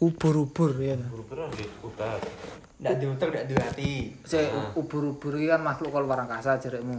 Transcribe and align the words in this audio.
Ubur-ubur 0.00 0.72
ya. 0.76 0.96
Buru-buru 0.96 1.44
di 1.52 1.64
utak. 1.80 2.20
Ndak 2.80 2.96
di 2.96 3.04
otak, 3.04 3.28
ndak 3.30 3.44
di 3.46 3.54
hati. 3.54 3.92
Saya 4.24 4.48
Ah. 4.48 4.72
ubur-ubur 4.72 5.36
iki 5.36 5.44
kan 5.46 5.60
makhluk 5.60 5.92
luar 5.92 6.24
angkasa 6.24 6.56
jarekmu. 6.56 6.96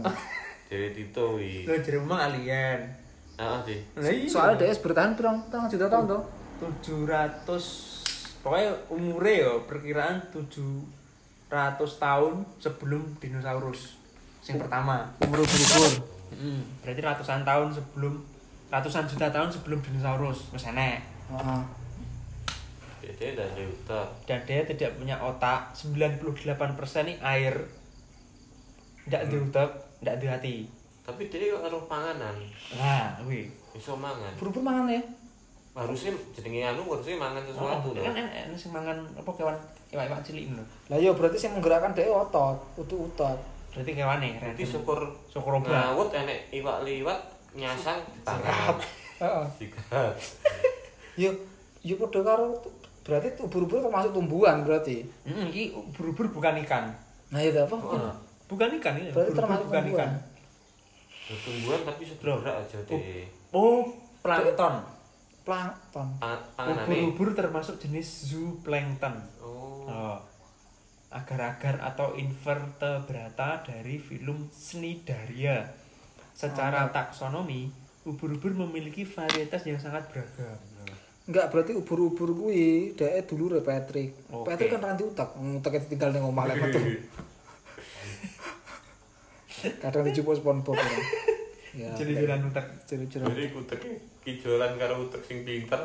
Jadi 0.70 0.88
Tito 0.96 1.34
wi. 1.34 1.66
Lo 1.66 1.74
jadi 1.74 1.98
emang 1.98 2.22
alien. 2.22 2.78
Ah 3.34 3.58
sih. 3.60 3.82
Iya. 3.98 4.30
Soalnya 4.30 4.62
dia 4.62 4.78
bertahan 4.78 5.18
berapa 5.18 5.42
tahun 5.50 5.66
juta 5.68 5.86
tahun 5.88 6.04
tuh. 6.06 6.22
700 6.62 7.42
pokoknya 8.38 8.70
umurnya 8.88 9.34
ya 9.36 9.52
perkiraan 9.66 10.22
700 10.30 10.78
tahun 11.98 12.34
sebelum 12.56 13.02
dinosaurus 13.18 13.98
yang 14.44 14.58
pertama 14.58 15.10
Umur 15.20 15.42
ubur-ubur. 15.42 16.06
Hmm, 16.30 16.62
berarti 16.80 17.02
ratusan 17.02 17.42
tahun 17.42 17.68
sebelum 17.70 18.14
ratusan 18.68 19.04
juta 19.04 19.26
tahun 19.28 19.50
sebelum 19.50 19.78
dinosaurus 19.78 20.48
wis 20.50 20.64
enek 20.64 21.02
Heeh. 21.28 21.62
Jadi 23.04 23.34
ada 23.34 23.44
di 23.50 23.64
utak. 23.64 24.06
dan 24.24 24.38
dia 24.42 24.62
tidak 24.62 24.94
punya 24.94 25.18
otak 25.18 25.74
98% 25.74 26.22
ini 27.02 27.14
air 27.18 27.54
ndak 29.04 29.22
di 29.26 29.36
otak 29.36 29.70
ndak 30.00 30.16
di 30.16 30.26
hati 30.26 30.56
Tapi 31.02 31.26
dia 31.26 31.50
kok 31.50 31.62
karo 31.62 31.78
panganan. 31.84 32.34
nah 32.72 33.18
wih 33.24 33.50
Iso 33.72 33.96
mangan. 33.96 34.30
Ubur-ubur 34.36 34.62
mangan 34.62 34.86
ya. 34.86 35.02
Harusnya 35.72 36.12
jenenge 36.30 36.62
anu 36.62 36.84
harusnya 36.86 37.16
mangan 37.16 37.40
sesuatu 37.42 37.88
Oh, 37.88 37.96
loh. 37.96 38.04
kan 38.04 38.14
enak 38.14 38.52
sing 38.52 38.68
mangan 38.68 39.00
apa 39.12 39.30
kewan 39.32 39.56
iwak-iwak 39.88 40.20
cilik 40.20 40.52
lho 40.52 40.64
Lah 40.86 40.96
iya 40.96 41.10
berarti 41.10 41.40
sing 41.40 41.50
menggerakkan 41.50 41.90
dia 41.90 42.06
otot, 42.06 42.54
utuh 42.76 43.08
otot. 43.08 43.40
berarti 43.72 43.90
kewane 43.90 44.36
Berarti 44.36 44.62
syukur 44.62 45.00
syukur 45.26 45.58
obat 45.58 45.72
ngawut 45.72 46.12
enek 46.12 46.52
iwak 46.52 46.84
liwat 46.84 47.18
nyasang 47.52 47.98
pangan. 48.22 48.76
Heeh. 49.18 49.46
Sikat. 49.58 50.14
Yo 51.18 51.32
yo 51.80 51.96
padha 51.96 52.20
karo 52.22 52.52
berarti 53.02 53.28
ubur-ubur 53.42 53.82
termasuk 53.82 54.10
tumbuhan 54.14 54.62
berarti. 54.62 55.02
Hmm, 55.26 55.50
ini 55.50 55.74
ubur-ubur 55.74 56.30
bukan 56.30 56.62
ikan. 56.66 56.94
Nah 57.34 57.40
itu 57.42 57.58
apa? 57.58 57.76
Oh, 57.76 58.14
bukan 58.46 58.78
ikan 58.78 58.94
ini. 58.98 59.10
Berarti 59.10 59.34
Ubur-ubur 59.34 59.38
termasuk 59.42 59.64
bukan 59.68 59.82
tumbuhan. 59.82 60.10
ikan. 60.10 61.36
Tumbuhan 61.42 61.80
tapi 61.86 62.02
segera 62.06 62.52
aja 62.60 62.78
deh. 62.86 63.26
Oh, 63.52 63.88
plankton. 64.22 64.74
Plankton. 65.42 66.08
Ubur-ubur 66.56 67.28
termasuk 67.34 67.82
jenis 67.82 68.30
zooplankton. 68.30 69.14
Oh. 69.42 69.86
Oh. 69.90 70.18
Agar-agar 71.12 71.76
atau 71.84 72.16
invertebrata 72.16 73.60
dari 73.66 74.00
filum 74.00 74.48
Cnidaria. 74.48 75.68
Secara 76.32 76.88
taksonomi, 76.88 77.68
ubur-ubur 78.08 78.56
memiliki 78.56 79.04
varietas 79.04 79.68
yang 79.68 79.76
sangat 79.76 80.08
beragam. 80.08 80.56
Enggak 81.32 81.48
berarti 81.48 81.72
ubur-ubur 81.72 82.36
kuwi 82.36 82.92
dhek 82.92 83.24
dulure 83.24 83.64
Patrick. 83.64 84.28
Oke. 84.28 84.52
Patrick 84.52 84.68
kan 84.76 84.84
ranti 84.84 85.00
utak, 85.08 85.32
utaknya 85.32 85.80
ditinggal 85.88 86.12
ning 86.12 86.28
omah 86.28 86.44
lek 86.44 86.60
metu. 86.60 86.76
Kadang 89.80 90.04
dijupuk 90.04 90.36
SpongeBob. 90.36 90.76
Ya. 91.72 91.88
Jadi 91.96 92.20
jalan 92.20 92.52
utak. 92.52 92.68
Jeru-jeru. 92.84 93.32
Jadi 93.32 93.44
utek 93.48 93.80
kijolan 94.20 94.76
karo 94.76 95.08
utek 95.08 95.24
sing 95.24 95.40
pinter. 95.48 95.80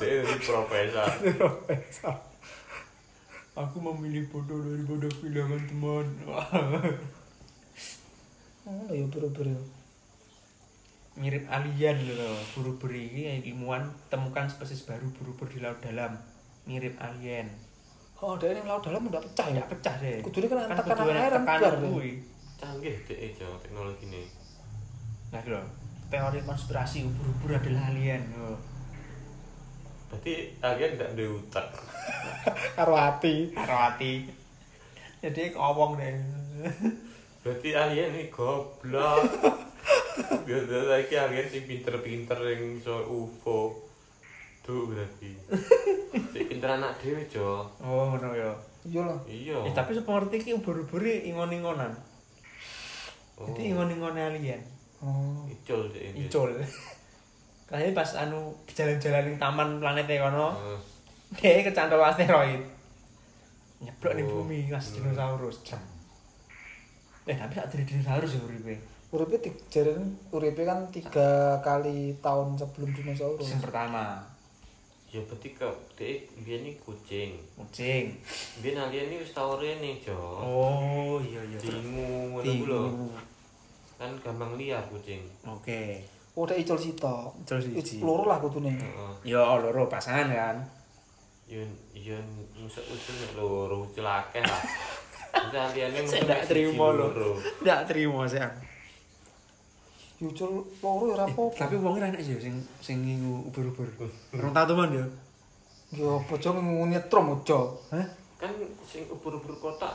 Dia 0.00 0.24
jadi 0.24 0.40
profesor. 0.48 1.12
Aku 3.52 3.76
memilih 3.76 4.32
bodoh 4.32 4.64
daripada 4.64 5.12
kehilangan 5.12 5.60
teman. 5.68 6.06
Oh, 8.64 8.88
ya 8.88 9.04
ubur-ubur 9.04 9.44
ya. 9.44 9.60
Mirip 11.16 11.48
alien 11.48 11.96
loh 12.12 12.36
buru-buru 12.52 12.92
ini 12.92 13.40
ilmuwan 13.40 13.88
temukan 14.12 14.44
spesies 14.48 14.84
baru 14.84 15.08
buru-buru 15.16 15.48
di 15.48 15.60
laut 15.64 15.80
dalam 15.80 16.16
mirip 16.68 16.96
alien 17.00 17.48
Oh, 18.16 18.32
ning 18.40 18.64
laut 18.64 18.80
dalam 18.80 19.04
udah 19.12 19.20
pecah 19.20 19.44
ya. 19.52 19.60
tidak 19.60 19.68
pecah 19.76 19.94
deh 20.00 20.24
Kudune 20.24 20.48
kan 20.48 20.72
tekanan 20.72 21.12
air 21.12 21.28
kan 21.28 21.44
tekanan 21.44 21.60
keluar 21.60 21.74
deh. 21.76 21.90
kuwi. 21.92 22.12
Canggih 22.56 22.96
deh 23.04 23.28
jo 23.36 23.48
teknologi 23.60 24.08
ini. 24.08 24.24
nah 25.28 25.40
gitu 25.44 25.52
loh 25.52 25.68
teori 26.08 26.40
konspirasi 26.40 27.04
ubur-ubur 27.04 27.60
adalah 27.60 27.92
alien 27.92 28.24
loh. 28.40 28.56
Berarti 30.08 30.32
alien 30.64 30.96
tidak 30.96 31.12
ada 31.12 31.24
utak. 31.28 31.66
Karo 32.80 32.94
ati. 32.96 33.52
Arwati 33.52 34.14
jadi 35.26 35.56
ngomong 35.56 35.98
deh 35.98 36.16
Berarti 37.42 37.68
alien 37.74 38.10
ini 38.14 38.24
goblok. 38.30 39.26
Biasa 40.16 40.74
lagi 40.86 41.14
alien 41.14 41.46
sing 41.46 41.64
pinter-pinter 41.64 42.38
yang 42.42 42.78
so 42.78 43.02
UFO. 43.02 43.76
Tuh 44.60 44.88
berarti. 44.88 45.30
Si 46.32 46.40
pinter 46.44 46.70
anak 46.72 46.98
dewe 46.98 47.22
jo. 47.26 47.62
oh 47.78 48.10
ngono 48.10 48.32
ya 48.32 48.50
Iya 48.82 49.02
lah. 49.02 49.18
Iya. 49.24 49.58
Eh, 49.62 49.72
tapi 49.72 49.92
sepengerti 49.92 50.36
ki 50.40 50.50
ubur-ubur 50.54 51.02
ingon-ingonan 51.02 51.90
Oh. 53.36 53.44
itu 53.46 53.68
ingon-ingon 53.68 54.16
alien 54.16 54.62
Oh. 54.98 55.44
Icul 55.44 55.92
ini. 55.92 56.24
icul 56.24 56.56
kayaknya 57.68 57.92
pas 57.92 58.10
anu 58.16 58.48
jalan-jalan 58.64 59.28
di 59.28 59.36
taman 59.36 59.76
planet 59.76 60.08
kono 60.08 60.48
Oh. 60.50 60.80
dia 61.34 61.60
kecantol 61.60 62.00
asteroid 62.00 62.62
nyeblok 63.78 64.14
ning 64.14 64.24
Oh. 64.24 64.40
bumi 64.40 64.66
kas 64.66 64.88
Hmm. 64.88 65.04
dinosaurus 65.04 65.60
jam 65.62 65.82
eh 67.24 67.34
tapi 67.34 67.58
jadi 67.60 67.84
dinosaurus 67.84 68.32
ya 68.32 68.40
uripe 68.40 68.74
Uripe 69.06 69.38
jaren 69.70 70.02
uripe 70.28 70.66
kan 70.66 70.90
tiga 70.90 71.62
kali 71.62 72.18
tahun 72.18 72.58
sebelum 72.58 72.90
dinosaurus. 72.92 73.46
yang 73.46 73.62
pertama 73.62 74.18
Ya 75.06 75.22
berarti 75.22 75.54
ke 75.54 75.64
dia 75.94 76.18
biar 76.42 76.60
ini 76.60 76.74
kucing. 76.82 77.38
kucing 77.54 78.10
Biar 78.58 78.84
alien 78.84 79.06
ini 79.06 79.22
wis 79.22 79.30
tau 79.30 79.56
rene 79.56 80.02
jo. 80.02 80.18
oh 80.42 81.16
iya 81.22 81.38
iya 81.40 81.56
Dingu 81.56 82.34
ngono 82.34 82.52
lho. 82.66 82.82
Kan 83.96 84.10
gampang 84.20 84.58
liar 84.58 84.82
kucing. 84.86 85.22
oke 85.46 86.02
Oh, 86.36 86.44
udah 86.44 86.52
icul 86.52 86.76
sitok. 86.76 87.32
Icul 87.48 87.56
siji. 87.62 88.04
Loro 88.04 88.28
lah 88.28 88.36
kudune. 88.36 88.68
Heeh. 88.68 89.12
yo 89.24 89.40
loro 89.56 89.88
pasangan 89.88 90.28
kan 90.28 90.56
Yun 91.48 91.70
yun 91.94 92.26
musik 92.52 92.84
ucul 92.84 93.16
loro 93.38 93.86
ucul 93.86 94.04
akeh 94.04 94.42
lah. 94.42 94.60
Nanti 95.54 95.80
mungkin 95.86 96.26
ndak 96.26 96.42
siji 96.44 96.50
terima 96.50 96.92
lho. 96.92 97.08
loro. 97.08 97.30
ndak 97.62 97.80
terima 97.88 98.26
sih 98.26 98.42
Icul 100.16 100.64
loro 100.80 101.12
ya 101.12 101.14
ora. 101.20 101.24
Eh, 101.28 101.52
tapi 101.52 101.76
wongnya 101.76 102.08
enak 102.08 102.24
sih 102.24 102.40
sing 102.40 102.56
sing 102.80 103.04
ngingu 103.04 103.52
ubur-ubur 103.52 103.84
rong 104.32 104.52
tau 104.56 104.64
teman 104.64 104.88
ya 104.96 105.04
Yo 105.92 106.18
bojo 106.24 106.50
nyetrum 106.88 107.36
ojo. 107.36 107.76
hah 107.92 108.06
Kan 108.40 108.52
sing 108.88 109.04
ubur-ubur 109.12 109.52
kotak 109.60 109.92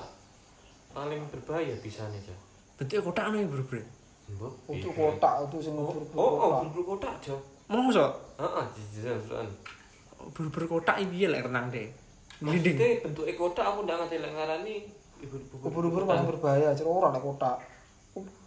paling 0.94 1.26
berbahaya 1.34 1.74
bisa 1.82 2.06
nih 2.14 2.22
jo. 2.22 2.36
bentuknya 2.78 3.02
kotak 3.02 3.26
nih 3.34 3.42
ubur-ubur 3.50 3.82
Mbok. 4.32 4.54
Untuk 4.70 4.94
iya. 4.96 5.02
kotak 5.10 5.34
itu 5.50 5.58
sing 5.60 5.74
Oh, 5.76 5.90
ubur-ubur 5.90 6.16
oh, 6.16 6.22
oh, 6.22 6.38
kotak. 6.38 6.62
ubur-ubur 6.70 6.84
kotak 6.96 7.14
jo. 7.26 7.36
masa 7.66 8.06
Heeh, 8.38 8.66
jijiran 8.78 9.48
ubur-ubur 10.22 10.64
kotak 10.70 11.02
iki 11.02 11.26
lek 11.26 11.50
renang 11.50 11.66
deh 11.74 11.90
ngelinding 12.42 12.78
Maksudnya 12.78 13.02
bentuknya 13.06 13.34
kotak 13.38 13.66
aku 13.66 13.80
ndak 13.90 13.98
ngerti 14.06 14.16
lek 14.22 14.32
ngarani 14.38 14.76
ubur-ubur. 15.26 15.66
Ubur-ubur 15.66 16.04
paling 16.06 16.26
berbahaya, 16.30 16.74
cek 16.78 16.86
ora 16.86 17.10
nek 17.10 17.26
kotak. 17.26 17.58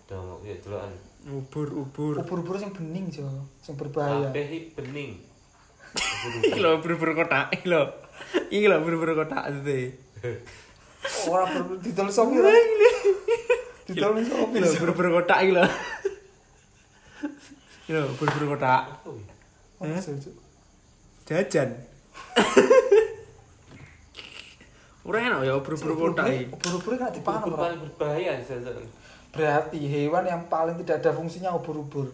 Dong, 0.04 0.38
ya 0.44 0.54
delokan. 0.60 0.90
Ubur-ubur 1.24 2.20
Ubur-ubur 2.20 2.56
sing 2.60 2.68
bening 2.72 3.08
jo, 3.08 3.24
sing 3.64 3.76
berbahaya. 3.80 4.28
Kabeh 4.28 4.44
iki 4.44 4.58
bening. 4.76 5.10
iki 6.48 6.58
lho 6.60 6.80
ubur-ubur 6.82 7.14
kotak 7.14 7.54
iki 7.54 7.68
lho 7.70 7.82
iki 8.50 8.66
lho 8.66 8.76
ubur-ubur 8.82 9.10
kotak 9.14 9.44
itu 9.52 9.94
Ora 11.30 11.44
sopi 12.08 12.34
ora. 12.40 12.50
Didol 13.84 14.10
ning 14.16 14.24
sopi 14.26 14.56
Iki 14.56 14.60
lho 14.60 14.68
lho. 14.68 14.76
ubur-ubur 14.80 15.06
kotak 15.20 15.38
iki 15.44 15.52
lho 15.56 15.64
iki 17.84 17.90
lho 17.92 18.02
ubur-ubur 18.12 18.44
kotak 18.56 18.82
jajan 21.24 21.68
ora 25.04 25.18
enak 25.20 25.40
ya 25.44 25.52
ubur-ubur 25.60 25.92
kotak 26.00 26.26
iki 26.32 26.44
Ubur-ubur 26.52 26.92
kan 26.96 27.12
dipangan 27.12 27.40
Ubur-ubur 27.44 27.60
ora. 27.60 27.76
berbahaya 27.76 28.32
jajan. 28.40 28.80
Berarti 29.34 29.78
hewan 29.82 30.24
yang 30.24 30.42
paling 30.46 30.78
tidak 30.80 31.02
ada 31.02 31.10
fungsinya 31.10 31.50
ubur-ubur. 31.52 32.08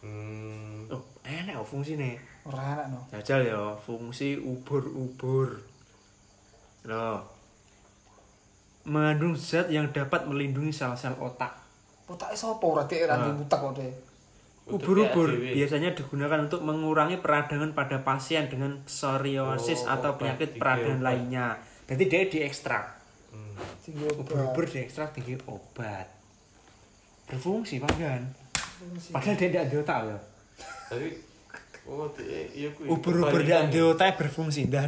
Hmm. 0.00 0.86
oh 0.86 1.02
enak 1.26 1.58
oh 1.58 1.66
fungsine 1.66 2.14
Ora 2.46 2.78
enak 2.78 2.86
no. 2.94 3.00
jajal 3.10 3.42
ya 3.42 3.74
fungsi 3.82 4.38
ubur-ubur 4.38 5.58
loh 6.86 7.26
mengandung 8.86 9.34
zat 9.34 9.66
yang 9.66 9.90
dapat 9.90 10.30
melindungi 10.30 10.70
sel-sel 10.70 11.18
otak 11.18 11.58
Otake 12.06 12.38
sapa 12.38 12.62
ora 12.62 12.86
dek 12.86 13.02
ra 13.02 13.18
Ah. 13.18 13.34
diutak 13.34 13.58
kok. 13.58 13.82
Ubur-ubur 14.70 15.26
biasanya 15.34 15.90
digunakan 15.90 16.46
untuk 16.46 16.62
mengurangi 16.62 17.18
peradangan 17.18 17.74
pada 17.74 18.06
pasien 18.06 18.46
dengan 18.46 18.78
psoriasis 18.86 19.82
Oh, 19.82 19.94
atau 19.98 20.14
obat, 20.14 20.18
penyakit 20.22 20.54
tiga 20.54 20.60
peradangan 20.62 21.02
lainnya. 21.02 21.58
Berarti 21.82 22.04
dia 22.06 22.22
diekstrak. 22.30 22.84
Hmm. 23.34 23.58
Ubur-ubur 24.22 24.70
diekstrak 24.70 25.18
tinggi 25.18 25.34
obat. 25.50 26.06
Berfungsi 27.26 27.82
kan? 27.82 28.22
Fungsi. 28.54 29.10
Padahal 29.10 29.34
dia 29.34 29.48
tidak 29.48 29.62
ada 29.66 29.76
otak 29.80 29.98
ya. 30.04 30.18
Tapi 30.88 31.06
Oh, 31.86 32.10
di- 32.18 32.26
iya 32.50 32.68
kuwi. 32.74 32.90
Ubur-ubur 32.90 33.46
di 33.46 33.78
otak 33.78 34.18
berfungsi, 34.18 34.66
ide 34.66 34.82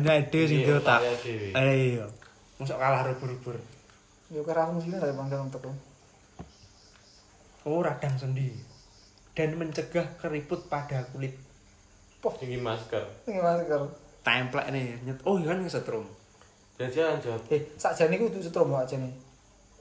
sing 0.50 0.58
di 0.58 0.66
Iya, 0.66 0.82
otak. 0.82 0.98
otaknya 0.98 1.14
dhewe. 1.22 1.48
Ayo. 1.54 2.06
Masuk 2.58 2.74
kalah 2.74 3.06
ubur-ubur. 3.06 3.54
Yo 4.28 4.42
kira 4.42 4.66
fungsinya 4.66 4.98
dari 4.98 5.14
pangkal 5.14 5.46
untuk 5.46 5.62
lo. 5.62 5.72
Oh, 7.62 7.78
radang 7.86 8.18
sendi. 8.18 8.50
Dan 9.30 9.54
mencegah 9.54 10.18
keriput 10.18 10.66
pada 10.66 11.06
kulit. 11.14 11.38
Tinggi 12.18 12.58
masker. 12.58 13.30
Ini 13.30 13.38
masker. 13.38 13.80
Template 14.26 14.68
nih, 14.74 14.98
nyet. 15.06 15.22
Oh, 15.22 15.38
iya 15.38 15.54
kan 15.54 15.62
kesetrum. 15.62 16.02
Jajan 16.74 17.22
jawab. 17.22 17.46
Eh, 17.46 17.62
sakjane 17.78 18.18
kudu 18.18 18.42
setrum 18.42 18.74
aja 18.74 18.98
nih. 18.98 19.14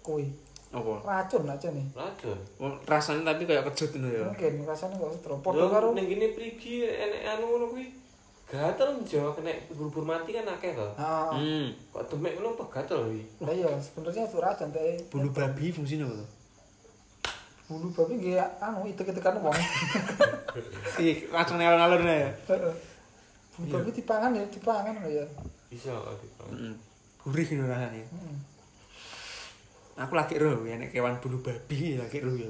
Kuwi 0.06 0.30
Apa? 0.67 0.93
racun 0.99 1.47
aja 1.47 1.67
nih. 1.71 1.85
Racun. 1.95 2.39
Oh, 2.59 2.75
rasanya 2.83 3.31
tapi 3.31 3.47
kayak 3.47 3.63
kejut 3.71 3.95
ngono 3.95 4.07
ya. 4.11 4.25
Mungkin 4.27 4.53
rasanya 4.67 4.95
kok 4.95 5.11
setrum. 5.15 5.39
Padha 5.39 5.65
karo 5.67 5.87
ning 5.95 6.05
kene 6.05 6.35
prigi 6.35 6.83
enek 6.83 7.21
anu 7.25 7.43
ngono 7.47 7.65
kuwi. 7.71 7.87
Gatel 8.47 8.99
njo 8.99 9.31
kena 9.31 9.51
ubur-ubur 9.71 10.03
mati 10.03 10.31
kan 10.31 10.43
akeh 10.45 10.71
to. 10.71 10.87
Ah, 10.95 11.31
Hmm. 11.31 11.71
Kok 11.91 12.03
demek 12.09 12.35
ngono 12.35 12.55
apa 12.55 12.65
gatel 12.73 12.99
kuwi? 13.07 13.23
lah 13.39 13.53
iya 13.53 13.71
sebenarnya 13.79 14.23
itu 14.23 14.37
racun 14.37 14.69
teh. 14.71 14.99
Bulu 15.07 15.27
babi 15.31 15.71
fungsinya 15.71 16.03
apa 16.05 16.25
bulu 17.67 17.91
babi 17.91 18.13
nggih 18.15 18.39
anu 18.63 18.87
itek-itekan 18.87 19.43
wong. 19.43 19.51
Ih, 21.03 21.27
langsung 21.27 21.59
ngalor-ngalor 21.59 21.99
nih. 21.99 22.31
Heeh. 22.47 22.73
Bulu 23.55 23.65
babi 23.71 23.89
dipangan 23.91 24.31
ya, 24.31 24.43
dipangan 24.47 24.95
lho 25.03 25.09
ya. 25.19 25.25
Bisa 25.67 25.91
kok 25.91 26.15
dipangan. 26.23 26.55
Heeh. 26.55 26.75
Gurih 27.19 27.43
gitu 27.43 27.63
rasanya. 27.63 28.03
Heeh. 28.07 28.35
Aku 29.97 30.13
lagi 30.13 30.38
roh 30.38 30.61
ya 30.61 30.77
nek 30.77 30.94
kewan 30.94 31.17
bulu 31.17 31.41
babi 31.41 31.97
lagi 31.97 32.21
roh 32.21 32.33
ya. 32.33 32.49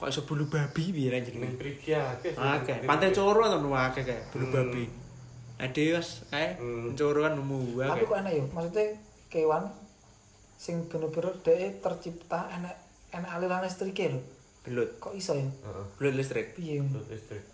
Kok 0.00 0.08
iso 0.08 0.24
bulu 0.24 0.48
babi 0.48 0.80
piye 0.88 1.12
Ning 1.12 1.22
jenenge? 1.22 1.60
prigi 1.60 1.92
akeh. 1.92 2.32
Ning 2.32 2.88
pantai 2.88 3.12
coro 3.12 3.44
to 3.44 3.56
nu 3.60 3.70
akeh 3.70 4.00
kae 4.00 4.16
bulu 4.32 4.48
Hmm. 4.48 4.54
babi. 4.56 4.84
Ade 5.60 5.82
wis 5.92 6.24
kae 6.26 6.56
Hmm. 6.56 6.96
coro 6.96 7.20
kan 7.20 7.36
nemu 7.36 7.58
Tapi 7.76 7.84
akeh. 7.84 8.06
kok 8.08 8.18
enak 8.18 8.32
ya, 8.32 8.44
maksudnya 8.48 8.84
kewan 9.28 9.64
sing 10.56 10.88
bener-bener 10.88 11.36
dhek 11.38 11.80
tercipta 11.80 12.48
enak 12.50 12.72
enak 13.12 13.30
aliran 13.30 13.60
listrike 13.60 14.04
lho. 14.08 14.20
Belut. 14.60 14.90
Kok 14.98 15.12
iso 15.12 15.36
ya? 15.36 15.44
Heeh. 15.44 15.84
Belut 15.96 16.14
listrik. 16.16 16.56
Piye? 16.56 16.80
Belut 16.80 17.08
listrik. 17.08 17.44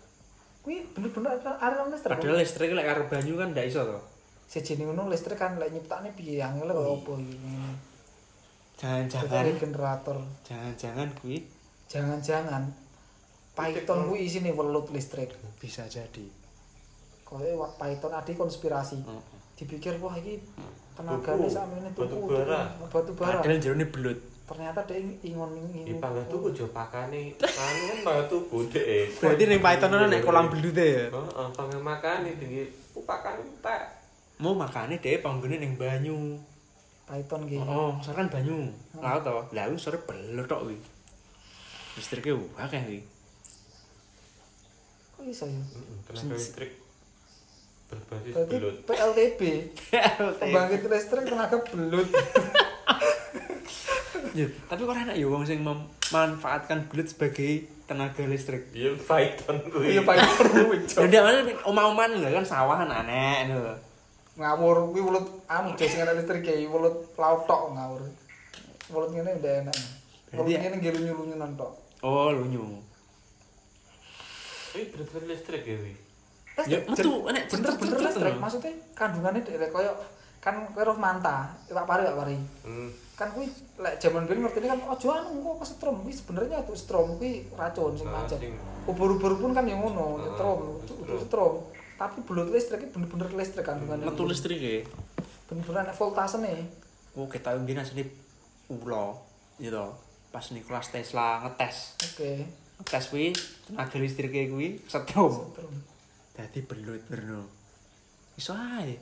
Kuwi 0.63 0.87
bener-bener 0.91 1.35
aliran 1.59 1.91
listrik. 1.91 2.15
Padahal 2.15 2.39
listrik 2.39 2.71
lek 2.71 2.85
karo 2.85 3.03
banyu 3.07 3.35
kan 3.35 3.51
ndak 3.51 3.67
iso 3.67 3.83
to. 3.83 3.99
sejene 4.47 4.87
ngono 4.87 5.11
listrik 5.11 5.35
kan 5.35 5.59
lek 5.59 5.75
nyiptakne 5.75 6.15
piye 6.15 6.39
angel 6.39 6.71
kok 6.71 6.87
opo 6.95 7.19
iki. 7.19 7.35
Jangan-jangan 8.77 9.57
generator. 9.57 10.17
jangan-jangan 10.43 11.09
kuwi 11.17 11.49
Jangan-jangan 11.87 12.63
Python 13.51 14.05
kuwi 14.05 14.19
isine 14.23 14.53
welut 14.53 14.85
listrik. 14.89 15.33
bisa 15.57 15.81
jadi. 15.87 16.29
Wa- 17.27 17.73
Python 17.73 18.13
ade 18.13 18.31
konspirasi. 18.33 19.01
Heeh. 19.01 19.23
Dipikir 19.57 19.97
wah 19.97 20.13
iki 20.13 20.37
tenagane 20.93 21.41
Tuku. 21.41 21.49
sakmene 21.49 21.89
Batu 21.89 22.05
tuku 22.07 22.27
bara. 22.29 22.61
batu 22.87 23.11
bara. 23.13 23.41
Padahal 23.41 23.57
jerone 23.57 23.85
belut. 23.85 24.19
Ternyata 24.47 24.79
dia 24.85 25.01
ingon 25.25 25.51
Di 25.73 25.89
ingon. 25.89 25.97
pangkat 25.97 26.29
tuku 26.29 26.47
jo 26.53 26.65
pakane. 26.69 27.33
Anu 27.65 27.81
kan 27.83 27.97
pangkat 28.05 28.25
tuku 28.29 28.57
dek. 28.69 29.17
Berarti 29.17 29.43
ning 29.43 29.59
Python 29.59 29.91
ono 29.91 30.05
nek 30.05 30.21
kolam 30.21 30.45
belute 30.47 30.85
ya. 30.85 31.05
Heeh, 31.09 31.47
pangkat 31.51 31.81
makane 31.81 32.29
tinggi 32.37 32.63
pakane 32.95 33.41
entek. 33.41 33.81
Mau 34.37 34.53
makane 34.53 35.01
dhewe 35.01 35.17
panggone 35.19 35.57
ning 35.57 35.73
banyu. 35.73 36.37
Python 37.07 37.41
ki. 37.47 37.55
Oh, 37.63 37.95
oh 37.95 38.11
kan 38.11 38.27
banyu. 38.27 38.67
Laut 38.99 39.23
to. 39.23 39.31
Lah 39.55 39.63
wis 39.71 39.79
sore 39.79 39.97
belut 40.03 40.43
tok 40.43 40.67
kuwi. 40.67 40.75
Listrike 41.95 42.35
akeh 42.59 42.81
kuwi. 42.83 42.99
Kok 45.15 45.23
iso 45.31 45.47
ya? 45.47 45.55
Heeh, 45.55 45.97
Tenaga 46.03 46.35
listrik 46.35 46.71
berbasis 47.87 48.33
Berarti 48.35 48.55
belut. 48.59 48.75
PLTB. 48.83 49.41
Pembangkit 50.43 50.81
listrik 50.91 51.23
tenaga 51.31 51.57
belut. 51.71 52.09
Ya, 54.37 54.45
tapi 54.69 54.85
kok 54.85 54.93
enak 54.93 55.17
ya 55.17 55.25
wong 55.25 55.49
sing 55.49 55.65
memanfaatkan 55.65 56.93
belut 56.93 57.09
sebagai 57.09 57.65
tenaga 57.89 58.21
listrik. 58.21 58.69
Dia 58.69 58.93
Python 58.93 59.57
kuwi. 59.65 59.97
Iya 59.97 60.05
Python 60.05 60.45
kuwi. 60.53 60.77
Jadi 60.85 61.17
mana 61.17 61.41
omah-omahan 61.65 62.21
lho 62.21 62.29
kan 62.37 62.45
sawahan 62.45 62.85
aneh 62.85 63.49
lho. 63.49 63.73
Ngawur 64.37 64.93
kuwi 64.93 65.01
welut 65.01 65.27
anu 65.49 65.73
ana 65.73 66.13
listrik 66.13 66.45
ki 66.45 66.69
welut 66.69 67.09
laut 67.17 67.49
tok 67.49 67.73
ngawur. 67.73 68.01
Welut 68.93 69.09
ngene 69.17 69.31
udah 69.41 69.53
enak. 69.65 69.77
Welut 70.29 70.53
ngene 70.53 70.75
nggih 70.77 70.93
lunyu-lunyunan 70.93 71.51
tok. 71.57 71.73
Oh, 72.05 72.29
lunyu. 72.29 72.61
Kuwi 74.71 74.83
bener-bener 74.93 75.25
listrik 75.33 75.65
ya 75.65 75.75
kuwi. 75.81 75.93
Ya 76.69 76.77
metu 76.85 77.11
bener-bener 77.25 77.97
listrik. 77.97 78.35
Maksudnya 78.37 78.71
kandungannya 78.93 79.41
dek 79.41 79.73
koyo 79.73 79.93
kan 80.37 80.69
kowe 80.69 80.85
roh 80.85 80.95
manta, 80.95 81.49
iwak 81.67 81.89
pari 81.89 82.05
iwak 82.05 82.17
pari. 82.21 82.37
Hmm. 82.61 82.93
Kan 83.17 83.33
kuwi 83.33 83.49
lek 83.81 83.97
jaman 83.97 84.29
biyen 84.29 84.45
ngertine 84.45 84.69
kan 84.69 84.79
ojo 84.85 85.07
anu 85.09 85.41
kok 85.41 85.65
kesetrum 85.65 86.05
kuwi 86.05 86.13
sebenarnya 86.13 86.61
tuh 86.61 86.77
strom 86.77 87.17
kuwi 87.17 87.49
racun 87.57 87.97
sing 87.97 88.05
Nah, 88.05 88.21
pancet. 88.21 88.37
sing- 88.37 88.61
Ubur-ubur 88.85 89.33
pun 89.35 89.51
kan 89.51 89.65
yang 89.67 89.83
ngono, 89.83 90.15
Ah, 90.15 90.17
nyetrum, 90.23 90.59
setrum. 90.79 91.03
itu 91.03 91.15
setrum. 91.19 91.53
Tapi 91.97 92.21
belut 92.29 92.53
listrik 92.53 92.93
bener-bener 92.93 93.33
listrik 93.33 93.65
kandungannya. 93.65 94.05
Metu 94.05 94.29
listrik 94.29 94.61
ya. 94.61 94.85
Bener-bener 95.49 95.89
ana 95.89 95.93
voltasene. 95.97 96.69
Oh, 97.17 97.25
kita 97.25 97.57
ngene 97.57 97.81
asline 97.81 98.13
ulo 98.69 99.17
gitu. 99.57 99.97
Pas 100.29 100.45
Nikola 100.53 100.85
Tesla 100.85 101.41
ngetes. 101.41 101.97
Oke. 102.13 102.45
Ngetes 102.77 103.05
kuwi 103.09 103.33
tenaga 103.65 103.97
listrike 103.97 104.53
kuwi 104.53 104.77
setrum. 104.85 105.33
Setrum. 105.33 105.73
Dadi 106.37 106.61
belut 106.61 107.01
berno. 107.09 107.49
Iso 108.37 108.53
ae. 108.53 108.93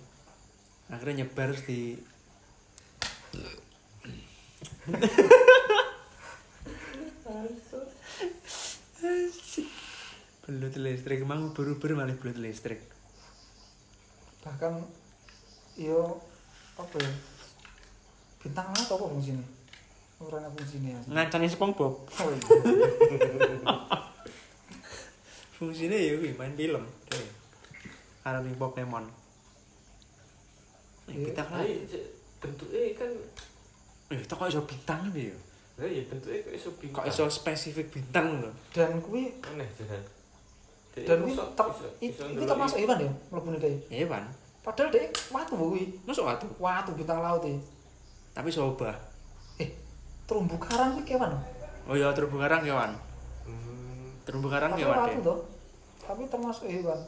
Akhirnya 0.87 1.27
nyebar 1.27 1.51
di 1.67 1.99
belut 10.45 10.77
listrik 10.77 11.25
emang 11.25 11.49
ubur-ubur 11.49 11.97
malah 11.97 12.13
belut 12.13 12.37
listrik. 12.37 12.81
Bahkan 14.45 14.73
yo 15.75 16.21
apa 16.77 16.95
ya? 17.01 17.11
Bintang 18.39 18.69
laut 18.69 18.85
apa 18.87 19.05
fungsine? 19.09 19.41
Ora 20.21 20.37
ana 20.37 20.49
fungsine 20.53 20.93
ya. 20.93 20.99
Ngancani 21.09 21.49
SpongeBob. 21.49 21.93
Oh 22.05 22.29
iya. 22.29 22.39
Fungsinya 25.55 25.95
ya 25.95 26.19
kuwi 26.19 26.35
main 26.35 26.51
film. 26.53 26.83
Deh. 27.07 27.27
Karo 28.21 28.43
ning 28.43 28.53
Pokemon. 28.55 29.07
Eh, 31.07 31.15
Iya. 31.15 31.31
kita 31.31 31.41
kan. 31.41 31.63
Ayo, 31.63 31.79
cek, 31.87 32.03
bentuknya 32.43 32.81
kan 32.93 33.11
Eh, 34.05 34.21
itu 34.21 34.33
kok 34.35 34.45
iso 34.45 34.61
bintang 34.69 35.09
iki 35.09 35.33
ya? 35.33 35.37
Lah 35.81 35.89
ya 35.89 36.03
bentuknya 36.05 36.37
kok 36.43 36.53
iso 36.53 36.69
bintang. 36.77 37.01
Kok 37.01 37.07
iso 37.07 37.23
spesifik 37.31 37.87
bintang 37.89 38.43
lho? 38.43 38.51
Dan 38.69 38.99
kuwi 39.01 39.33
aneh. 39.41 39.65
Dan 40.97 41.19
kuwi 41.19 41.35
ter, 41.35 41.67
itu 41.99 42.23
termasuk 42.41 42.77
hewan 42.79 42.97
ya 42.97 43.11
mlebune 43.27 43.59
dhek. 43.59 43.75
Hewan. 43.89 44.23
Padahal 44.61 44.89
dhek 44.89 45.11
watu 45.27 45.53
kuwi. 45.53 45.83
Masuk 46.03 46.23
watu. 46.23 46.47
Watu 46.55 46.95
bintang 46.95 47.19
laut 47.19 47.43
e. 47.43 47.59
Tapi 48.31 48.47
iso 48.47 48.63
obah. 48.65 48.95
Eh, 49.57 49.67
terumbu 50.23 50.55
karang 50.55 50.95
kuwi 50.95 51.03
kewan. 51.05 51.35
Oh 51.85 51.93
iya, 51.93 52.09
terumbu 52.11 52.37
karang 52.37 52.63
kewan. 52.63 52.95
Hmm. 53.43 54.07
Terumbu 54.23 54.47
karang 54.47 54.71
Tapi 54.71 54.81
kewan 54.81 54.97
watu 54.97 55.11
deh. 55.11 55.23
toh. 55.23 55.39
Tapi 55.99 56.21
termasuk 56.25 56.65
hewan. 56.65 56.99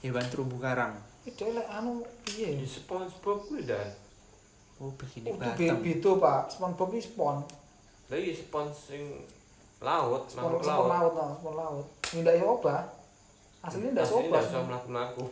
Hewan 0.00 0.24
terumbu 0.26 0.56
karang. 0.56 0.94
Itu 1.22 1.50
lek 1.50 1.66
anu? 1.66 2.06
Di 2.22 2.62
SpongeBob 2.62 3.42
kuwi 3.44 3.66
dan. 3.66 3.90
Oh, 4.76 4.92
begini 4.92 5.26
Oh, 5.26 5.40
itu 5.40 5.50
be- 5.56 5.80
beda, 5.82 6.10
Pak. 6.16 6.40
SpongeBob 6.48 6.92
iki 6.92 7.08
spon. 7.08 7.42
Lah 8.06 8.14
iya 8.14 8.30
spons 8.30 8.76
sing 8.86 9.02
laut, 9.78 10.22
Spon, 10.26 10.46
makhluk 10.46 10.62
spon 10.62 10.70
laut. 10.70 10.86
laut, 10.86 11.12
nah, 11.12 11.30
spon 11.34 11.54
laut. 11.54 11.86
Ndak 12.14 12.34
ya 12.34 12.44
obah. 12.44 12.80
Aslinya 13.66 13.90
ndak 13.92 14.04
Aslinya 14.06 14.22
obah. 14.30 14.38
ndak 14.38 14.46
iso 14.46 14.58
mlaku-mlaku. 14.62 15.22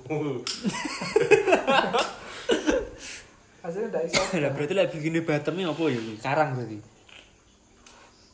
Aslinya 3.62 3.88
ndak 3.88 4.02
iso. 4.10 4.20
Lah 4.42 4.50
berarti 4.52 4.74
lek 4.74 4.90
begini 4.90 5.18
batemnya 5.22 5.70
apa 5.70 5.82
ya? 5.86 6.00
Karang 6.20 6.50
berarti. 6.58 6.78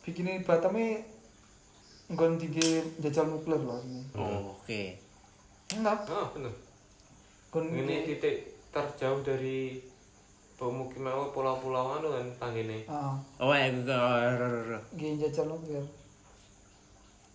Bikini 0.00 0.40
Batamnya 0.42 0.96
nggon 2.10 2.40
tinggi 2.40 2.80
jajal 2.98 3.28
nuklir 3.28 3.60
loh 3.60 3.76
aslinya. 3.78 4.02
Oh, 4.16 4.56
oke. 4.58 4.82
Enggak, 5.70 6.08
Oh, 6.10 6.26
bener. 6.34 6.50
nggon 7.52 7.64
Ini 7.70 7.94
titik 8.08 8.36
terjauh 8.72 9.20
dari 9.22 9.78
pemukiman 10.58 11.14
apa, 11.14 11.24
pulau-pulau 11.30 12.00
anu 12.00 12.08
kan 12.10 12.26
tanggine. 12.40 12.88
Heeh, 12.88 13.14
Oh, 13.38 13.52
ya 13.54 13.68
gue 13.70 14.80
nggih 14.96 15.20
jajal 15.20 15.46
nuklir. 15.46 15.84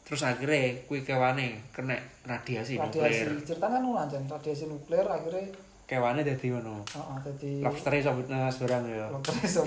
Terus 0.06 0.22
akhirnya 0.22 0.86
kuwi 0.86 1.02
kewane 1.02 1.58
kena 1.74 1.98
radiasi 2.24 2.78
Radiasi 2.78 3.26
nuklir. 3.26 3.42
ceritanya 3.44 3.82
kan 3.82 4.06
aja 4.06 4.18
radiasi 4.22 4.66
nuklir 4.66 5.02
akhirnya 5.02 5.50
Kewane 5.86 6.22
dadi 6.22 6.50
ngono. 6.50 6.82
heeh 6.82 7.18
dadi 7.22 7.52
Lobster 7.62 7.94
iso 7.94 8.10
nas 8.26 8.58
barang 8.58 8.84
ya. 8.86 9.06
dokter 9.10 9.34
iso 9.42 9.62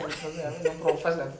yang 0.63 0.79
profes 0.79 1.15
lah. 1.15 1.27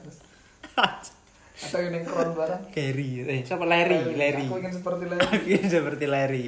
Atau 1.59 1.83
yang 1.83 2.07
kron 2.07 2.39
barang. 2.39 2.63
Gary, 2.71 3.27
eh 3.27 3.43
siapa 3.43 3.67
Larry, 3.67 4.15
Larry. 4.15 4.47
Aku 4.47 4.63
ingin 4.63 4.71
seperti 4.71 5.05
Larry. 5.11 5.27
Aku 5.27 5.35
ingin 5.43 5.67
seperti 5.67 6.05
Larry. 6.07 6.47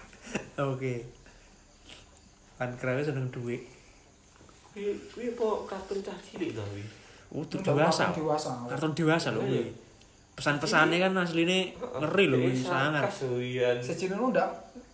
Oke. 0.70 0.94
Pancreas 2.54 3.06
seneng 3.06 3.30
duit. 3.30 3.62
Kuwi 4.70 4.94
kuwi 5.10 5.26
apa 5.34 5.46
kartun 5.66 5.98
cah 6.02 6.14
cilik 6.22 6.54
to 6.54 6.62
kuwi? 6.62 6.84
Oh, 7.34 7.42
dewasa. 7.42 8.10
kartun 8.10 8.22
dewasa. 8.22 8.50
Kartun 8.70 8.92
dewasa 8.94 9.28
lho 9.34 9.42
Iya. 9.42 9.46
kuwi. 9.46 9.62
Pesan-pesannya 10.38 11.02
kan 11.02 11.18
aslinya 11.18 11.74
ngeri 11.98 12.24
lho 12.30 12.38
kuwi 12.38 12.54
sangat. 12.62 13.10
Sejine 13.82 14.14
lu 14.14 14.30
ndak 14.30 14.46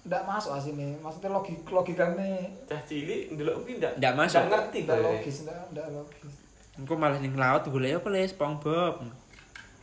ndak 0.09 0.25
masuk 0.25 0.57
asine. 0.57 0.97
Maksudnya 1.05 1.37
logik 1.37 1.61
logikane 1.69 2.49
Cah 2.65 2.81
cilik 2.89 3.37
ndelok 3.37 3.61
kuwi 3.61 3.77
ndak 3.77 3.93
Ndak 4.01 4.13
masuk. 4.17 4.41
ndak 4.41 4.49
ngerti 4.57 4.79
ndak 4.89 4.99
logis, 5.05 5.37
ndak 5.45 5.57
ndak 5.77 5.87
logis. 5.93 6.35
Engko 6.81 6.95
malah 6.97 7.21
ning 7.21 7.37
laut 7.37 7.61
golek 7.69 8.01
apa 8.01 8.09
le 8.09 8.25
SpongeBob. 8.25 9.05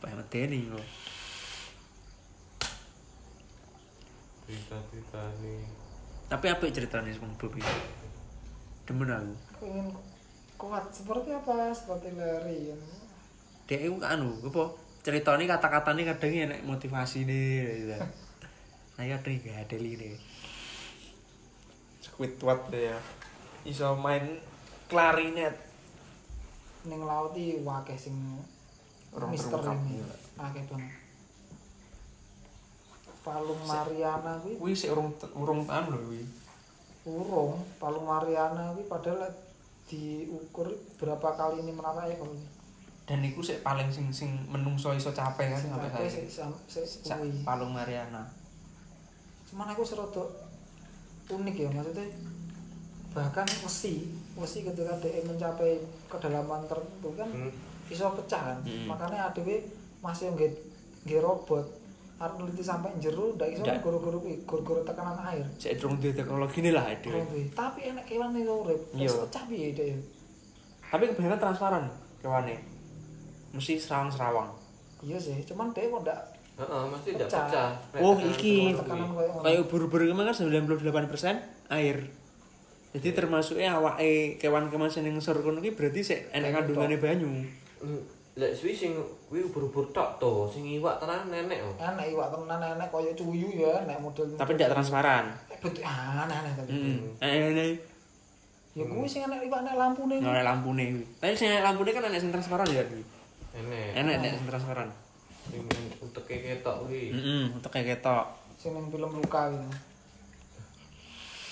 Pak 0.02 0.10
medeni 0.18 0.66
kok. 0.66 0.86
Cerita-cerita 4.42 5.22
nih. 5.40 5.62
Tapi 6.26 6.46
apa 6.50 6.62
ceritanya 6.66 7.10
SpongeBob 7.14 7.52
iki? 7.54 7.76
Demen 8.82 9.08
aku. 9.14 9.32
Aku 9.54 9.64
ingin 9.70 9.86
kuat 10.58 10.90
seperti 10.90 11.30
apa? 11.30 11.70
Seperti 11.70 12.08
Larry. 12.18 12.74
Dek 13.70 13.78
iku 13.78 14.02
anu, 14.02 14.42
apa? 14.42 14.64
Ceritane 15.02 15.50
kata-katane 15.50 16.06
kadang 16.06 16.30
enek 16.30 16.62
motivasine 16.62 17.42
gitu. 17.82 17.98
Nah, 18.94 19.04
kadang 19.18 19.34
gak 19.42 19.58
ada 19.66 19.76
lini. 19.82 20.14
Squidward 21.98 22.70
ya. 22.70 22.98
Iso 23.66 23.98
main 23.98 24.38
klarinet. 24.86 25.58
Ning 26.86 27.02
laut 27.02 27.34
iki 27.34 27.62
wakeh 27.66 27.98
sing 27.98 28.14
Orang 29.12 29.28
Mister 29.34 29.60
terungkap, 29.60 29.76
ini. 29.86 30.00
iya. 30.00 30.08
Akeh 30.40 30.64
banget. 30.70 30.94
Palung 33.22 33.62
Mariana 33.68 34.40
kuwi 34.42 34.58
Kuwi 34.58 34.72
sik 34.74 34.90
urung 34.90 35.14
urung 35.38 35.62
anu 35.70 35.94
lho 35.94 35.98
kuwi. 36.10 36.24
urung, 37.06 37.60
Palung 37.78 38.08
Mariana 38.08 38.72
kuwi 38.74 38.88
padahal 38.88 39.30
diukur 39.86 40.72
berapa 40.98 41.28
kali 41.38 41.60
ini 41.62 41.70
menaranya 41.76 42.18
kalau 42.18 42.34
ini. 42.34 42.61
Dan 43.02 43.18
iku 43.20 43.40
sik 43.40 43.60
paling 43.60 43.90
sing 43.90 44.08
sing 44.08 44.30
menungso 44.46 44.92
iso 44.92 45.10
capek 45.10 45.50
kan 45.50 45.60
sampai 45.60 45.90
saiki. 45.90 46.30
sik. 46.66 47.42
Palung 47.42 47.70
Mariana. 47.70 48.22
Cuman 49.44 49.68
aku 49.68 49.82
serodok 49.82 50.28
unik 51.28 51.56
ya 51.56 51.68
maksudnya 51.70 52.06
bahkan 53.10 53.44
wesi 53.44 54.08
wesi 54.32 54.64
ketika 54.64 54.96
dia 54.98 55.20
mencapai 55.22 55.76
kedalaman 56.08 56.64
tertentu 56.64 57.12
kan 57.12 57.28
Hmm. 57.28 57.52
bisa 57.84 58.08
pecah 58.08 58.40
kan 58.48 58.58
Hmm. 58.62 58.88
makanya 58.88 59.28
ADW 59.28 59.60
masih 60.00 60.32
nggak 60.32 60.48
nggak 61.04 61.20
robot 61.20 61.60
harus 62.16 62.36
neliti 62.38 62.62
sampai 62.62 62.88
jero 62.96 63.34
ndak 63.34 63.48
iso 63.50 63.64
guru-guru 63.82 64.18
guru-guru 64.42 64.80
tekanan 64.82 65.18
air 65.26 65.44
Sik 65.58 65.76
durung 65.76 65.98
duwe 65.98 66.14
teknologi 66.14 66.60
ini 66.60 66.70
lah 66.70 66.86
itu. 66.88 67.10
Tapi 67.52 67.80
enak 67.90 68.04
kewan 68.06 68.32
itu 68.32 68.48
urip 68.48 68.80
Iya. 68.94 69.10
pecah 69.20 69.44
piye 69.44 69.68
dia 69.72 69.92
Tapi 70.86 71.08
kebanyakan 71.08 71.40
transparan 71.40 71.84
kewane. 72.20 72.56
Mesti 73.52 73.76
serawang-serawang. 73.76 74.48
iya 75.02 75.18
sih 75.18 75.34
cuman 75.42 75.74
dia 75.74 75.90
kok 75.90 76.06
ndak 76.06 76.20
Heeh, 76.52 76.82
mesti 76.86 77.08
ndak 77.18 77.26
Pecah. 77.26 77.42
pecah. 77.48 77.70
Nek 77.90 78.00
Oh, 78.06 78.14
tekanan 78.14 78.30
iki. 78.30 78.56
kayak 79.42 79.60
ubur-ubur 79.66 80.00
kan 80.06 80.30
98% 80.30 81.74
air. 81.74 81.96
Jadi 82.92 83.08
termasuknya 83.16 83.80
awake 83.80 84.36
kewan-kewan 84.36 84.86
sing 84.86 85.08
ning 85.08 85.16
ngisor 85.16 85.40
kono 85.40 85.58
berarti 85.58 86.00
sik 86.04 86.28
enek 86.30 86.52
kandungane 86.52 87.00
banyu. 87.00 87.28
Hmm, 87.80 88.04
Lek 88.32 88.52
suwi 88.56 88.72
sing 88.72 88.96
kuwi 89.28 89.44
ubur-ubur 89.44 89.92
tok 89.92 90.16
to, 90.16 90.48
sing 90.48 90.64
iwak 90.64 90.96
tenan 91.00 91.28
nenek 91.28 91.60
oh. 91.64 91.72
enak 91.76 92.08
iwak 92.08 92.32
tenan 92.32 92.76
enak 92.76 92.88
koyo 92.88 93.12
cuyu 93.12 93.48
ya 93.60 93.84
enak 93.84 94.00
model 94.00 94.24
Tapi 94.36 94.56
tidak 94.56 94.72
transparan. 94.72 95.28
Eh, 95.52 95.58
betul 95.60 95.84
aneh-aneh 95.84 96.52
tapi 96.56 96.70
Heeh. 96.72 96.96
Enek 97.20 97.68
ya 98.72 98.84
kuwi 98.88 99.08
sing 99.08 99.24
enak 99.24 99.40
iwak 99.44 99.60
nek 99.64 99.76
lampune 99.76 100.16
kuwi. 100.20 100.28
Nek 100.32 100.44
lampune 100.44 100.84
kuwi. 100.96 101.04
Tapi 101.20 101.32
sing 101.36 101.48
enek 101.52 101.64
lampune 101.64 101.90
kan 101.92 102.04
enek 102.08 102.20
sing 102.20 102.30
transparan 102.32 102.68
ya 102.68 102.84
kuwi. 102.88 103.02
Enek. 103.52 103.90
Enek 103.96 104.14
enek 104.18 104.30
sing 104.32 104.44
transparan. 104.48 104.88
Sing 105.50 105.62
uteke 106.00 106.34
ketok 106.40 106.76
kuwi. 106.86 107.12
Heeh, 107.12 107.44
untuk 107.52 107.70
kayak 107.70 107.98
ketok. 107.98 108.24
sing 108.56 108.72
film 108.78 109.10
luka 109.18 109.50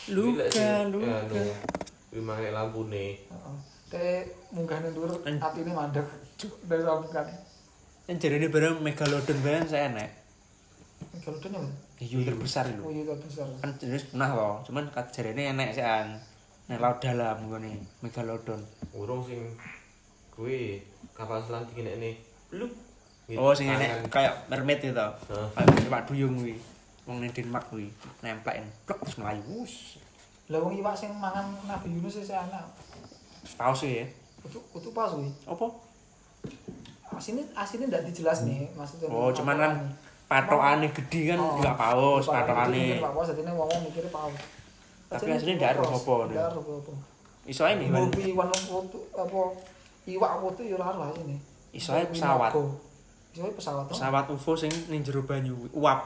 Kuwi 0.06 0.38
lek 0.38 0.48
Luka, 0.54 0.70
luka. 0.88 1.16
Kuwi 2.10 2.20
mangke 2.22 2.50
lampune. 2.50 3.06
Heeh. 3.18 3.56
Teh 3.90 4.22
munggah 4.54 4.78
ning 4.80 4.94
dhuwur 4.94 5.12
An- 5.26 5.42
atine 5.42 5.70
mandek. 5.70 6.06
Dari 6.64 6.82
sambungan. 6.82 7.26
Yang 8.08 8.16
jarine 8.22 8.46
barang 8.48 8.76
megalodon 8.80 9.38
barang 9.44 9.66
saya 9.66 9.90
enek. 9.92 10.10
Galodon 11.20 11.52
ya. 11.58 11.62
Hiu 12.00 12.24
terbesar 12.24 12.64
Oh 12.80 12.88
lho. 12.88 12.96
iya 12.96 13.12
terbesar. 13.12 13.44
Kan 13.60 13.76
jenis 13.76 14.08
punah 14.08 14.32
loh, 14.32 14.54
cuman 14.64 14.88
kat 14.88 15.12
jarine 15.12 15.52
enek 15.52 15.76
sih 15.76 15.84
an. 15.84 16.16
Nek 16.66 16.80
laut 16.80 16.96
dalam 16.98 17.44
ngene 17.44 17.76
megalodon. 18.00 18.62
Urung 18.96 19.20
sing 19.20 19.52
kuwi 20.32 20.80
kapal 21.20 21.38
selam 21.40 21.62
dikinekne. 21.64 22.16
Bluk. 22.48 22.72
Gitu, 23.28 23.38
Oh 23.38 23.52
sing 23.52 23.68
enek 23.68 24.10
kayak 24.10 24.48
mermaid 24.48 24.80
itu. 24.80 24.90
Heeh. 24.90 25.48
Kayak 25.54 25.86
Pak 25.86 26.02
Duyung 26.08 26.34
kuwi. 26.34 26.56
Wong 27.04 27.20
ning 27.20 27.30
Denmark 27.30 27.68
kuwi 27.68 27.88
nemplekin 28.20 28.66
plek 28.84 28.98
terus 29.04 29.16
mlayu. 29.18 29.42
Wus. 29.46 30.00
Lah 30.50 30.58
wong 30.58 30.74
iwak 30.74 30.94
sing 30.94 31.14
mangan 31.14 31.46
Nabi 31.64 31.94
Yunus 31.94 32.18
sih 32.18 32.34
anak. 32.34 32.66
Paus 33.54 33.84
ya. 33.84 34.02
Kudu 34.42 34.58
kudu 34.72 34.88
pas 34.90 35.12
kuwi. 35.12 35.30
Apa? 35.46 35.66
Asine 37.10 37.42
asine 37.52 37.84
ndak 37.86 38.06
dijelas 38.06 38.46
nih, 38.46 38.70
maksudnya. 38.72 39.10
Oh, 39.10 39.28
cuman 39.34 39.56
kan 39.58 39.72
patokane 40.24 40.88
gede 40.90 41.34
kan 41.34 41.38
Oh. 41.38 41.58
enggak 41.58 41.74
paus 41.74 42.24
Patokane 42.24 42.54
patokane. 42.70 43.02
Pak 43.02 43.12
Paus 43.12 43.26
jadinya 43.28 43.52
wong 43.52 43.70
mikirnya 43.84 44.10
paus. 44.10 44.34
Tapi 45.10 45.26
Asline 45.26 45.36
aslinya 45.36 45.54
ndak 45.58 45.70
paus. 45.74 45.78
roh 45.82 45.90
apa, 45.90 46.14
Ndak 46.30 46.50
roh 46.54 46.78
apa. 46.80 46.92
Iso 47.44 47.62
ae 47.66 47.74
nih, 47.76 47.86
Wan. 47.90 48.10
Iwan 48.14 48.48
foto 48.54 48.98
apa 49.10 49.40
iwak 50.16 50.30
ya 50.58 50.74
ora 50.78 50.96
lah 50.96 51.08
ini. 51.20 51.36
Iso 51.70 51.94
ae 51.94 52.06
pesawat. 52.08 52.50
Iso 53.34 53.42
ae 53.46 53.52
pesawat. 53.54 53.84
toh. 53.86 53.94
Pesawat 53.94 54.24
UFO 54.30 54.52
sing 54.58 54.72
ning 54.90 55.06
jero 55.06 55.22
banyu 55.22 55.54
uap. 55.74 56.00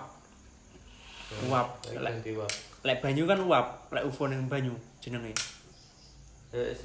Uap. 1.49 1.69
Lek 1.91 2.21
Lek 2.21 2.37
uap. 2.37 2.53
banyu 3.01 3.25
kan 3.25 3.41
uap, 3.41 3.67
lek 3.91 4.05
UFO 4.05 4.29
ning 4.29 4.45
banyu 4.47 4.77
jenenge. 5.01 5.33
Lek 6.53 6.77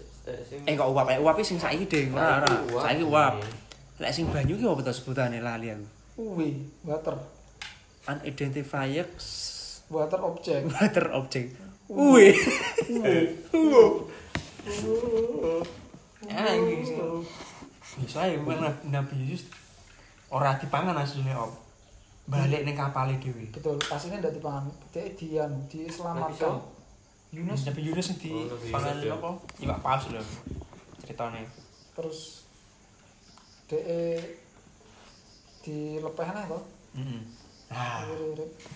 sing 0.47 0.63
Eh 0.63 0.73
kok 0.79 0.89
uap, 0.89 1.05
lek 1.11 1.19
uap 1.19 1.35
iki 1.37 1.45
sing 1.45 1.59
saiki 1.59 1.85
ding, 1.85 2.15
ora 2.15 2.39
ora. 2.43 2.55
Saiki 2.87 3.03
uap. 3.03 3.35
Uap. 3.35 3.43
Lek 3.99 4.11
sing 4.15 4.31
banyu 4.31 4.55
ki 4.55 4.63
apa 4.63 4.81
to 4.87 4.93
sebutane 4.95 5.43
lali 5.43 5.75
aku. 5.75 5.85
Uwi, 6.19 6.51
water. 6.87 7.15
Unidentified 8.07 9.07
Water 9.89 10.21
object. 10.21 10.69
water 10.69 11.05
object. 11.17 11.49
Uwe. 11.89 12.29
Ya 16.27 16.51
iki 16.51 16.83
sih. 16.83 16.97
Bisa 18.03 18.27
ya 18.27 18.35
mana 18.39 18.67
Nabi 18.87 19.15
Yesus 19.29 19.47
ora 20.27 20.55
dipangan 20.59 20.97
asline 20.97 21.31
om. 21.33 21.51
Balik 22.29 22.61
ning 22.61 22.77
kapale 22.77 23.17
dhewe. 23.17 23.49
Betul, 23.49 23.79
aslinya 23.89 24.21
ndak 24.21 24.37
dipangan. 24.37 24.69
Dia 24.93 25.09
dian, 25.17 25.49
diselamatkan. 25.65 26.61
Yunus 27.33 27.65
Nabi 27.65 27.81
Yunus 27.89 28.05
sing 28.13 28.17
Oh, 28.29 28.45
dipangan 28.57 29.01
Yunus, 29.01 29.09
ya. 29.09 29.13
apa? 29.17 29.29
Iwak 29.65 29.79
paus 29.81 30.03
lho. 30.13 30.21
Ceritane. 31.05 31.41
terus 31.99 32.47
DE 33.67 34.17
dilepehne 35.65 36.41
to. 36.47 36.59
Heeh. 36.95 37.21
Nah, 37.69 38.01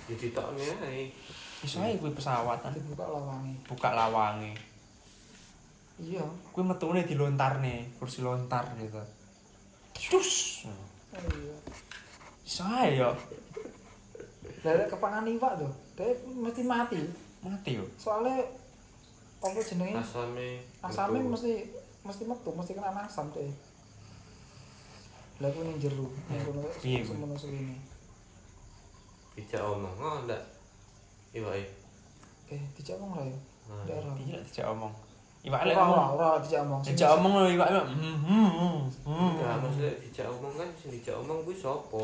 ya 0.06 0.16
ditokne 0.18 0.66
ae. 0.86 1.10
iso 1.64 1.80
ae 1.82 1.96
kuwi 1.98 2.12
pesawat 2.14 2.60
kan 2.62 2.76
dibuka 2.76 3.08
lawange. 3.08 3.54
buka 3.66 3.90
lawange. 3.96 4.54
Iya. 6.02 6.26
Kuwi 6.50 6.64
metune 6.66 7.06
dilontarne, 7.06 7.94
kursi 8.02 8.26
lontar 8.26 8.66
gitu. 8.82 8.98
Terus. 9.94 10.66
Oh, 10.66 11.22
iya. 11.22 11.56
Ae 12.64 12.98
yo. 12.98 13.10
Dari 14.64 14.88
kepangan 14.90 15.28
iwak 15.28 15.60
tuh, 15.60 15.72
dia 16.00 16.16
mesti 16.24 16.62
mati. 16.66 17.00
Mati 17.44 17.72
yo. 17.78 17.86
Soalnya 18.00 18.42
apa 19.44 19.60
jenenge? 19.60 20.00
Asame. 20.00 20.50
Asame 20.80 21.20
metu. 21.20 21.30
mesti 21.36 21.54
mesti 22.08 22.24
metu, 22.24 22.50
mesti 22.56 22.72
kena 22.72 23.04
asam 23.04 23.28
deh. 23.36 23.52
Lah 25.44 25.50
ku 25.52 25.60
ning 25.68 25.78
jero, 25.84 26.08
ning 26.32 26.40
kono 26.48 26.64
Bu? 26.64 26.70
semono 26.80 27.36
ini. 27.52 27.76
dijak 29.34 29.66
omong. 29.66 29.98
Oh, 29.98 30.18
ndak. 30.24 30.42
Iwake. 31.34 31.68
Eh, 32.54 32.64
dijak 32.78 33.02
omong 33.02 33.18
lah 33.18 33.26
ya. 33.26 33.38
Iki 34.16 34.32
lek 34.32 34.46
dijak 34.48 34.70
omong. 34.72 34.94
Iwak 35.44 35.68
lek 35.68 35.76
Ora 35.76 35.84
ora 35.84 35.96
ngomong. 36.08 36.40
dijak 36.48 36.62
omong. 36.64 36.82
Dijak 36.88 37.10
omong 37.20 37.34
lho 37.36 37.50
iwak 37.52 37.70
lho. 37.76 37.84
Hmm, 37.84 38.18
hmm, 38.24 38.50
hmm. 39.04 39.32
Enggak, 39.36 39.56
maksudnya 39.60 39.92
dijak 40.00 40.28
omong 40.32 40.54
kan 40.56 40.70
sing 40.80 40.90
dijak 40.96 41.16
omong 41.20 41.40
kuwi 41.44 41.56
sapa? 41.60 42.04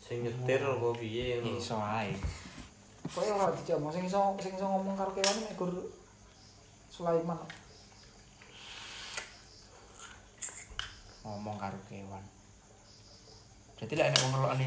Sing 0.00 0.24
nyetir 0.24 0.64
apa 0.64 0.88
piye. 0.96 1.36
Iso 1.44 1.76
ae. 1.76 2.16
Kok 3.12 3.28
ora 3.28 3.52
dijak 3.52 3.76
omong 3.76 3.92
sing 3.92 4.08
iso 4.08 4.20
sing 4.40 4.56
iso 4.56 4.64
ngomong 4.64 4.96
karo 4.96 5.12
kewan 5.12 5.36
nek 5.44 5.52
Gur 5.56 5.72
Sulaiman. 6.88 7.36
ngomong 11.22 11.54
karo 11.54 11.78
kewan. 11.86 12.24
Jadi 13.78 13.92
lek 13.94 14.10
nek 14.10 14.20
wong 14.26 14.32
ngelokne 14.34 14.66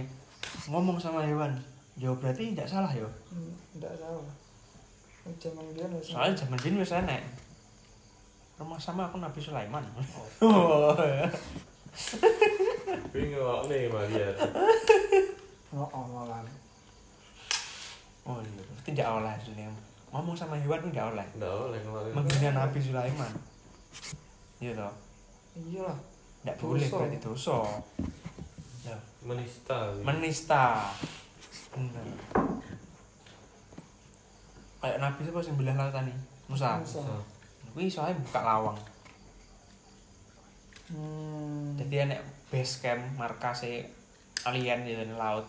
ngomong 0.72 0.98
sama 1.02 1.26
hewan, 1.28 1.52
ya 2.00 2.14
berarti 2.16 2.56
tidak 2.56 2.70
salah 2.70 2.92
yo. 2.96 3.10
Hmm, 3.28 3.52
ndak 3.76 3.92
salah. 4.00 4.24
Zaman 5.42 5.66
wis. 5.74 6.14
Soalnya 6.16 6.38
zaman 6.38 6.58
dini 6.64 6.80
wis 6.80 6.96
enek. 6.96 7.22
Rumah 8.56 8.80
sama 8.80 9.12
aku 9.12 9.20
Nabi 9.20 9.40
Sulaiman. 9.44 9.84
Oh. 10.40 10.96
Ngewakne 13.16 13.78
Maria. 13.92 14.32
Oh, 15.76 15.88
oh, 15.92 16.06
malah. 16.08 16.40
Oh 18.26 18.40
iya, 18.40 18.64
berarti 18.64 18.92
tidak 18.96 19.08
oleh 19.12 19.36
sebenarnya. 19.44 19.76
Ngomong 20.16 20.36
sama 20.36 20.56
hewan 20.56 20.80
itu 20.80 20.88
tidak 20.96 21.12
oleh. 21.12 21.28
Ndak 21.36 21.52
oleh. 21.52 21.80
Menghina 22.16 22.50
Nabi 22.56 22.80
Sulaiman. 22.80 23.32
Iya 24.64 24.72
toh. 24.72 24.94
Iya 25.60 25.82
lah. 25.84 26.00
Tidak 26.42 26.56
boleh 26.64 26.88
berarti 26.88 27.20
dosa. 27.20 27.60
Ya, 28.88 28.96
Menista. 29.20 29.92
kuwi. 29.92 30.04
menista. 30.08 30.96
Bener. 31.76 32.08
Kayak 34.80 34.98
Nabi 35.04 35.20
itu 35.28 35.32
pas 35.36 35.44
yang 35.44 35.58
belah 35.60 35.76
lautan 35.76 36.04
nih. 36.08 36.18
Musa. 36.48 36.80
Musa. 36.80 37.35
Bisa. 37.76 37.84
Kuwi 37.84 37.92
soalnya 37.92 38.24
buka 38.24 38.40
lawang. 38.40 38.80
Hmm. 40.86 41.76
Jadi 41.76 41.96
enek 42.08 42.22
base 42.48 42.80
camp 42.80 43.04
markas 43.20 43.68
alien 44.48 44.88
di 44.88 44.96
dalam 44.96 45.20
laut. 45.20 45.48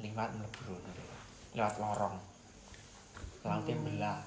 Liwat 0.00 0.32
mlebu 0.32 0.72
lewat 1.52 1.74
lorong. 1.76 2.16
Lautnya 3.44 3.76
Hmm. 3.76 3.84
belah. 3.84 4.20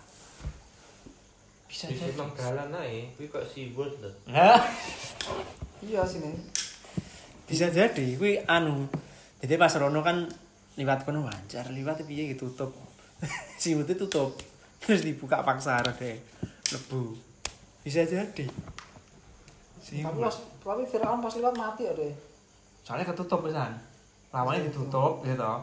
Bisa 1.70 1.86
Di 1.90 1.98
jadi. 1.98 2.14
Simpang 2.14 2.34
Galan 2.34 2.74
ae, 2.82 3.14
kuwi 3.14 3.30
kok 3.30 3.46
SeaWorld 3.46 4.02
lho. 4.02 4.12
Iya 5.86 6.02
sini. 6.06 6.34
bisa 7.50 7.66
jadi 7.74 8.14
kuwi 8.14 8.46
anu. 8.46 8.86
Jadi 9.42 9.58
pas 9.58 9.74
rono 9.78 10.06
kan 10.06 10.30
liwat 10.78 11.02
kono 11.02 11.26
wajar, 11.26 11.66
liwat 11.74 12.06
piye 12.06 12.30
gitu 12.34 12.54
tutup. 12.54 12.78
Siwute 13.62 13.98
tutup. 13.98 14.38
Terus 14.82 15.02
dibuka 15.02 15.42
paksa 15.42 15.82
deh. 15.82 16.18
Lebu. 16.70 17.02
Bisa 17.82 18.06
jadi. 18.06 18.46
Tapi 18.46 20.06
Siwut. 20.06 20.22
pas 20.22 20.36
tapi 20.60 20.84
Firaun 20.86 21.20
pas 21.20 21.34
lewat 21.34 21.56
mati 21.58 21.88
ya 21.88 21.94
deh. 21.96 22.14
Soalnya 22.86 23.10
ketutup 23.10 23.42
pisan. 23.42 23.74
Lawannya 24.30 24.70
ditutup 24.70 25.26
gitu. 25.26 25.54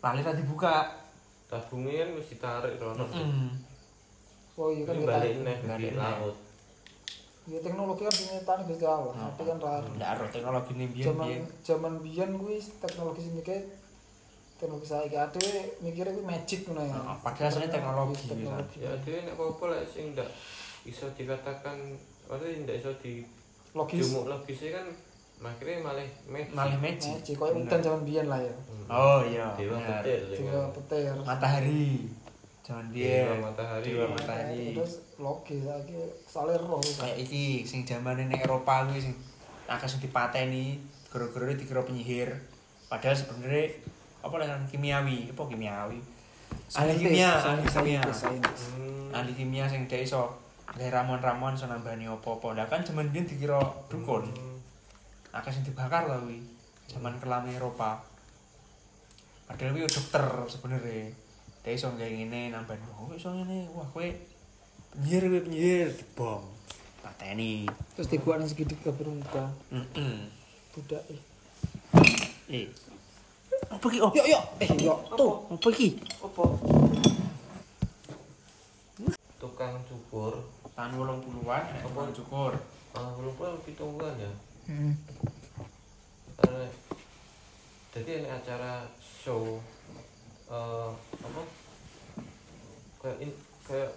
Lali 0.00 0.20
ra 0.22 0.32
dibuka. 0.32 0.76
Tabungnya 1.46 2.02
kan 2.02 2.08
wis 2.16 2.28
ditarik 2.32 2.74
rono. 2.80 3.04
Mm. 3.06 3.50
Oh 4.56 4.72
iya 4.72 4.88
kan 4.88 4.96
balik 5.04 5.44
neh 5.44 5.58
Balik 5.62 5.94
laut. 5.94 6.36
Ya 7.46 7.62
teknologi 7.62 8.02
kan 8.02 8.10
dinyatakan 8.10 8.66
Gusti 8.66 8.82
Allah, 8.82 9.14
Nah. 9.14 9.30
tapi 9.30 9.46
kan 9.46 9.58
ra 9.62 9.78
Ndak 9.78 10.10
ero 10.18 10.26
teknologi 10.34 10.72
ini 10.74 10.86
biyen 10.90 11.46
zaman 11.62 12.02
biyen 12.02 12.34
kuwi 12.34 12.58
teknologi 12.58 13.22
sini 13.22 13.38
kayak 13.46 13.62
teknologi 14.56 14.88
saiki 14.88 15.16
ade 15.16 15.46
mikirnya 15.84 16.16
kuwi 16.16 16.24
magic 16.24 16.60
ngono 16.64 16.82
ya. 16.88 16.96
Nah, 16.96 17.16
padahal 17.20 17.48
aslinya 17.52 17.68
teknologi, 17.68 18.24
Teknologi. 18.24 18.76
Ya 18.80 18.92
dhewe 19.04 19.18
nek 19.28 19.34
apa-apa 19.36 19.64
lek 19.76 19.84
sing 19.84 20.04
ndak 20.16 20.28
iso 20.88 21.06
dikatakan 21.12 21.76
maksudnya 22.24 22.64
ndak 22.64 22.76
iso 22.80 22.90
di 23.04 23.20
logis. 23.76 24.00
jumuk 24.00 24.24
logisnya 24.32 24.80
kan 24.80 24.86
akhirnya 25.44 25.84
malah 25.84 26.06
magic. 26.24 26.56
Malih 26.56 26.78
magic. 26.80 27.12
Magic 27.20 27.34
koyo 27.36 27.52
udan 27.60 27.80
zaman 27.84 28.00
biyen 28.08 28.26
lah 28.32 28.40
ya. 28.40 28.54
Hmm. 28.56 28.86
Oh 28.88 29.20
iya. 29.20 29.46
Dewa 29.60 29.76
petir 29.76 30.20
Dewa 30.32 30.72
petir. 30.72 31.12
Matahari. 31.20 32.08
Jangan 32.64 32.86
dia. 32.88 33.28
Dewa 33.28 33.52
matahari. 33.52 33.84
Dewa 33.92 34.06
matahari. 34.08 34.66
Terus 34.72 34.94
logis 35.20 35.62
lagi 35.68 36.00
soalnya 36.24 36.56
roh. 36.64 36.80
Kayak 36.80 37.16
iki 37.20 37.68
sing 37.68 37.84
zaman 37.84 38.16
ini 38.16 38.40
Eropa 38.40 38.88
kuwi 38.88 39.04
sing 39.04 39.12
akeh 39.68 39.84
sing 39.84 40.00
dipateni 40.00 40.80
gara-gara 41.12 41.52
dikira 41.52 41.84
penyihir. 41.84 42.32
Padahal 42.88 43.18
sebenarnya 43.18 43.76
apa 44.26 44.42
dengan 44.42 44.60
kimiawi, 44.66 45.30
apa 45.30 45.42
kimiawi? 45.46 45.98
Ahli 46.74 46.92
kimia, 46.98 47.38
ahli 47.38 47.62
kimia. 47.62 48.02
Hmm. 48.02 49.14
Ahli 49.14 49.32
kimia 49.38 49.64
sing 49.70 49.86
dia 49.86 50.02
iso 50.02 50.34
gawe 50.74 50.90
ramuan-ramuan 50.90 51.54
iso 51.54 51.70
nambani 51.70 52.10
apa-apa. 52.10 52.58
Lah 52.58 52.66
kan 52.66 52.82
zaman 52.82 53.14
biyen 53.14 53.30
dikira 53.30 53.62
dukun. 53.86 54.26
Hmm. 54.26 54.58
Akeh 55.30 55.54
sing 55.54 55.62
dibakar 55.62 56.10
lah 56.10 56.18
kuwi. 56.18 56.42
Zaman 56.90 57.22
kelam 57.22 57.46
Eropa. 57.46 58.02
Padahal 59.46 59.78
kuwi 59.78 59.86
dokter 59.86 60.26
sebenarnya. 60.50 61.14
Dia 61.62 61.70
iso 61.70 61.94
gawe 61.94 62.10
ngene 62.10 62.50
nambani. 62.50 62.82
Oh 62.98 63.14
iso 63.14 63.30
ngene. 63.30 63.70
Wah 63.70 63.86
kowe 63.94 64.10
penyihir 64.90 65.22
kowe 65.30 65.40
penyihir 65.46 65.88
dibom. 65.94 66.42
Pateni. 67.06 67.70
Terus 67.94 68.10
dibuat 68.10 68.42
yang 68.42 68.50
segitiga 68.50 68.90
bermuka. 68.90 69.54
Heeh. 69.70 70.26
Budak 70.74 71.06
eh. 72.50 72.66
Eh. 73.66 73.74
Apa 73.74 73.86
ki? 73.90 73.98
Oh, 73.98 74.10
Yuk 74.14 74.26
yuk. 74.26 74.42
Eh 74.62 74.70
yuk. 74.78 74.98
tuh, 75.12 75.32
apa 75.50 75.68
ki? 75.70 75.88
Apa? 76.22 76.44
Tukang 79.36 79.76
cukur, 79.84 80.32
Tahun 80.72 80.92
80-an 80.92 81.62
Apa? 81.82 82.00
cukur. 82.12 82.52
ah 82.92 83.12
belum 83.12 83.32
pernah 83.36 83.60
pitung 83.60 83.92
bulan 83.92 84.16
ya. 84.16 84.32
Hmm. 84.64 84.96
Karena 86.34 86.64
jadi 87.92 88.10
ini 88.24 88.28
acara 88.28 88.88
show 88.98 89.60
eh 90.46 90.90
apa? 90.96 91.42
Kayak 92.96 93.16
in, 93.20 93.30
kayak 93.62 93.92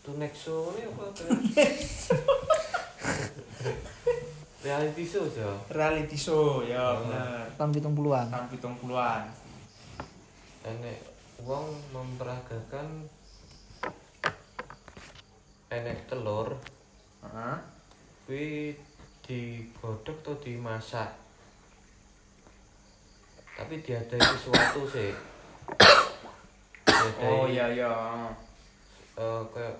to 0.00 0.16
next 0.16 0.40
show 0.40 0.72
ini 0.72 0.88
apa? 0.88 1.04
Reality 4.60 5.04
show 5.04 5.24
aja. 5.24 5.48
Reality 5.72 6.16
show 6.16 6.60
ya 6.60 6.92
bener. 7.00 7.48
Tahun 7.56 7.72
pitung 7.72 7.96
puluhan. 7.96 8.28
Tahun 8.28 8.46
70-an. 8.52 9.22
Enek 10.60 11.00
uang 11.40 11.72
memperagakan 11.88 13.08
enek 15.70 16.04
telur 16.04 16.52
Heeh. 17.24 17.56
kuwi 18.26 18.74
digodhog 19.24 20.18
atau 20.20 20.34
dimasak 20.42 21.08
tapi 23.56 23.78
diadai 23.80 24.18
sesuatu 24.18 24.82
sih 24.84 25.14
diadai 26.84 27.24
Oh 27.30 27.46
iya 27.46 27.70
iya. 27.70 27.92
eh, 29.14 29.42
kayak 29.54 29.76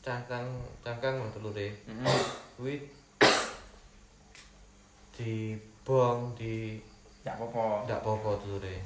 cangkang 0.00 0.46
cangkang 0.80 1.18
lah 1.20 1.30
telure 1.34 1.68
Heeh. 1.68 2.20
kuwi 2.56 2.74
dibong 5.12 6.32
di 6.34 6.80
Ya 7.22 7.32
apa-apa. 7.32 7.86
ndak 7.86 8.02
apa-apa 8.02 8.34
telure 8.36 8.76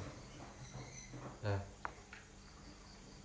nah 1.41 1.57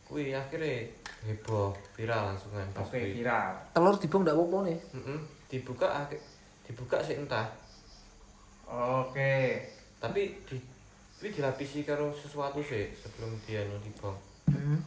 kuwi 0.06 0.32
akhirnya 0.32 0.88
heboh 1.22 1.72
viral 1.92 2.32
langsung 2.32 2.52
kan 2.52 2.68
pas 2.72 2.84
Oke, 2.84 2.96
kuwi 2.96 3.20
viral. 3.20 3.52
Telur 3.72 3.96
dibong 3.96 4.22
ndak 4.22 4.34
apa-apa 4.34 4.58
nih. 4.66 4.80
Mm-mm. 4.94 5.20
dibuka 5.48 5.88
akhir 5.88 6.20
dibuka 6.64 6.98
sih 7.02 7.18
entah 7.18 7.52
Oke. 8.66 9.68
tapi 10.00 10.40
di 10.42 10.56
kuwi 11.18 11.30
dilapisi 11.30 11.84
karo 11.84 12.10
sesuatu 12.10 12.60
sih 12.60 12.88
sebelum 12.94 13.36
dia 13.42 13.64
nu 13.64 13.76
dibong 13.80 14.16
Hmm. 14.48 14.80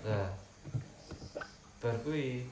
nah 0.00 0.26
bar 1.76 1.94
kuwi 2.00 2.42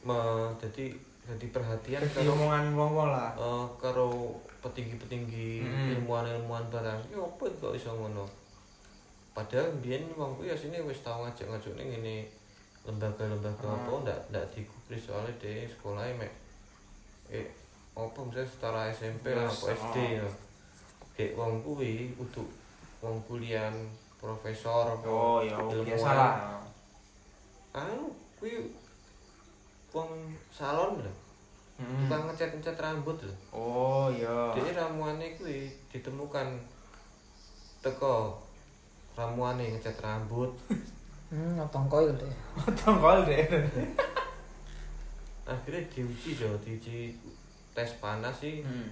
me 0.00 0.18
jadi 0.58 0.86
jadi 1.22 1.46
perhatian 1.48 2.02
karo 2.06 2.32
omongan 2.32 2.72
wong-wong 2.72 3.08
lah. 3.08 3.30
eh, 3.32 3.66
karo 3.76 4.34
petinggi-petinggi 4.60 5.62
Mm. 5.62 5.88
ilmuwan-ilmuwan 5.96 6.68
barang 6.68 7.00
ya 7.06 7.18
apa 7.18 7.44
kok 7.50 7.72
iso 7.72 7.90
ngono 7.90 8.28
padahal 9.30 9.72
biyen 9.78 10.04
wong 10.12 10.34
kuwi 10.34 10.50
asline 10.50 10.82
wis 10.82 11.00
tau 11.00 11.22
ngajak-ngajak 11.22 11.72
ning 11.74 11.88
ngene 11.90 12.16
lembaga-lembaga 12.82 13.64
Ah. 13.64 13.76
apa 13.78 13.92
ndak 14.02 14.20
ndak 14.28 14.44
digubris 14.50 15.00
soalnya 15.02 15.32
dia 15.36 15.64
sekolahnya 15.66 16.18
mek 16.18 16.32
eh 17.30 17.46
apa 17.92 18.18
misalnya 18.18 18.44
setara 18.46 18.80
SMP 18.90 19.30
lah 19.30 19.46
apa 19.46 19.66
SD 19.70 19.96
ah. 19.96 20.08
ya 20.18 20.26
dek 21.14 21.30
wong 21.34 21.60
kuwi 21.60 22.10
untuk 22.14 22.48
wong 22.98 23.16
kuliah 23.24 23.70
profesor 24.16 24.92
Oh 25.00 25.40
ya 25.40 25.56
biasa 25.56 26.10
lah. 26.10 26.32
anu 27.72 28.12
kuwi 28.36 28.60
wong 29.90 30.10
salon 30.48 30.96
lho 30.98 31.12
Hmm. 31.80 32.04
tukang 32.04 32.28
ngecat-ngecat 32.28 32.76
rambut 32.76 33.16
lho 33.20 33.34
Oh 33.50 34.06
iya. 34.06 34.52
Jadi 34.52 34.76
ramuannya 34.76 35.32
kuwi 35.34 35.64
ditemukan 35.88 36.60
teko 37.80 38.36
ramuannya 39.12 39.72
ngecat 39.72 39.96
rambut. 39.98 40.52
Hmm, 41.30 41.54
notong 41.54 41.86
koil 41.86 42.10
deh. 42.10 42.26
Tongkol 42.82 43.22
deh. 43.22 43.38
Akhirnya 45.46 45.78
diuji 45.86 46.34
jo, 46.34 46.50
diuji 46.58 47.14
tes 47.70 47.96
panas 47.96 48.34
sih 48.36 48.60
Hmm. 48.60 48.90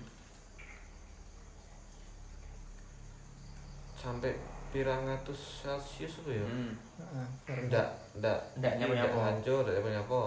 sampai 3.95 4.33
pirang 4.71 5.03
ratus 5.03 5.67
celcius 5.67 6.23
apa 6.23 6.31
ya? 6.31 6.47
Hmm. 6.47 6.73
Heeh. 6.97 7.27
baru. 7.45 7.61
Ndak, 7.67 7.89
ndak, 8.17 8.39
Ndak 8.57 8.73
nyapa-nyapa. 8.79 9.19
hancur, 9.19 9.63
ndak 9.67 9.83
nyapa 9.83 10.21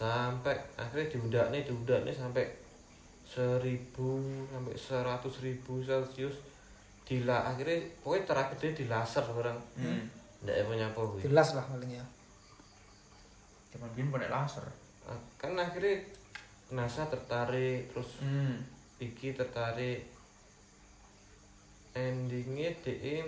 Sampai 0.00 0.56
akhirnya 0.80 1.12
diudak 1.12 1.46
nih, 1.52 1.60
diudak 1.68 2.08
nih 2.08 2.16
sampai 2.16 2.48
seribu 3.28 4.16
sampai 4.48 4.72
seratus 4.72 5.44
ribu 5.44 5.84
celcius. 5.84 6.40
Di 7.04 7.28
la 7.28 7.44
akhirnya 7.52 7.84
pokoknya 8.00 8.24
terakhir 8.24 8.56
dia 8.56 8.72
di 8.72 8.84
laser 8.88 9.28
orang. 9.28 9.60
Hmm. 9.76 10.08
ndak 10.40 10.56
punya 10.64 10.88
apa 10.88 11.00
kuwi 11.04 11.28
jelas 11.28 11.52
lah 11.52 11.68
paling 11.68 11.92
ya. 11.92 12.04
Cuman 13.76 13.92
bikin 13.92 14.08
pakai 14.08 14.32
laser. 14.32 14.64
Ah, 15.04 15.20
kan 15.36 15.52
akhirnya 15.52 16.00
NASA 16.72 17.04
tertarik 17.12 17.92
terus 17.92 18.24
hmm. 18.24 18.56
iki 19.04 19.36
tertarik. 19.36 20.08
Endingnya 21.92 22.72
DE 22.80 23.20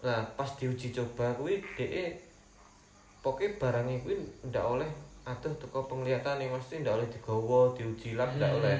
lah 0.00 0.24
pas 0.38 0.48
diuji 0.56 0.94
coba 0.94 1.36
kuwi 1.36 1.60
DE 1.76 2.27
pokoknya 3.18 3.58
barangnya 3.58 3.98
kuwi 4.00 4.14
ndak 4.44 4.64
oleh 4.64 4.90
atuh 5.22 5.52
teko 5.56 5.84
penglihatan 5.84 6.38
yang 6.38 6.52
mesti 6.52 6.80
ndak 6.80 6.96
oleh 6.96 7.08
digawa 7.08 7.70
diuji 7.72 8.14
lab 8.14 8.30
ndak 8.34 8.52
oleh 8.54 8.76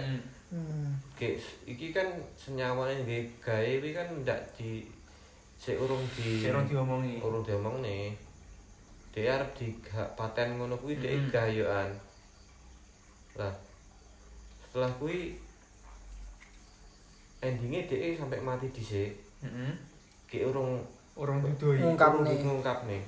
Hmm. 0.49 0.65
hmm. 0.65 0.91
Kayak 1.13 1.45
iki 1.67 1.93
kan 1.93 2.09
senyawa 2.33 2.89
yang 2.89 3.05
gawe 3.37 3.61
kuwi 3.79 3.93
kan 3.93 4.09
ndak 4.23 4.41
di 4.57 4.81
sik 5.55 5.77
urung 5.77 6.01
di 6.15 6.41
Sik 6.41 6.49
urung 6.49 6.65
diomongi. 6.65 7.21
urung 7.21 7.43
diomong 7.43 7.77
nih 7.83 8.17
dia 9.13 9.35
arep 9.35 9.51
di 9.53 9.75
paten 10.15 10.57
ngono 10.57 10.79
kuwi 10.79 10.97
dia 10.97 11.13
Mm-mm. 11.13 11.29
gayoan 11.29 11.91
lah 13.35 13.51
setelah 14.63 14.89
kuwi 14.97 15.37
endingnya 17.39 17.85
dia 17.85 18.17
sampai 18.17 18.41
mati 18.41 18.67
dhisik 18.71 19.13
Heeh. 19.43 19.73
kayak 20.27 20.49
urung 20.49 20.81
Urung 21.13 21.43
dudoi. 21.43 21.83
Ngungkap 21.83 22.23
nih. 22.23 22.39
ngungkap 22.41 22.79
nih 22.87 23.03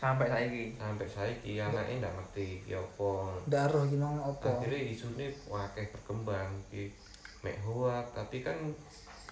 Sampai 0.00 0.26
saiki. 0.26 0.64
sampai 0.74 1.04
saiki 1.04 1.52
anaknya 1.60 2.00
ndak 2.00 2.14
ngerti 2.16 2.44
iki 2.58 2.72
apa 2.72 3.12
daruh 3.44 3.84
gimana 3.84 4.16
apa 4.24 4.48
akhirnya 4.48 4.80
isune 4.88 5.28
wakeh 5.44 5.92
berkembang 5.92 6.48
iki 6.64 6.88
mek 7.40 7.60
hoak 7.60 8.08
tapi 8.10 8.40
kan 8.40 8.56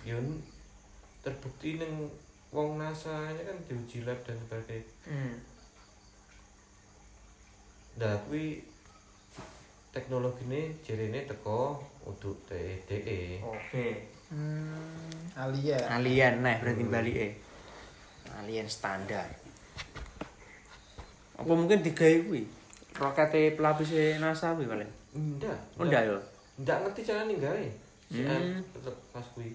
yun 0.05 0.45
terbukti 1.19 1.81
neng 1.81 2.13
wong 2.49 2.77
NASA 2.77 3.33
nya 3.33 3.43
kan 3.43 3.57
diuji 3.65 4.05
lab 4.05 4.21
dan 4.23 4.37
sebagainya 4.39 4.85
Hmm. 5.09 5.35
Nah, 7.97 8.15
kuwi 8.23 8.63
teknologine 9.91 10.77
jarene 10.85 11.25
teko 11.25 11.81
uduk 12.05 12.45
E. 12.53 12.79
DE. 12.87 13.41
Oke. 13.43 13.89
hmm. 14.29 15.33
alien 15.35 15.83
Alien 15.89 16.35
nah 16.39 16.61
berarti 16.61 16.85
Hmm. 16.85 16.93
balik 16.93 17.17
eh. 17.17 17.33
Alien 18.39 18.69
standar. 18.69 19.48
Apa 21.38 21.53
mungkin 21.55 21.79
digawe 21.87 22.27
kuwi? 22.27 22.42
Rokete 22.98 23.55
pelapis 23.55 23.94
NASA 24.18 24.59
kuwi 24.59 24.66
paling. 24.66 24.90
Ndak. 25.14 25.59
Oh 25.79 25.87
ndak 25.87 26.03
yo. 26.03 26.18
Ndak 26.59 26.83
ngerti 26.83 27.07
carane 27.07 27.38
gawe. 27.38 27.66
Hmm. 28.11 28.59
Tetep 28.74 28.96
pas 29.14 29.22
kuwi. 29.38 29.55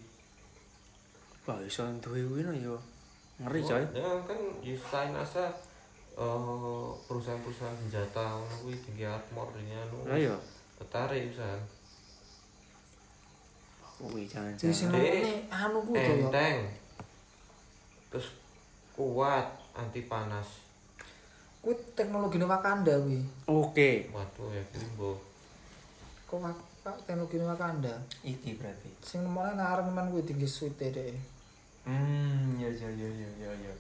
Wah, 1.44 1.60
iso 1.60 1.84
duwe 2.00 2.24
kuwi 2.24 2.48
no 2.48 2.56
yo. 2.56 2.80
Ngeri 3.44 3.60
coy. 3.68 3.84
Ya 3.92 4.08
kan 4.24 4.40
ya 4.64 4.72
selain 4.80 5.12
NASA 5.12 5.52
eh, 6.16 6.88
perusahaan-perusahaan 7.04 7.76
senjata 7.76 8.40
ngono 8.40 8.56
kuwi 8.64 8.80
tinggi 8.80 9.04
armor 9.04 9.52
ini 9.60 9.76
anu. 9.76 10.08
Lah 10.08 10.16
yo. 10.16 10.40
Tertarik 10.80 11.36
pisan. 11.36 11.60
Kuwi 14.00 14.24
sing 14.24 14.56
jangan-jangan. 14.56 14.88
Ngomongnya 14.88 15.36
anu 15.52 15.78
ku 15.84 15.92
to 15.92 16.00
ya 16.00 16.16
Enteng. 16.32 16.58
Terus 18.08 18.28
kuat 18.96 19.48
anti 19.76 20.08
panas. 20.08 20.63
Kuwi 21.64 21.74
teknologi 21.96 22.38
Wakanda 22.44 22.94
kuwi 23.00 23.24
Oke. 23.48 24.12
Waduh 24.12 24.52
ya 24.52 24.64
kimbo. 24.70 25.16
kok 26.28 26.40
wak- 26.40 26.72
Pak, 26.84 27.00
teknologi 27.08 27.40
Wakanda 27.40 27.94
Iki 28.22 28.60
berarti. 28.60 28.90
sing 29.00 29.24
nemone 29.24 29.56
ngarep 29.56 29.88
men 29.88 30.12
kuwi 30.12 30.28
tinggi 30.28 30.44
suite 30.46 30.92
deh 30.92 31.16
Hmm, 31.84 32.56
ya 32.60 32.72
ya 32.72 32.88
ya 32.88 33.10
ya 33.12 33.30
ya 33.44 33.52
ya. 33.60 33.74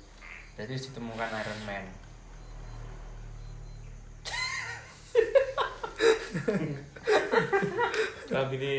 Jadi 0.59 0.75
ditemukan 0.75 1.23
Iron 1.33 1.61
Man. 1.63 1.85
Tapi 8.25 8.53
ini 8.57 8.73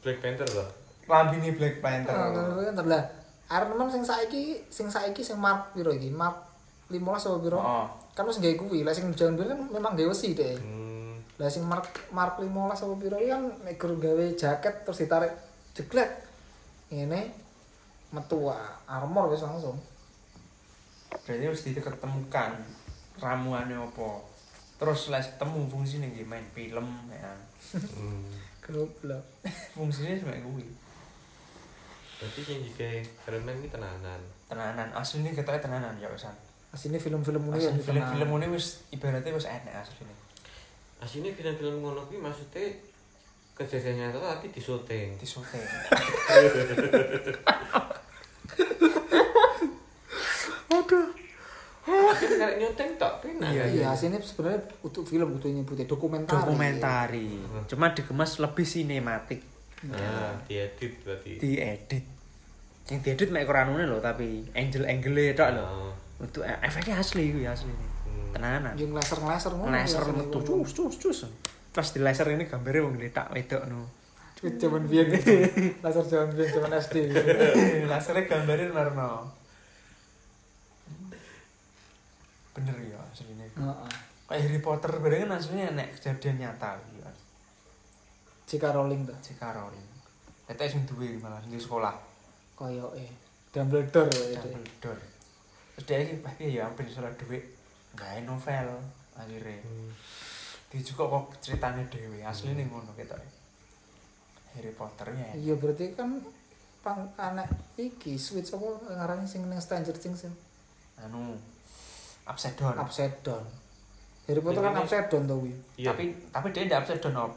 Black 0.00 0.18
Panther 0.22 0.48
loh. 0.54 0.68
Lambini 1.04 1.50
Black 1.52 1.80
Panther. 1.80 2.14
Ah, 2.14 2.32
kan 2.68 2.86
lah 2.86 3.04
Iron 3.50 3.74
Man 3.74 3.88
sing 3.88 4.00
saiki 4.02 4.64
sing 4.68 4.88
saiki 4.88 5.20
sing 5.20 5.36
Mark 5.36 5.72
piro 5.72 5.90
iki 5.90 6.08
Mark 6.08 6.47
15 6.88 6.98
apa 6.98 7.38
piro 7.38 7.58
Oh. 7.58 7.86
kan 8.12 8.24
wis 8.24 8.38
gawe 8.38 8.54
kuwi 8.56 8.80
lah 8.82 8.92
sing 8.92 9.12
jaman 9.12 9.36
biyen 9.36 9.48
kan 9.52 9.60
memang 9.68 9.92
gawe 9.94 10.08
wesi 10.08 10.32
deh 10.32 10.56
Hmm. 10.56 11.20
lah 11.36 11.46
sing 11.46 11.62
Mark 11.62 11.86
Mark 12.10 12.36
15 12.36 12.48
apa 12.80 12.94
piro 12.96 13.16
iki 13.16 13.28
kan 13.28 13.44
nek 13.62 13.76
gur 13.76 13.92
gawe 13.94 14.24
jaket 14.32 14.74
terus 14.82 14.98
ditarik 14.98 15.32
jeglek 15.72 16.10
ngene 16.88 17.28
metu 18.08 18.48
ah, 18.48 18.72
armor 18.88 19.28
wis 19.28 19.44
langsung 19.44 19.76
Berarti 21.08 21.44
harus 21.44 21.64
ditemukan 21.64 22.52
ramuannya 23.16 23.80
apa. 23.80 24.08
Terus 24.76 25.08
lah 25.08 25.20
ketemu 25.20 25.64
fungsinya 25.66 26.04
nggih 26.04 26.24
main 26.24 26.44
film 26.52 26.84
ya. 27.08 27.32
Hmm. 27.96 28.28
goblok 28.64 29.24
Fungsinya 29.76 30.20
cuma 30.20 30.36
kuwi. 30.36 30.68
Berarti 32.20 32.40
yang 32.44 32.60
jika 32.60 32.84
Iron 33.24 33.44
Man 33.44 33.56
ini 33.56 33.68
tenanan. 33.68 34.20
Tenanan 34.48 34.88
aslinya 34.92 35.32
ketoknya 35.32 35.64
tenanan 35.64 35.96
ya 35.96 36.12
wisan. 36.12 36.32
Asline 36.78 37.02
film-film 37.02 37.42
ini 37.50 37.58
ya 37.58 37.74
film-film 37.74 38.28
ini 38.38 38.46
wis 38.54 38.86
ibaratnya 38.94 39.34
wis 39.34 39.50
enak 39.50 39.82
aslinya. 39.82 40.14
Aslinya 41.02 41.34
film-film 41.34 41.82
ngono 41.82 42.06
kuwi 42.06 42.22
maksudnya 42.22 42.70
kejadian 43.58 44.06
nyata 44.14 44.22
tapi 44.22 44.54
di 44.54 44.62
syuting. 44.62 45.18
Di 45.18 45.26
syuting. 45.26 45.58
Tapi 52.18 52.34
karek 52.34 52.58
nyuting 52.58 52.90
tok 52.98 53.22
penak. 53.22 53.50
Iya, 53.50 53.64
iya 53.70 53.86
asline 53.94 54.18
sebenarnya 54.22 54.58
untuk 54.82 55.02
film 55.06 55.34
butuh 55.34 55.50
nyebutnya 55.50 55.86
dokumenter 55.86 56.34
Dokumentari. 56.34 57.42
Cuma 57.70 57.90
dikemas 57.94 58.38
lebih 58.38 58.66
sinematik. 58.66 59.42
Nah, 59.86 60.34
diedit 60.46 60.98
berarti. 61.06 61.38
diedit 61.38 62.04
yang 62.88 63.00
diedit 63.04 63.28
mek 63.30 63.46
koranune 63.46 63.84
lho 63.84 64.02
tapi 64.02 64.48
angel 64.56 64.88
angle 64.88 65.36
tok 65.36 65.54
lho 65.54 65.92
Untuk 66.18 66.42
eh, 66.42 66.58
efeknya 66.60 66.98
asli 66.98 67.30
kuwi 67.30 67.46
asli 67.46 67.70
Hmm. 68.28 68.34
tenanan 68.34 68.74
yang 68.76 68.92
laser 68.92 69.16
laser 69.24 69.52
ngono 69.56 69.72
laser 69.72 70.04
metu 70.12 70.36
ngono. 70.36 70.60
cus 70.60 70.70
cus 70.76 70.94
cus 71.00 71.18
pas 71.70 71.86
di 71.86 72.00
laser 72.00 72.28
ini 72.28 72.44
gambarnya 72.44 72.84
wong 72.84 72.94
gletak 72.96 73.32
wedok 73.32 73.64
no 73.64 73.88
Cuy, 74.36 74.52
zaman 74.54 74.84
biyen 74.84 75.08
laser 75.84 76.04
zaman 76.04 76.28
biyen 76.32 76.50
zaman 76.52 76.70
SD 76.76 76.94
lasernya 77.90 78.28
gambarnya 78.28 78.68
narno 78.70 79.32
bener 82.52 82.76
ya 82.82 82.98
aslinya 83.08 83.46
Heeh. 83.48 83.92
kayak 84.26 84.40
Harry 84.44 84.60
Potter 84.60 84.92
bareng 84.98 85.24
kan 85.24 85.38
aslinya 85.38 85.72
nek 85.72 85.96
kejadian 85.96 86.36
nyata 86.38 86.76
gitu 86.84 87.06
J.K. 88.48 88.64
Rowling 88.72 89.04
ta 89.04 89.14
J.K. 89.20 89.42
Rowling 89.52 89.86
Eta 90.44 90.64
sing 90.64 90.84
duwe 90.84 91.16
malah 91.16 91.40
di 91.44 91.56
sekolah 91.56 91.92
koyo 92.52 92.92
eh 92.92 93.08
Dumbledore 93.48 94.12
ya 94.12 94.36
itu. 94.36 94.48
Dumbledore 94.48 95.04
terus 95.78 95.86
dia 95.86 96.18
bah 96.18 96.34
piye 96.34 96.58
ya 96.58 96.66
ambil 96.66 96.86
salah 96.86 97.14
duit 97.14 97.44
gawe 97.94 98.18
novel 98.22 98.68
akhirnya 99.14 99.62
Hmm. 99.62 99.90
di 100.68 100.78
juga 100.80 101.06
kok 101.06 101.38
ceritanya 101.38 101.80
dewi 101.86 102.18
asli 102.20 102.52
nih 102.52 102.66
ngono 102.66 102.90
kita 102.92 103.14
Harry 104.52 104.70
Potternya 104.70 105.32
iya 105.34 105.54
berarti 105.54 105.94
kan 105.94 106.18
pang 106.78 107.06
anak 107.16 107.46
iki 107.74 108.14
switch 108.14 108.50
apa 108.50 108.66
ngarani 108.88 109.24
sing 109.24 109.42
ning 109.44 109.58
Stranger 109.58 109.94
Things 109.94 110.18
sing 110.20 110.34
anu 110.98 111.34
upside 112.24 112.54
down 112.54 112.74
upside 112.74 113.14
down 113.20 113.42
Harry 114.26 114.38
Potter 114.38 114.60
kan 114.60 114.74
Ini- 114.74 114.82
upside 114.82 115.06
down 115.08 115.24
tuh 115.24 115.46
Iya. 115.74 115.90
tapi 115.90 116.04
tapi 116.28 116.46
dia 116.50 116.62
tidak 116.64 116.78
upside 116.82 117.00
down 117.00 117.16
op. 117.20 117.32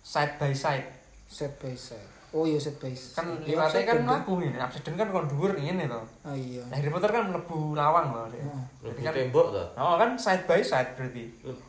side 0.00 0.34
by 0.36 0.50
side. 0.50 0.88
Set 1.28 1.52
by 1.60 1.76
side 1.76 2.08
oh 2.30 2.44
iya 2.44 2.56
set 2.56 2.76
by 2.76 2.92
side 2.92 3.16
kan 3.16 3.26
Iya, 3.40 3.56
upside 3.58 3.84
kan 3.84 3.98
mlebu 4.00 4.34
ini 4.42 4.56
upside 4.56 4.84
down 4.84 4.96
kan 4.96 5.08
kon 5.08 5.24
dhuwur 5.26 5.52
ngene 5.54 5.84
to 5.84 5.96
oh 5.96 6.32
iya 6.32 6.60
nah, 6.62 6.76
Harry 6.76 6.88
Potter 6.88 7.08
kan 7.08 7.24
mlebu 7.26 7.72
lawang 7.72 8.06
loh 8.10 8.26
dia 8.26 8.38
Heeh. 8.38 8.62
Lebih 8.84 9.02
kan- 9.02 9.14
tembok 9.14 9.46
toh. 9.50 9.66
oh 9.74 9.94
kan 9.96 10.10
side 10.14 10.44
by 10.44 10.60
side 10.60 10.92
berarti 10.94 11.24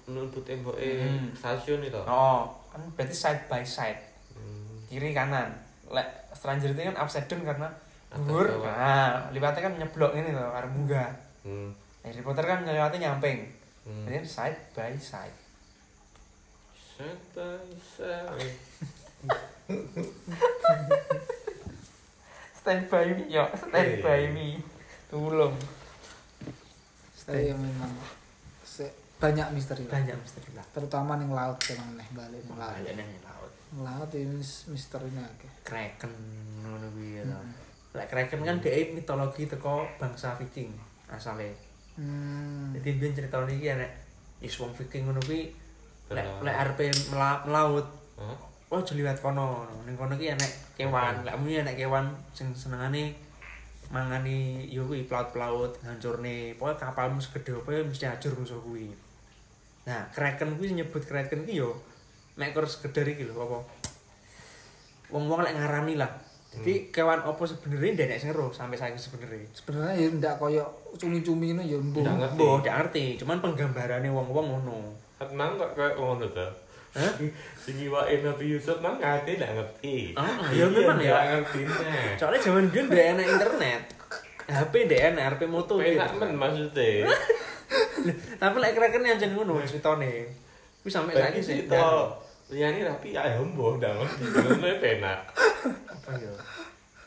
Nuntuk 0.05 0.43
tembok 0.43 0.75
Hmm. 0.75 1.31
stasiun 1.31 1.79
itu. 1.81 2.01
oh 2.01 2.43
kan 2.67 2.81
berarti 2.93 3.15
side 3.15 3.43
by 3.45 3.61
side 3.61 4.03
Hmm. 4.31 4.83
kiri 4.85 5.11
kanan 5.11 5.55
lek 5.87 6.05
Stranger 6.31 6.71
Things 6.71 6.91
kan 6.91 6.97
upside 6.99 7.25
down 7.25 7.41
karena 7.43 7.67
dhuwur 8.11 8.47
nah 8.59 9.29
liwatnya 9.29 9.61
kan 9.61 9.73
nyeblok 9.75 10.11
ini 10.13 10.29
to 10.29 10.43
karo 10.43 10.67
munggah 10.67 11.09
Hmm. 11.39 11.71
Harry 12.01 12.19
Potter 12.19 12.43
kan 12.43 12.61
liwatnya 12.61 13.07
nyamping 13.07 13.47
Hmm. 13.79 14.05
Jadi 14.05 14.21
side 14.21 14.59
by 14.71 14.93
side. 14.93 15.33
Side 16.75 17.23
by 17.31 17.57
side. 17.79 18.53
Stand 22.53 22.84
by 22.89 23.05
me, 23.08 23.23
yo. 23.29 23.45
Stand 23.53 24.01
by 24.01 24.23
me. 24.29 24.47
Tulung. 25.08 25.55
saya 27.29 27.53
memang 27.53 27.93
se 28.65 28.89
banyak 29.21 29.53
misteri 29.53 29.86
lah. 29.86 30.01
banyak 30.01 30.17
misteri 30.17 30.49
lah 30.58 30.65
terutama 30.73 31.13
ning 31.13 31.29
laut 31.29 31.62
emang 31.69 31.93
neh 31.93 32.10
balik 32.10 32.41
ning 32.41 32.58
laut 32.58 32.73
balik 32.73 32.97
nang 32.97 33.05
laut 33.21 33.51
laut 33.86 34.10
ini 34.17 34.34
mis- 34.34 34.65
misterinya 34.65 35.21
akeh 35.38 35.45
kraken 35.62 36.10
ngono 36.65 36.89
kuwi 36.89 37.21
ya. 37.21 37.29
Hmm. 37.29 37.53
lek 37.93 38.10
kraken 38.10 38.41
kan 38.41 38.58
dhek 38.58 38.97
mitologi 38.97 39.45
teko 39.45 39.86
bangsa 40.01 40.34
Viking 40.41 40.73
asale 41.05 41.53
hmm. 42.01 42.73
jadi 42.82 42.89
biyen 42.97 43.13
ceritane 43.13 43.53
iki 43.53 43.77
enek 43.77 43.91
is 44.41 44.58
wong 44.58 44.73
Viking 44.73 45.05
ngono 45.05 45.21
kuwi 45.21 45.53
lek 46.10 46.25
lek 46.41 46.58
mela- 47.13 47.45
melaut? 47.45 47.86
Oh 48.69 48.77
aja 48.77 48.93
liwat 48.93 49.17
kono. 49.21 49.65
Ning 49.86 49.97
kono 49.97 50.13
ki 50.13 50.34
enek 50.38 50.51
kewan. 50.77 51.25
Lek 51.25 51.36
muni 51.41 51.62
enek 51.62 51.75
kewan 51.77 52.05
sing 52.34 52.53
senengane 52.53 53.17
mangani 53.89 54.69
yo 54.69 54.86
kuwi 54.86 55.10
pelaut-pelaut 55.10 55.82
ngancurne. 55.82 56.53
Pokoke 56.58 56.77
kapalmu 56.86 57.17
segede 57.17 57.58
apa 57.58 57.69
ya 57.73 57.82
mesti 57.82 58.05
hancur 58.05 58.34
musuh 58.38 58.62
kuwi. 58.62 58.93
Nah 59.89 60.05
kraken 60.13 60.62
kuwi 60.62 60.77
nyebut 60.77 61.01
kraken 61.01 61.49
ki 61.49 61.65
yo 61.65 61.73
mek 62.38 62.53
kur 62.53 62.69
sekedar 62.69 63.10
iki 63.10 63.25
lho 63.25 63.34
apa? 63.41 63.60
Wong-wong 65.10 65.41
lek 65.41 65.58
ngarani 65.58 65.97
lah. 65.97 66.12
Jadi 66.49 66.89
kewan 66.89 67.21
apa 67.21 67.43
sebenarnya 67.45 67.93
ndak 67.93 68.08
nek 68.10 68.19
sing 68.21 68.29
ero 68.34 68.49
sampai 68.49 68.73
saiki 68.73 68.97
sebenarnya 68.97 69.45
sebenarnya 69.53 69.93
ya 70.01 70.08
ndak 70.17 70.34
koyo 70.41 70.65
cumi-cumi 70.97 71.53
ngono 71.53 71.62
ya 71.62 71.77
mbuh 71.77 72.01
Ndak 72.01 72.17
ngerti. 72.17 72.38
Mbok 72.41 72.58
ndak 72.65 72.75
ngerti, 72.82 73.05
cuman 73.21 73.38
penggambarane 73.38 74.10
wong-wong 74.10 74.45
ngono. 74.49 74.77
Mang 75.38 75.62
kok 75.62 75.77
kayak 75.77 76.01
ngono 76.01 76.25
ta. 76.34 76.49
Hah? 76.89 77.13
Iwake 77.69 78.25
Nabi 78.25 78.45
Yusuf 78.58 78.82
mang 78.82 78.97
ngate 78.97 79.38
ndak 79.38 79.54
ngerti. 79.54 80.17
Ya 80.58 80.65
memang 80.65 80.97
ya. 80.97 81.38
Ngerti. 81.38 81.62
Soalnya 82.17 82.41
zaman 82.41 82.65
biyen 82.73 82.89
ndak 82.89 83.06
enak 83.13 83.25
internet. 83.30 83.82
HP 84.49 84.73
ndak 84.89 85.02
enak, 85.13 85.23
HP 85.38 85.41
moto 85.45 85.78
gitu. 85.78 86.02
Penak 86.02 86.17
men 86.17 86.34
maksudnya. 86.34 87.06
Tapi 88.41 88.56
lek 88.58 88.73
kraken 88.73 89.06
yang 89.06 89.21
jeneng 89.21 89.45
ngono. 89.45 89.62
Kuwi 89.62 90.89
sampe 90.89 91.13
saiki 91.13 91.41
sih. 91.45 91.69
Liyane 92.49 92.82
rapi 92.82 93.13
ya 93.13 93.38
mbuh 93.38 93.78
ndak 93.78 93.93
ngerti. 93.93 94.23
Ngono 94.34 94.67
penak. 94.82 95.19
apa 95.86 96.12
ya? 96.17 96.34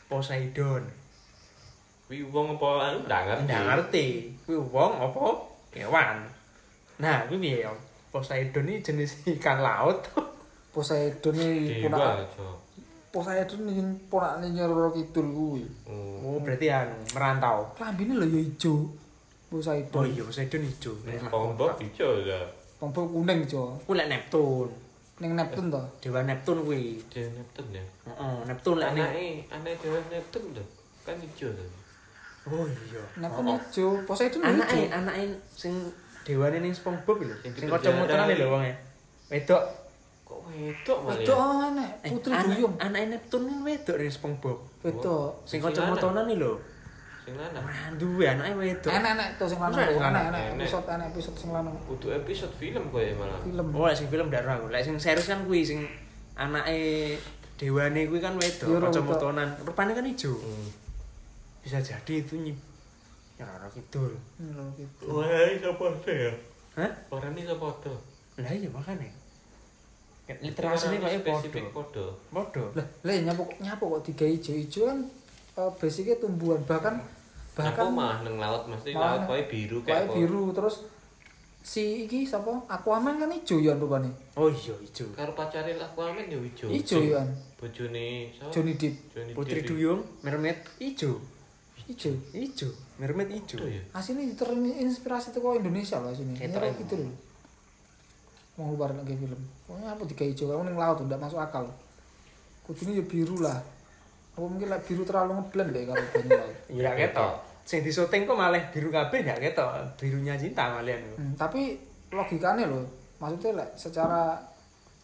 Poseidon. 0.07 0.83
Kuwi 2.07 2.23
wong 2.31 2.55
apa 2.55 2.69
anu 2.87 2.97
ndak 3.03 3.21
ngerti. 3.27 3.43
Ndak 3.51 3.63
ngerti. 3.67 4.07
Kuwi 4.47 4.57
wong 4.71 4.91
apa? 5.03 5.23
Kewan. 5.75 6.23
Nah, 7.03 7.27
kuwi 7.27 7.43
piye 7.43 7.67
ya? 7.67 7.73
Poseidon 8.13 8.69
ini 8.69 8.77
jenis 8.85 9.11
ikan 9.33 9.57
laut. 9.65 10.05
Poseidon 10.69 11.33
Dewa 11.33 11.89
ponak 11.89 12.29
aja. 12.29 12.45
Poseidon 13.13 13.61
iki 13.69 13.81
ponakane 14.09 14.47
Nyoro 14.53 14.93
Kidul 14.93 15.27
kuwi 15.33 15.63
Oh. 15.89 16.37
Oh, 16.37 16.37
berarti 16.41 16.69
anu 16.69 16.93
merantau. 17.13 17.73
klambine 17.77 18.13
lho 18.17 18.25
ya 18.29 18.41
ijo 18.41 18.73
Poseidon 19.49 20.01
Oh 20.01 20.05
iya, 20.05 20.21
Poseidon 20.25 20.61
ijo. 20.65 20.91
Pombok 21.29 21.81
ijo 21.81 22.09
ya. 22.25 22.37
Tompel 22.79 23.05
kuning 23.09 23.49
ijo 23.49 23.77
Kuwi 23.85 23.97
lek 23.97 24.09
Neptun. 24.13 24.69
ning 25.21 25.37
Neptun 25.37 25.69
to 25.73 25.81
Dewa 26.01 26.21
Neptun 26.25 26.57
kuwi. 26.65 26.97
Dia 27.09 27.29
Neptun 27.33 27.65
ya. 27.69 27.83
Heeh, 28.09 28.35
Neptun 28.49 28.75
lek 28.81 28.89
Anake 28.93 29.25
anake 29.53 29.73
Dewa 29.81 29.99
Neptun 30.13 30.43
lho. 30.57 30.63
Kan 31.05 31.17
ijo 31.21 31.47
to. 31.53 31.65
Oh 32.49 32.65
iya. 32.65 33.03
Neptun 33.21 33.45
Oh, 33.45 33.53
oh. 33.53 33.59
ijo 33.61 33.85
Poseidon 34.09 34.41
ya 34.41 34.49
Anake 34.53 34.81
anake 34.89 35.23
sing 35.53 35.73
dewane 36.23 36.57
ning 36.59 36.73
SpongeBob 36.73 37.17
lho. 37.21 37.35
Sing 37.39 37.51
Sing 37.53 37.67
di 37.67 37.71
kacamata 37.71 38.13
penjara. 38.15 38.35
lho 38.35 38.47
wonge. 38.49 38.73
Wedok. 39.29 39.63
Kok 40.23 40.39
wedok. 40.49 40.99
Wedok 41.05 41.37
ya? 41.37 41.45
oh, 41.45 41.69
enek 41.69 41.89
Eh, 42.03 42.09
Putri 42.11 42.31
anak- 42.31 42.47
Duyung 42.49 42.73
Anake 42.77 43.05
Neptun 43.07 43.41
kan 43.43 43.59
wedok 43.61 43.95
ning 43.97 44.11
SpongeBob. 44.11 44.57
wedok 44.81 45.29
Sing 45.43 45.59
iki 45.59 46.35
lho. 46.35 46.53
Sing 47.23 47.39
lanang. 47.39 47.63
Ora 47.63 47.87
duwe 47.95 48.25
anake 48.27 48.51
wedok. 48.53 48.91
enek-enek 48.91 49.29
to 49.37 49.43
sing 49.45 49.59
lanang 49.59 49.79
Enek. 49.79 50.59
episode 50.59 50.87
enek 50.89 51.07
episode 51.09 51.37
sing 51.37 51.49
lanang 51.51 51.75
Kudu 51.87 52.07
episode 52.11 52.53
film 52.57 52.83
kowe 52.91 53.03
malah. 53.15 53.39
film 53.39 53.67
Oh, 53.71 53.87
sing 53.89 54.07
film 54.07 54.27
ndak 54.27 54.43
ora 54.43 54.59
aku. 54.59 54.67
Lek 54.67 54.83
sing 54.83 54.95
series 54.99 55.27
kan 55.27 55.39
kuwi 55.43 55.63
sing 55.63 55.79
anake 56.35 57.15
dewane 57.55 58.03
kuwi 58.05 58.19
kan 58.19 58.35
wedok, 58.35 58.67
Iya, 58.67 58.77
kacamatanan. 58.81 59.49
Rupane 59.63 59.91
kan 59.93 60.03
ijo. 60.03 60.35
Hmm. 60.35 60.67
Bisa 61.63 61.79
jadi 61.79 62.13
itu 62.19 62.35
nyip. 62.35 62.57
Ya 63.43 63.47
ora 63.51 63.67
kidul. 63.67 64.15
Nyoro 64.39 64.63
Kidul. 64.71 65.07
Wah, 65.11 65.51
iso 65.51 65.75
padha 65.75 66.11
ya. 66.15 66.31
Hah? 66.79 66.91
Orang 67.11 67.35
ini 67.35 67.43
iso 67.43 67.59
padha. 67.59 67.91
Lah 68.39 68.51
iya 68.55 68.71
makane. 68.71 69.11
Literasinya 70.23 71.03
kayak 71.03 71.19
spesifik 71.27 71.65
podo. 71.75 72.15
padha. 72.31 72.63
Podo. 72.63 72.63
lah 72.79 72.87
lah 73.03 73.13
nyapu 73.27 73.43
nyapu 73.59 73.83
kok 73.91 74.03
tiga 74.07 74.23
ijo 74.23 74.55
ijo 74.55 74.87
kan 74.87 74.99
eh, 75.59 75.71
basicnya 75.75 76.15
tumbuhan 76.15 76.63
bahkan 76.63 76.95
Bahkan 77.53 77.59
bahkan 77.69 77.87
mah 77.93 78.15
nang 78.23 78.39
laut 78.39 78.63
mesti 78.65 78.95
laut 78.95 79.27
kowe 79.27 79.41
biru 79.45 79.83
kayak 79.83 80.07
kayak 80.07 80.15
biru 80.15 80.55
terus 80.55 80.87
si 81.59 82.07
iki 82.07 82.23
sapa 82.23 82.55
Aquaman 82.65 83.19
kan 83.19 83.29
ijo 83.29 83.59
ya 83.59 83.75
rupane 83.75 84.09
Oh 84.33 84.47
iya 84.47 84.73
ijo. 84.79 85.05
Karo 85.11 85.35
pacare 85.35 85.75
Aquaman 85.75 86.25
ya 86.25 86.39
ijo. 86.39 86.71
ijo 86.71 86.97
ya 87.03 87.19
kan 87.19 87.27
Bojone 87.59 88.31
sapa? 88.33 88.49
Johnny 88.49 88.73
Depp 88.79 88.95
Johnny 89.11 89.31
Putri. 89.35 89.59
Duyung, 89.61 90.01
mermaid 90.23 90.63
ijo. 90.79 91.19
ijo 91.83 92.11
Ijo, 92.31 92.71
mermaid 93.03 93.29
ijo. 93.35 93.59
Itu 93.59 93.67
ya. 93.67 93.83
aslinya 93.91 94.31
terinspirasi 94.39 95.35
tuh 95.35 95.59
Indonesia 95.59 95.99
loh 95.99 96.15
sini 96.15 96.39
Kayak 96.39 96.79
gitu 96.79 97.03
loh 97.03 97.11
mau 98.53 98.69
luar 98.69 98.93
lagi 98.93 99.17
film 99.17 99.41
pokoknya 99.65 99.97
apa 99.97 100.03
tiga 100.13 100.23
hijau 100.29 100.45
kamu 100.45 100.63
neng 100.69 100.77
laut 100.77 101.01
udah 101.01 101.17
masuk 101.17 101.41
akal 101.41 101.65
kudunya 102.69 103.01
ya 103.01 103.03
biru 103.09 103.41
lah 103.41 103.57
apa 104.37 104.45
mungkin 104.45 104.69
lah 104.69 104.77
biru 104.85 105.01
terlalu 105.01 105.41
ngeblend 105.41 105.69
deh 105.73 105.83
kalau 105.89 106.05
banyu 106.13 106.29
laut 106.37 106.55
Iya 106.77 106.91
ketok. 106.93 107.33
Sing 107.65 107.79
di 107.81 107.89
syuting 107.89 108.29
kok 108.29 108.37
malah 108.37 108.61
biru 108.69 108.93
kabeh 108.93 109.25
ndak 109.25 109.39
ketok. 109.41 109.71
Birunya 109.97 110.37
cinta 110.37 110.69
malian. 110.69 111.01
hmm, 111.17 111.33
tapi 111.33 111.79
logikanya 112.13 112.69
loh 112.69 112.85
maksudnya 113.17 113.65
lah 113.65 113.67
secara 113.73 114.37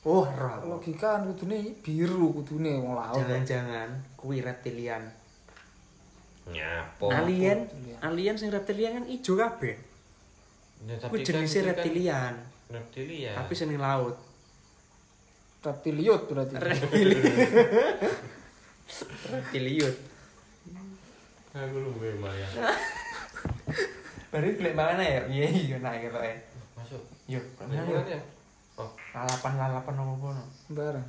Oh, 0.07 0.23
logika 0.63 1.19
kan 1.19 1.27
kudunya 1.27 1.59
biru 1.83 2.31
kudunya 2.31 2.79
wong 2.79 2.95
laut 2.95 3.17
Jangan-jangan 3.19 3.89
kuwi 4.15 4.39
reptilian. 4.39 5.03
Nyapo. 6.49 7.05
alien, 7.09 7.69
reptilian. 7.69 7.97
alien 8.01 8.35
sing 8.35 8.49
reptilian 8.49 8.91
kan 8.97 9.05
ijo 9.05 9.33
kabeh. 9.35 9.75
Ya, 10.79 10.95
Kuwi 11.11 11.27
kan 11.27 11.43
itu 11.43 11.59
kan 11.59 11.75
reptilian, 11.75 12.33
Reptilian. 12.71 13.35
tapi 13.35 13.53
sing 13.53 13.67
ning 13.69 13.77
laut. 13.77 14.15
reptiliot 15.59 16.23
berarti 16.25 16.55
Reptilian. 16.55 17.19
Reptiliut. 19.31 19.95
aku 21.49 21.77
luwe 21.77 22.09
malah. 22.17 22.47
Baru 24.31 24.45
golek 24.53 24.77
mana 24.77 25.01
ya? 25.01 25.21
Iya 25.25 25.45
iya 25.49 25.77
nah 25.81 25.97
ketoke. 25.97 26.29
Masuk. 26.77 27.01
Yo, 27.25 27.41
Mana 27.57 27.81
mana 27.81 28.05
ya? 28.05 28.21
Oh, 28.77 28.87
lalapan-lalapan 29.11 29.93
apa 29.97 30.27
no? 30.31 30.43
bareng 30.71 31.03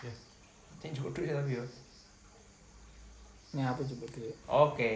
ya. 0.00 0.12
Cek 0.80 0.90
jodok 0.96 1.26
ya 1.26 1.36
tapi 1.36 1.58
yo. 1.58 1.64
Ini 3.52 3.62
apa 3.62 3.80
coba 3.80 4.06
tuh 4.08 4.32
Oke. 4.48 4.90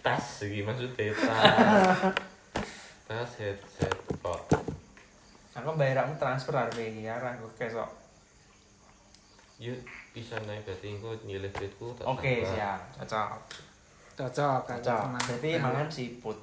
Tas 0.00 0.44
iki 0.44 0.60
maksudnya 0.60 1.12
tas. 1.12 1.20
tas 3.08 3.30
headset 3.36 3.96
kok. 4.20 4.40
Aku 5.56 5.76
bayarmu 5.76 6.16
transfer 6.16 6.56
arep 6.56 6.76
iki 6.76 7.04
arah 7.04 7.36
aku 7.36 7.48
kesok. 7.56 7.88
Yuk 9.60 9.76
bisa 10.16 10.40
naik 10.44 10.64
berarti 10.64 10.96
engko 10.96 11.12
nyilih 11.22 11.52
duitku 11.52 11.92
tak 11.96 12.08
Oke, 12.08 12.40
tambah. 12.40 12.52
siap. 12.56 12.80
Cocok. 12.96 13.30
cocok 14.16 14.60
Cocok. 14.68 15.00
tenang. 15.04 15.24
Berarti 15.28 15.50
Nah, 15.56 15.62
mangan 15.68 15.88
siput. 15.88 16.38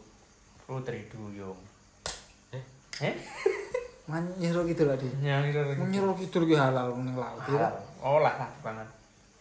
Putri 0.67 1.07
Duyung. 1.09 1.57
Eh? 2.53 2.63
Eh? 3.01 3.15
man 4.07 4.23
nyero 4.39 4.63
gitu 4.63 4.87
lah 4.87 4.95
di 4.95 5.07
Yang 5.19 5.51
itu 5.51 5.59
nyero 5.91 6.15
gitu 6.15 6.39
lagi 6.47 6.55
halal 6.55 6.95
neng 6.95 7.19
laut 7.19 7.43
ya 7.51 7.67
Olah 7.99 8.35
lah 8.39 8.51
banget. 8.63 8.87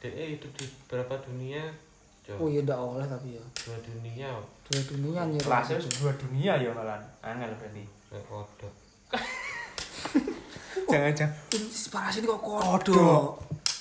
Dek 0.07 0.15
eh, 0.15 0.29
hidup 0.39 0.53
di 0.55 0.65
berapa 0.87 1.15
dunia? 1.19 1.67
oh 1.67 2.39
Coba. 2.39 2.47
iya 2.47 2.61
ndak 2.63 2.79
oleh 2.79 3.07
tapi 3.07 3.29
ya 3.35 3.43
Dua 3.59 3.79
dunia. 3.83 4.31
dua 4.63 4.81
dunia 4.83 5.21
nyero 5.27 5.47
Kelasnya 5.47 5.79
gitu. 5.79 5.91
dua 5.99 6.13
dunia 6.15 6.53
ya 6.59 6.71
malah. 6.71 7.03
Angel 7.21 7.51
berarti. 7.55 7.83
Kayak 8.07 8.23
kodok. 8.27 8.75
Jangan-jangan 10.87 11.35
inspirasi 11.51 12.19
ini 12.23 12.27
kok 12.27 12.39
Kodok. 12.39 12.95
kodok 12.95 13.27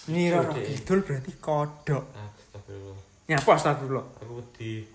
Nira 0.10 0.42
Kodok. 0.42 0.66
Kidul 0.66 1.00
berarti 1.02 1.32
kodok. 1.38 2.04
Astagfirullah. 2.10 2.98
Nyapa 3.26 3.52
astagfirullah. 3.54 4.06
Aku 4.18 4.34
wedi. 4.42 4.74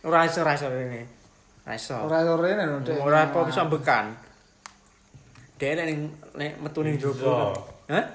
Ora 0.00 0.24
iso 0.24 0.40
ora 0.40 0.56
iso 0.56 0.66
rene. 0.66 1.02
Ora 1.66 1.74
iso. 1.76 1.94
ora 1.94 2.18
ini 2.24 2.64
loh 2.64 2.80
Dek. 2.80 2.98
Ora 2.98 3.28
apa 3.28 3.38
bisa 3.44 3.68
bekan. 3.68 4.16
Dek 5.60 5.76
nek 5.76 5.86
ning 5.86 6.00
nek 6.34 6.52
metu 6.56 6.80
ning 6.80 6.96
Iso. 6.96 7.12
jowo. 7.12 7.52
Hah? 7.90 8.06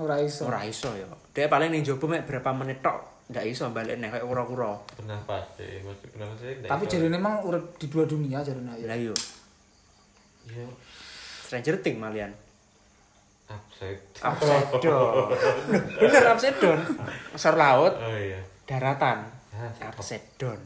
ora 0.00 0.16
iso 0.20 0.48
Ora 0.48 0.60
iso 0.64 0.92
ya. 0.92 1.08
Dek 1.32 1.48
paling 1.48 1.72
ning 1.72 1.80
jowo 1.84 2.04
mek 2.08 2.28
berapa 2.28 2.52
menit 2.52 2.84
tok. 2.84 3.24
Ndak 3.32 3.44
iso 3.48 3.68
balik 3.72 3.96
nek 3.96 4.12
kayak 4.12 4.24
kura-kura. 4.28 4.76
Deh. 5.56 5.80
Maksud 5.80 6.08
bernafas 6.12 6.36
sih. 6.40 6.52
tapi 6.68 6.84
jadi 6.84 7.06
memang 7.08 7.40
urip 7.48 7.76
di 7.80 7.86
dua 7.88 8.04
dunia 8.04 8.44
jadi 8.44 8.60
nah 8.60 8.76
Lah 8.76 8.98
yo. 8.98 9.16
Iya. 10.48 10.68
Stranger 11.48 11.76
Things 11.80 12.00
malian. 12.00 12.32
Upside. 13.52 14.00
Upsedon. 14.20 15.28
Bener 16.00 16.24
Upsedon. 16.32 16.78
Besar 17.36 17.54
laut, 17.56 17.92
Oh 18.00 18.16
iya. 18.16 18.40
daratan. 18.64 19.28
Ah, 19.52 19.68
cakep. 19.76 19.92
Upsedon. 20.00 20.60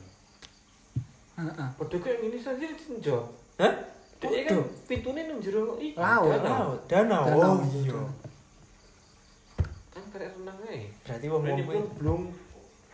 Heeh. 1.37 1.69
Padha 1.77 1.97
kayak 1.99 2.19
ngene 2.23 2.39
saja 2.39 2.67
tinjo. 2.79 3.27
Hah? 3.59 3.75
Dek 4.17 4.49
kan 4.49 4.57
pintune 4.87 5.27
nang 5.29 5.43
jero 5.43 5.77
iki. 5.77 5.99
Laut. 5.99 6.39
danau. 6.41 6.79
Danau. 6.87 7.25
Danau. 7.27 7.55
Oh 7.59 7.59
iya. 7.75 8.01
Kan 9.97 10.05
karek 10.13 10.29
renang 10.37 10.61
ae. 10.69 10.93
Berarti 11.09 11.27
wong 11.33 11.41
wong 11.41 11.61
kuwi 11.65 11.81
belum 11.97 12.23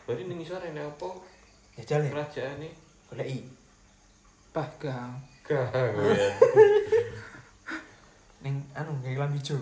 Berarti 0.06 0.22
ning 0.30 0.38
isor 0.38 0.62
enek 0.62 0.86
apa? 0.86 1.10
jajal 1.74 2.06
ya. 2.06 2.10
Kerajaane 2.14 2.68
Goleki. 3.10 3.38
Bah 4.54 4.70
gang. 4.78 5.18
gak 5.42 5.74
ya. 5.74 6.30
Ning 8.46 8.54
anu 8.78 8.94
gawe 9.02 9.26
lambi 9.26 9.42
ijo. 9.42 9.58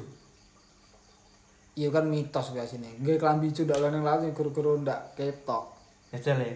Iya 1.81 1.89
kan 1.89 2.13
mitos 2.13 2.53
biasanya. 2.53 2.93
Nggak 3.01 3.25
kelambi 3.25 3.57
cu 3.57 3.65
ndak 3.65 3.89
ning 3.89 4.05
laut 4.05 4.21
guru-guru 4.37 4.85
ndak 4.85 5.17
ketok. 5.17 5.65
Jajal 6.13 6.45
ya. 6.45 6.53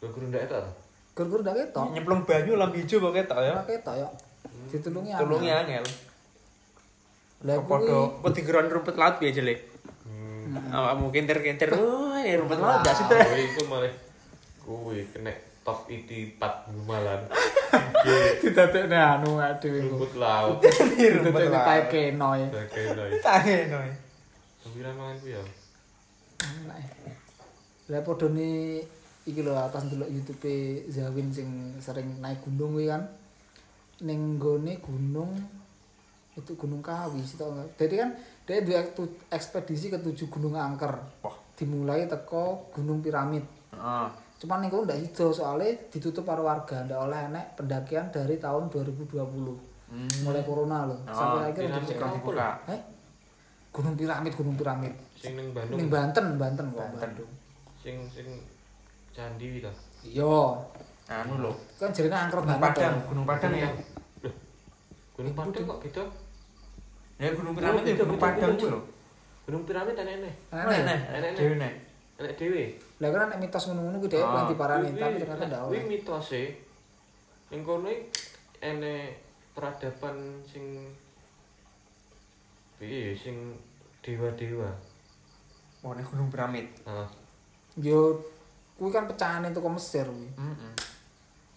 Lho 0.00 0.08
guru 0.08 0.32
ndak 0.32 0.48
to? 0.48 0.56
Guru-guru 1.12 1.44
ndak 1.44 1.56
ketok. 1.60 1.92
Nyemplung 1.92 2.24
banyu 2.24 2.56
lambi 2.56 2.80
ijo 2.80 2.96
kok 2.96 3.12
ketok 3.12 3.44
ya. 3.44 3.60
Ketok 3.68 3.96
ya. 4.00 4.08
Ditulungi 4.72 5.12
Tulungi 5.20 5.52
angel. 5.52 5.84
Lah 7.44 7.60
kok 7.60 8.32
digeron 8.32 8.72
rumput 8.72 8.96
laut 8.96 9.20
piye 9.20 9.34
jele. 9.34 9.60
Hmm. 10.08 10.72
Awakmu 10.72 11.12
kenter-kenter. 11.12 11.68
Oh, 11.76 12.16
rumput 12.16 12.60
laut 12.62 12.80
sih 12.88 13.04
tuh. 13.04 13.18
Kuwi 13.20 13.44
iku 13.52 13.62
malah 13.68 13.92
kuwi 14.64 15.04
kena 15.12 15.32
top 15.60 15.84
IT 15.92 16.40
4 16.40 16.72
Gumalan. 16.72 17.20
didadekne 18.40 18.96
anu 18.96 19.36
iku. 19.36 19.68
Rumput 19.68 20.12
laut. 20.16 20.64
Rumput 21.20 21.44
laut. 21.52 21.66
pae 21.68 21.82
kenoy. 21.92 22.40
Oke, 22.48 22.80
lho. 22.96 23.04
Tangen 23.20 23.62
no. 23.68 23.78
Sembilan 24.64 24.92
mangan 24.96 25.16
ku 25.20 25.26
ya. 25.28 25.42
Enak. 26.40 26.80
Lah 27.92 28.00
padha 28.00 28.26
ni 28.32 28.80
iki 29.28 29.40
lho 29.44 29.52
atas 29.52 29.92
ndelok 29.92 30.08
YouTube 30.08 30.88
Zawin 30.88 31.28
sing 31.28 31.76
sering 31.84 32.16
naik 32.24 32.40
gunung 32.48 32.80
kuwi 32.80 32.88
kan. 32.88 33.04
Ning 34.00 34.40
gone 34.40 34.80
gunung 34.80 35.36
itu 36.36 36.52
Gunung 36.52 36.84
Kawi 36.84 37.24
sih 37.24 37.40
tau 37.40 37.56
nggak? 37.56 37.80
Jadi 37.80 37.94
kan 37.96 38.10
dia 38.44 38.60
dua 38.60 38.84
ekspedisi 39.32 39.88
ke 39.88 39.98
tujuh 40.04 40.28
gunung 40.28 40.52
angker. 40.52 40.92
Wah. 41.24 41.36
Dimulai 41.56 42.04
teko 42.04 42.68
Gunung 42.76 43.00
Piramid. 43.00 43.42
Heeh. 43.72 44.08
Cuman 44.36 44.60
niku 44.60 44.84
ndak 44.84 45.00
ijo 45.00 45.32
soalnya 45.32 45.72
ditutup 45.88 46.28
karo 46.28 46.44
warga, 46.44 46.84
ndak 46.84 47.00
oleh 47.00 47.20
enek 47.32 47.56
pendakian 47.56 48.12
dari 48.12 48.36
tahun 48.36 48.68
2020. 48.68 49.16
Hmm. 49.88 50.10
Mulai 50.28 50.44
corona 50.44 50.84
loh. 50.84 51.00
Oh, 51.08 51.14
Sampai 51.16 51.56
akhir 51.56 51.72
udah 51.72 51.80
apa 51.80 52.06
dibuka. 52.12 52.48
Eh? 52.68 52.80
Gunung 53.72 53.96
Piramid, 53.96 54.32
Gunung 54.36 54.56
Piramid. 54.60 54.92
Sing 55.16 55.32
ning 55.40 55.56
Bandung. 55.56 55.76
Ning 55.80 55.88
Banten, 55.88 56.26
Banten 56.36 56.66
kok 56.68 56.80
Banten. 56.84 57.00
Bandung. 57.00 57.30
Sing 57.80 57.96
sing 58.12 58.28
candi 59.16 59.64
ta. 59.64 59.72
Iya. 60.04 60.36
Anu 61.08 61.34
lho. 61.40 61.52
Kan 61.80 61.88
jarine 61.96 62.16
angker 62.28 62.44
Gunung. 62.44 62.60
Padang. 62.60 62.94
Gunung 63.08 63.24
Padang 63.24 63.52
ya. 63.56 63.70
Gunung 65.16 65.32
Padang 65.32 65.64
kok 65.64 65.78
gitu? 65.80 66.04
Ya 67.16 67.32
Gunung 67.32 67.54
Piramid 67.54 67.80
ya 67.80 67.92
Beda, 67.92 68.02
Gunung 68.04 68.20
Padang 68.20 68.52
beda. 68.52 68.60
ku 68.60 68.66
lho. 68.68 68.80
Gunung 69.46 69.64
piramid. 69.64 69.94
Enek. 69.96 70.34
Enek, 70.50 70.76
enek, 70.76 71.00
Enek, 71.08 71.30
dhewe 71.32 71.54
nek. 71.56 71.74
Enek 72.18 72.32
dhewe. 72.34 72.64
Lah 72.98 73.08
kan 73.08 73.28
nek 73.28 73.38
mitos 73.40 73.64
ngono-ngono 73.66 73.96
ku 73.96 74.06
dhek 74.06 74.18
Ah, 74.18 74.32
yang 74.34 74.48
diparani, 74.50 74.88
Kuwi- 74.88 75.00
tapi 75.00 75.16
ternyata 75.18 75.44
ndak 75.46 75.60
Kuwi 75.62 75.70
oleh. 75.72 75.84
mitose. 75.86 76.42
Ning 77.48 77.60
kono 77.62 77.88
enek 78.58 79.04
peradaban 79.52 80.16
sing 80.42 80.64
piye 82.76 83.14
sing 83.14 83.56
dewa-dewa. 84.02 84.68
Oh, 85.80 85.92
nek 85.92 86.04
Gunung 86.04 86.28
Piramid. 86.28 86.68
Heeh. 86.84 87.08
Yo 87.78 88.20
kuwi 88.74 88.90
kan 88.90 89.06
pecahane 89.06 89.48
teko 89.50 89.68
Mesir 89.68 90.04
kuwi. 90.04 90.28
Heeh. 90.34 90.72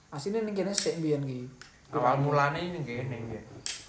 Asline 0.09 0.41
ning 0.41 0.55
kene 0.55 0.71
sik 0.71 0.97
mbiyen 0.97 1.21
ki. 1.21 1.39
Awal 1.91 2.21
mulane 2.21 2.71
ning 2.71 2.83
kene 2.83 3.17
ya. 3.29 3.41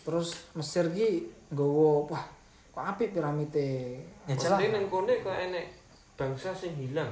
Terus 0.03 0.51
Mesir 0.53 0.89
ki 0.91 1.31
nggawa 1.51 2.07
wah 2.07 2.25
kok 2.71 2.87
apik 2.95 3.13
piramide. 3.13 3.99
Ya 4.25 4.35
jelas. 4.39 4.59
Ning 4.63 4.87
kono 4.87 5.11
kok 5.11 5.35
enek 5.35 5.67
bangsa 6.15 6.55
sing 6.55 6.73
hilang. 6.79 7.11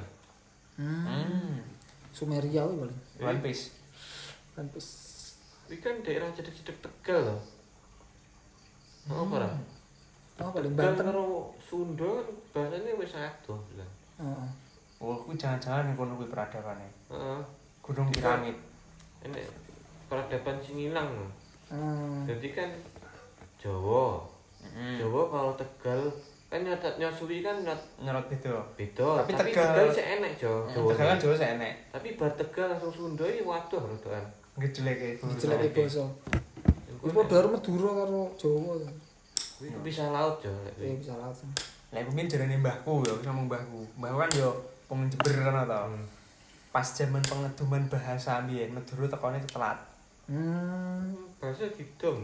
Hmm. 0.79 1.03
Hmm. 1.05 1.59
Sumeria 2.14 2.62
kuwi 2.62 2.87
paling. 2.87 2.98
One 3.18 3.40
Piece. 3.42 3.74
Kan 4.55 4.70
pes. 4.70 4.87
Kuwi 5.66 5.83
kan 5.83 5.98
daerah 6.07 6.31
cedek-cedek 6.31 6.79
Tegal 6.79 7.35
loh. 7.35 7.40
Oh, 9.11 9.27
apa 9.27 9.35
ora? 9.42 9.51
Oh 10.38 10.51
paling 10.55 10.72
Tegal 10.79 10.94
Banten. 10.94 11.07
karo 11.11 11.27
Sunda 11.59 12.07
kan 12.07 12.27
bahasane 12.55 12.90
wis 12.94 13.18
adoh 13.18 13.59
bilang. 13.74 13.92
Heeh. 14.22 14.48
Oh, 14.98 15.14
ku 15.14 15.35
jangan-jangan 15.35 15.90
ning 15.90 15.96
kono 15.98 16.14
kuwi 16.14 16.31
peradabane. 16.31 16.87
Heeh. 17.11 17.40
Gunung 17.83 18.09
Piramid. 18.14 18.55
Enek 19.27 19.51
peradaban 20.07 20.62
sing 20.62 20.79
hilang. 20.79 21.11
loh. 21.11 21.31
Hmm. 21.68 22.24
Jadi 22.24 22.48
kan 22.57 22.70
Jawa. 23.59 24.23
Heeh. 24.62 24.99
Jawa 24.99 25.23
kalau 25.27 25.53
Tegal 25.55 26.03
kan 26.49 26.64
nyata 26.64 26.88
nyosui 26.97 27.44
kan 27.44 27.61
nyat 27.61 27.77
Nyorot 28.01 28.25
beda. 28.27 28.57
beda. 28.73 29.21
Tapi 29.21 29.33
Tapi, 29.37 29.51
Tegal- 29.53 29.75
Tegal 29.77 29.88
sih 29.92 30.05
enek 30.16 30.33
Jawa. 30.35 30.61
Jawa. 30.66 30.88
Tegal 30.90 31.07
kan 31.07 31.18
Jawa 31.18 31.35
sik 31.37 31.51
enek. 31.59 31.75
Tapi 31.92 32.09
bar 32.14 32.33
Tegal 32.33 32.66
langsung 32.71 32.92
Sunda 32.92 33.25
iki 33.25 33.42
waduh 33.42 33.81
rodokan. 33.81 34.25
Ngejeleke. 34.57 35.09
Dijeleke 35.21 35.68
basa. 35.77 36.05
Kuwi 36.99 37.14
padha 37.14 37.35
karo 37.38 37.49
Madura 37.53 37.90
karo 37.94 38.21
Jawa. 38.35 38.75
Kuwi 39.59 39.68
bisa 39.85 40.09
laut 40.09 40.38
Jawa. 40.40 40.59
lek 40.64 40.73
kuwi. 40.75 40.87
Ya 40.87 40.94
bisa 40.97 41.14
langsung. 41.14 41.51
Lah 41.88 42.01
iku 42.01 42.12
min 42.12 42.29
jarane 42.29 42.57
mbahku 42.57 43.01
ya, 43.01 43.14
ngomong 43.25 43.49
mbahku. 43.49 43.81
Mbahku 43.97 44.16
kan 44.18 44.31
yo 44.37 44.51
wong 44.88 45.09
Jember 45.09 45.35
kan 45.40 45.64
to. 45.64 45.79
Hmm. 45.88 46.05
Pas 46.68 46.85
zaman 46.85 47.25
pengeduman 47.25 47.81
bahasa 47.88 48.44
mbiyen 48.44 48.73
Madura 48.73 49.09
tekone 49.09 49.40
telat. 49.49 49.79
Hmm. 50.29 51.17
Bahasa 51.41 51.64
didom. 51.73 52.21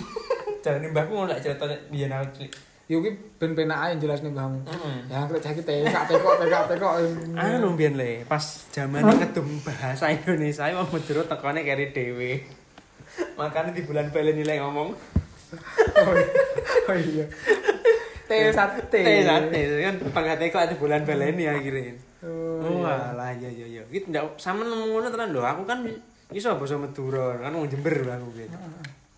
Jarane 0.64 0.88
mbahku 0.88 1.12
ngono 1.12 1.28
lek 1.28 1.44
cerita 1.44 1.68
biyen 1.92 2.08
aku 2.08 2.40
cilik. 2.40 2.52
Yo 2.84 3.00
kuwi 3.00 3.12
ben 3.40 3.52
penak 3.52 3.80
ae 3.80 3.92
jelasne 4.00 4.32
mbahmu. 4.32 4.64
Heeh. 4.64 4.96
Ya 5.12 5.24
krek 5.28 5.40
cah 5.44 5.52
kita 5.52 5.72
tekok 5.72 6.04
tekok 6.08 6.34
tekok 6.40 6.64
tekok. 6.72 6.92
Anu 7.36 7.76
biyen 7.76 7.96
le, 7.96 8.24
pas 8.24 8.40
zaman 8.72 9.04
ngedum 9.04 9.48
bahasa 9.60 10.08
Indonesia 10.08 10.72
wong 10.72 10.88
Madura 10.88 11.22
tekone 11.24 11.60
keri 11.64 11.92
dhewe. 11.92 12.32
Makanya 13.36 13.76
di 13.76 13.82
bulan 13.84 14.08
Balen 14.10 14.36
nilai 14.36 14.58
ngomong 14.58 14.90
Oh 16.88 16.96
iya. 16.96 17.24
Teh 18.26 18.50
sate. 18.50 19.00
teh 19.00 19.22
sate 19.22 19.60
kan 19.84 19.94
pangkatnya 20.10 20.48
kok 20.50 20.66
di 20.72 20.76
bulan 20.80 21.04
Balen 21.04 21.36
ya 21.36 21.52
akhirnya. 21.54 21.94
Oh, 22.24 22.60
Oh 22.64 22.88
iya. 22.88 23.12
alah 23.12 23.30
iya 23.36 23.48
iya 23.52 23.66
iya. 23.68 23.82
Gitu 23.92 24.08
ndak 24.10 24.40
sama 24.40 24.64
nemu 24.64 24.90
ngono 24.92 25.08
tenan 25.12 25.30
lho. 25.32 25.44
Aku 25.44 25.62
kan 25.68 25.84
iso 26.30 26.54
basa 26.56 26.78
Madura, 26.78 27.36
kan 27.36 27.52
wong 27.52 27.68
Jember 27.68 27.92
aku 28.00 28.28
gitu. 28.32 28.56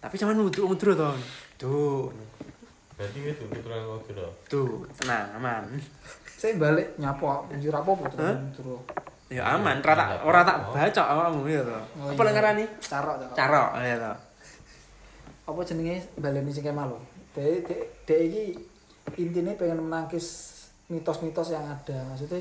Tapi 0.01 0.14
cuman 0.16 0.37
Madura 0.40 0.66
Madura 0.66 0.92
to. 0.95 1.09
Tuh, 1.57 2.05
Berarti 2.97 3.19
itu 3.21 3.45
keturunan 3.47 4.01
Madura. 4.01 4.27
tuh, 4.49 4.88
tenang, 4.97 5.29
aman. 5.37 5.64
Saya 6.37 6.57
balik 6.57 6.97
nyapo, 6.97 7.45
njur 7.53 7.73
apa 7.73 7.90
Hah? 7.92 8.37
terus. 8.53 8.81
Ya 9.27 9.42
aman, 9.53 9.83
ora 9.83 9.95
tak 9.97 10.09
ora 10.23 10.40
tak 10.40 10.57
baca 10.71 11.03
awakmu 11.03 11.45
ya 11.45 11.59
to. 11.61 11.79
Oh, 11.99 12.14
Apa 12.14 12.21
lek 12.23 12.35
ngarani? 12.35 12.64
Carok 12.79 13.14
carok. 13.19 13.35
Carok 13.35 13.71
ya 13.83 13.97
to. 13.99 14.12
Apa 15.47 15.61
jenenge 15.62 15.99
baleni 16.14 16.51
sing 16.51 16.62
kemal 16.62 16.95
lho. 16.95 16.99
Dek 17.35 17.66
dek 17.66 17.81
dek 18.07 18.21
iki 18.23 18.45
intine 19.19 19.59
pengen 19.59 19.83
menangkis 19.83 20.27
mitos-mitos 20.87 21.51
yang 21.51 21.66
ada. 21.66 21.99
Maksudnya 22.07 22.38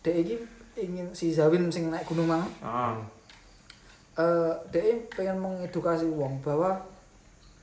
dek 0.00 0.16
iki 0.24 0.34
ingin 0.80 1.12
si 1.12 1.36
Zawin 1.36 1.68
sing 1.68 1.92
naik 1.92 2.08
gunung 2.08 2.32
mang 2.32 2.48
Oh, 2.64 2.96
eh 4.16 4.52
dek 4.72 5.12
pengen 5.12 5.36
mengedukasi 5.38 6.08
wong 6.08 6.40
bahwa 6.40 6.80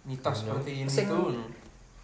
mitos 0.05 0.45
seperti 0.45 0.85
ini 0.85 0.89
Sing- 0.89 1.09
tuh. 1.09 1.33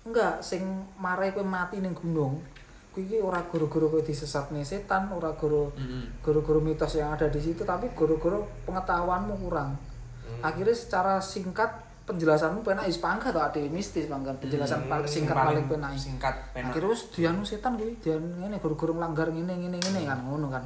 enggak 0.09 0.41
sing 0.41 0.65
marai 0.97 1.29
kowe 1.29 1.45
mati 1.45 1.77
ning 1.77 1.93
gunung 1.93 2.41
kuwi 2.89 3.05
iki 3.05 3.17
ora 3.21 3.37
gara-gara 3.45 3.85
kowe 3.85 4.01
disesatne 4.01 4.65
setan, 4.65 5.13
ora 5.13 5.29
gara 5.37 5.69
Heeh. 5.77 6.03
gara-gara 6.25 6.57
mitos 6.57 6.97
yang 6.97 7.13
ada 7.13 7.29
di 7.29 7.37
situ 7.37 7.61
tapi 7.61 7.85
gara-gara 7.93 8.41
pengetahuanmu 8.65 9.37
kurang. 9.45 9.77
Hmm. 10.25 10.41
Akhirnya 10.41 10.73
secara 10.73 11.21
singkat 11.21 11.69
penjelasanmu 12.09 12.65
penak 12.65 12.89
is 12.89 12.97
pangkat 12.97 13.29
atau 13.29 13.45
ada 13.45 13.61
mistis 13.69 14.09
bangga 14.09 14.33
penjelasan 14.41 14.81
Hmm, 14.81 14.89
paling 14.89 15.05
singkat 15.05 15.37
sing 15.37 15.45
paling 15.45 15.65
penak. 15.69 15.91
Singkat 15.93 16.35
penak. 16.49 16.73
Akhirnya 16.73 16.89
wis 16.89 17.03
dianu 17.13 17.45
setan 17.45 17.77
kuwi, 17.77 17.93
dianu 18.01 18.25
ngene 18.41 18.57
gara-gara 18.57 18.91
nglanggar 18.97 19.27
ngene 19.29 19.53
ngene 19.53 19.77
ngene 19.77 20.01
kan 20.09 20.19
ngono 20.25 20.47
kan. 20.49 20.63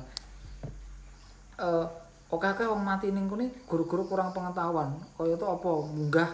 Eh 1.60 1.86
oke-oke 2.34 2.66
wong 2.66 2.82
mati 2.82 3.14
ning 3.14 3.30
kene 3.30 3.54
gara-gara 3.70 4.04
kurang 4.04 4.30
pengetahuan. 4.34 4.90
Kaya 5.14 5.38
itu 5.38 5.46
apa 5.46 5.70
munggah 5.86 6.30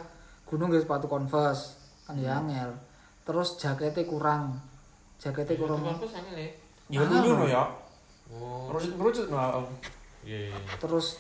gunung 0.48 0.72
nggih 0.72 0.82
sepatu 0.82 1.06
Converse 1.06 1.76
kan 2.08 2.16
ya 2.16 2.40
Hmm. 2.40 2.48
angel. 2.48 2.72
Terus 3.28 3.60
jaketnya 3.60 4.08
kurang. 4.08 4.56
Jaketnya 5.20 5.60
kurang. 5.60 5.84
Ya 6.90 7.04
dulu 7.04 7.46
ya. 7.46 7.64
Oh. 8.32 8.72
Iya 10.24 10.50
iya. 10.50 10.56
iya. 10.56 10.76
Terus 10.80 11.20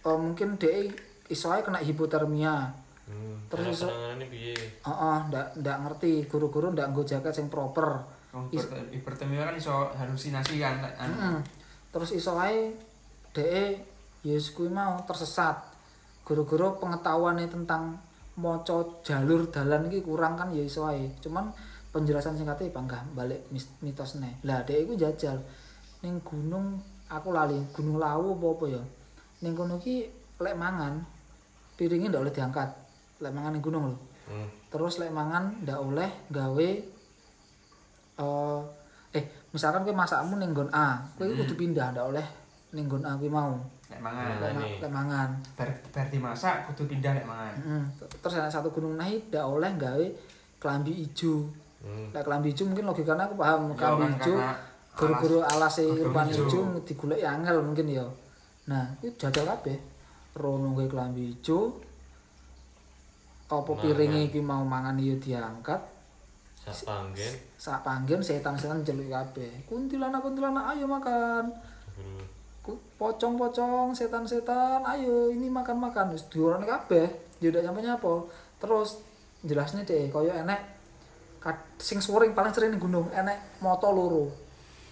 eh, 0.00 0.18
mungkin 0.18 0.54
dhek 0.54 0.94
iso 1.26 1.50
ae 1.50 1.64
kena 1.64 1.80
hipotermia. 1.80 2.70
Hmm. 3.10 3.42
Terus 3.50 3.82
iso- 3.82 3.90
piye? 4.30 4.54
Heeh, 4.54 5.18
ndak 5.26 5.58
ndak 5.58 5.76
ngerti 5.82 6.30
guru-guru 6.30 6.70
ndak 6.70 6.94
nggo 6.94 7.02
jaket 7.02 7.34
sing 7.34 7.50
proper. 7.50 8.06
Hipertermia 8.94 9.50
kan 9.50 9.56
iso 9.58 9.90
halusinasi 9.90 10.62
kan. 10.62 10.78
Heeh. 10.78 11.36
Terus 11.90 12.14
iso 12.14 12.38
ae 12.38 12.70
dhek 13.34 13.89
wis 14.26 14.52
kuwi 14.52 14.68
mau 14.70 15.00
tersesat. 15.04 15.56
Gara-gara 16.24 16.76
pengetahuannya 16.78 17.48
tentang 17.50 17.98
maca 18.38 19.02
jalur 19.02 19.50
dalan 19.50 19.90
iki 19.90 20.00
kurang 20.04 20.38
kan 20.38 20.54
ya 20.54 20.62
iso 20.62 20.86
ae. 20.86 21.10
Cuman 21.18 21.50
penjelasan 21.90 22.38
singkatnya 22.38 22.70
bangga 22.70 23.02
balik 23.12 23.50
mitosnya. 23.82 24.30
Lah 24.46 24.62
dek 24.62 24.86
iku 24.86 24.94
jajal. 24.94 25.42
Ning 26.06 26.22
gunung 26.22 26.78
aku 27.10 27.28
lali. 27.34 27.58
Gunung 27.74 27.98
lawu 27.98 28.38
apa 28.38 28.46
apa 28.46 28.64
ya? 28.78 28.82
Ning 29.42 29.52
kono 29.58 29.82
ki 29.82 30.06
lek 30.40 30.56
mangan 30.56 31.02
piringnya 31.74 32.14
ndak 32.14 32.22
oleh 32.28 32.32
diangkat. 32.32 32.68
Lek 33.20 33.32
mangan 33.34 33.52
ning 33.56 33.64
gunung 33.64 33.84
lho. 33.90 33.98
Hmm. 34.30 34.46
terus 34.70 35.02
lek 35.02 35.10
mangan 35.10 35.58
ndak 35.66 35.78
oleh 35.82 36.06
gawe 36.30 36.70
eh 38.22 38.60
eh 39.10 39.24
misalkan 39.50 39.82
kowe 39.82 39.90
masakmu 39.90 40.38
ning 40.38 40.54
nggon 40.54 40.70
A 40.70 41.02
kowe 41.18 41.26
Hmm. 41.26 41.34
kudu 41.42 41.58
pindah 41.58 41.90
ndak 41.90 42.06
oleh 42.14 42.26
ning 42.70 42.86
nggon 42.86 43.02
A 43.02 43.14
kuwi 43.14 43.28
mau 43.28 43.54
Nek 43.86 43.98
mangan. 43.98 44.38
lek, 44.38 44.78
lek 44.78 44.86
mangan 44.88 45.30
Bar 45.52 45.66
bar 45.90 46.06
dimasak 46.06 46.56
kudu 46.66 46.86
pindah 46.86 47.10
nek 47.12 47.26
mangan. 47.26 47.54
Mm, 47.58 47.84
terus 48.16 48.34
ana 48.34 48.46
satu 48.46 48.70
gunung 48.70 48.94
naik 48.94 49.26
ndak 49.28 49.42
oleh 49.42 49.72
gawe 49.74 50.06
kelambi 50.56 50.94
ijo 51.00 51.46
Hmm. 51.80 52.12
lek 52.12 52.20
kelambi 52.20 52.50
ijo 52.50 52.62
mungkin 52.64 52.84
logikanya 52.84 53.24
aku 53.24 53.34
paham 53.34 53.60
Yo, 53.66 53.74
kelambi 53.74 54.04
kan 54.04 54.12
ijo 54.14 54.34
guru-guru 54.92 55.38
alas 55.40 55.80
e 55.80 55.88
guru 55.88 56.06
rupan 56.06 56.28
ijo. 56.28 56.60
digoleki 56.82 57.24
angel 57.24 57.56
mungkin 57.58 57.86
ya 57.88 58.04
nah 58.68 58.84
itu 59.00 59.08
jajal 59.16 59.48
kabeh 59.48 59.80
rono 60.36 60.70
gawe 60.70 60.84
kelambi 60.86 61.32
ijo 61.32 61.80
apa 63.48 63.72
piringe 63.74 64.28
iki 64.28 64.38
mau 64.38 64.62
mangan 64.62 64.94
ya 64.94 65.16
diangkat 65.16 65.80
Sak 66.60 66.84
panggen. 66.84 67.32
sak 67.56 67.80
panggen 67.80 68.20
setan-setan 68.20 68.84
jeluk 68.84 69.08
kabeh. 69.08 69.48
Kuntilanak 69.64 70.20
kuntilanak 70.20 70.70
ayo 70.70 70.84
makan. 70.84 71.48
Pocong-pocong, 73.00 73.96
setan-setan, 73.96 74.84
ayo 74.84 75.32
ini 75.32 75.48
makan-makan. 75.48 76.12
Wis 76.12 76.28
diurone 76.28 76.68
kabeh. 76.68 77.08
Ya 77.40 77.48
udah 77.48 77.64
nyampe 77.64 77.80
nyapa. 77.80 78.28
Terus 78.60 79.00
jelasnya 79.40 79.80
deh 79.82 80.12
koyo 80.12 80.28
enek 80.30 80.60
sing 81.80 81.96
sering 81.96 82.36
paling 82.36 82.52
sering 82.52 82.76
ning 82.76 82.82
gunung 82.82 83.08
enek 83.08 83.56
moto 83.64 83.88
loro. 83.88 84.28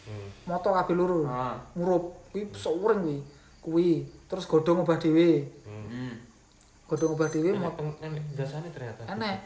Hmm. 0.08 0.28
Moto 0.48 0.72
kabeh 0.72 0.96
loro. 0.96 1.28
Ah. 1.28 1.60
Ngurup 1.76 2.32
kuwi 2.32 2.48
sering 2.56 2.80
kuwi. 3.04 3.16
Kuwi 3.60 3.90
terus 4.24 4.48
godhong 4.48 4.88
obah 4.88 4.96
dhewe. 4.96 5.44
Hmm. 5.68 6.16
Godhong 6.88 7.12
obah 7.12 7.28
dhewe 7.28 7.52
Enek 7.52 7.60
mot 7.60 7.76
peng- 7.76 8.00
enek 8.00 8.22
penjelasannya 8.32 8.70
ternyata. 8.72 9.02
enek. 9.12 9.36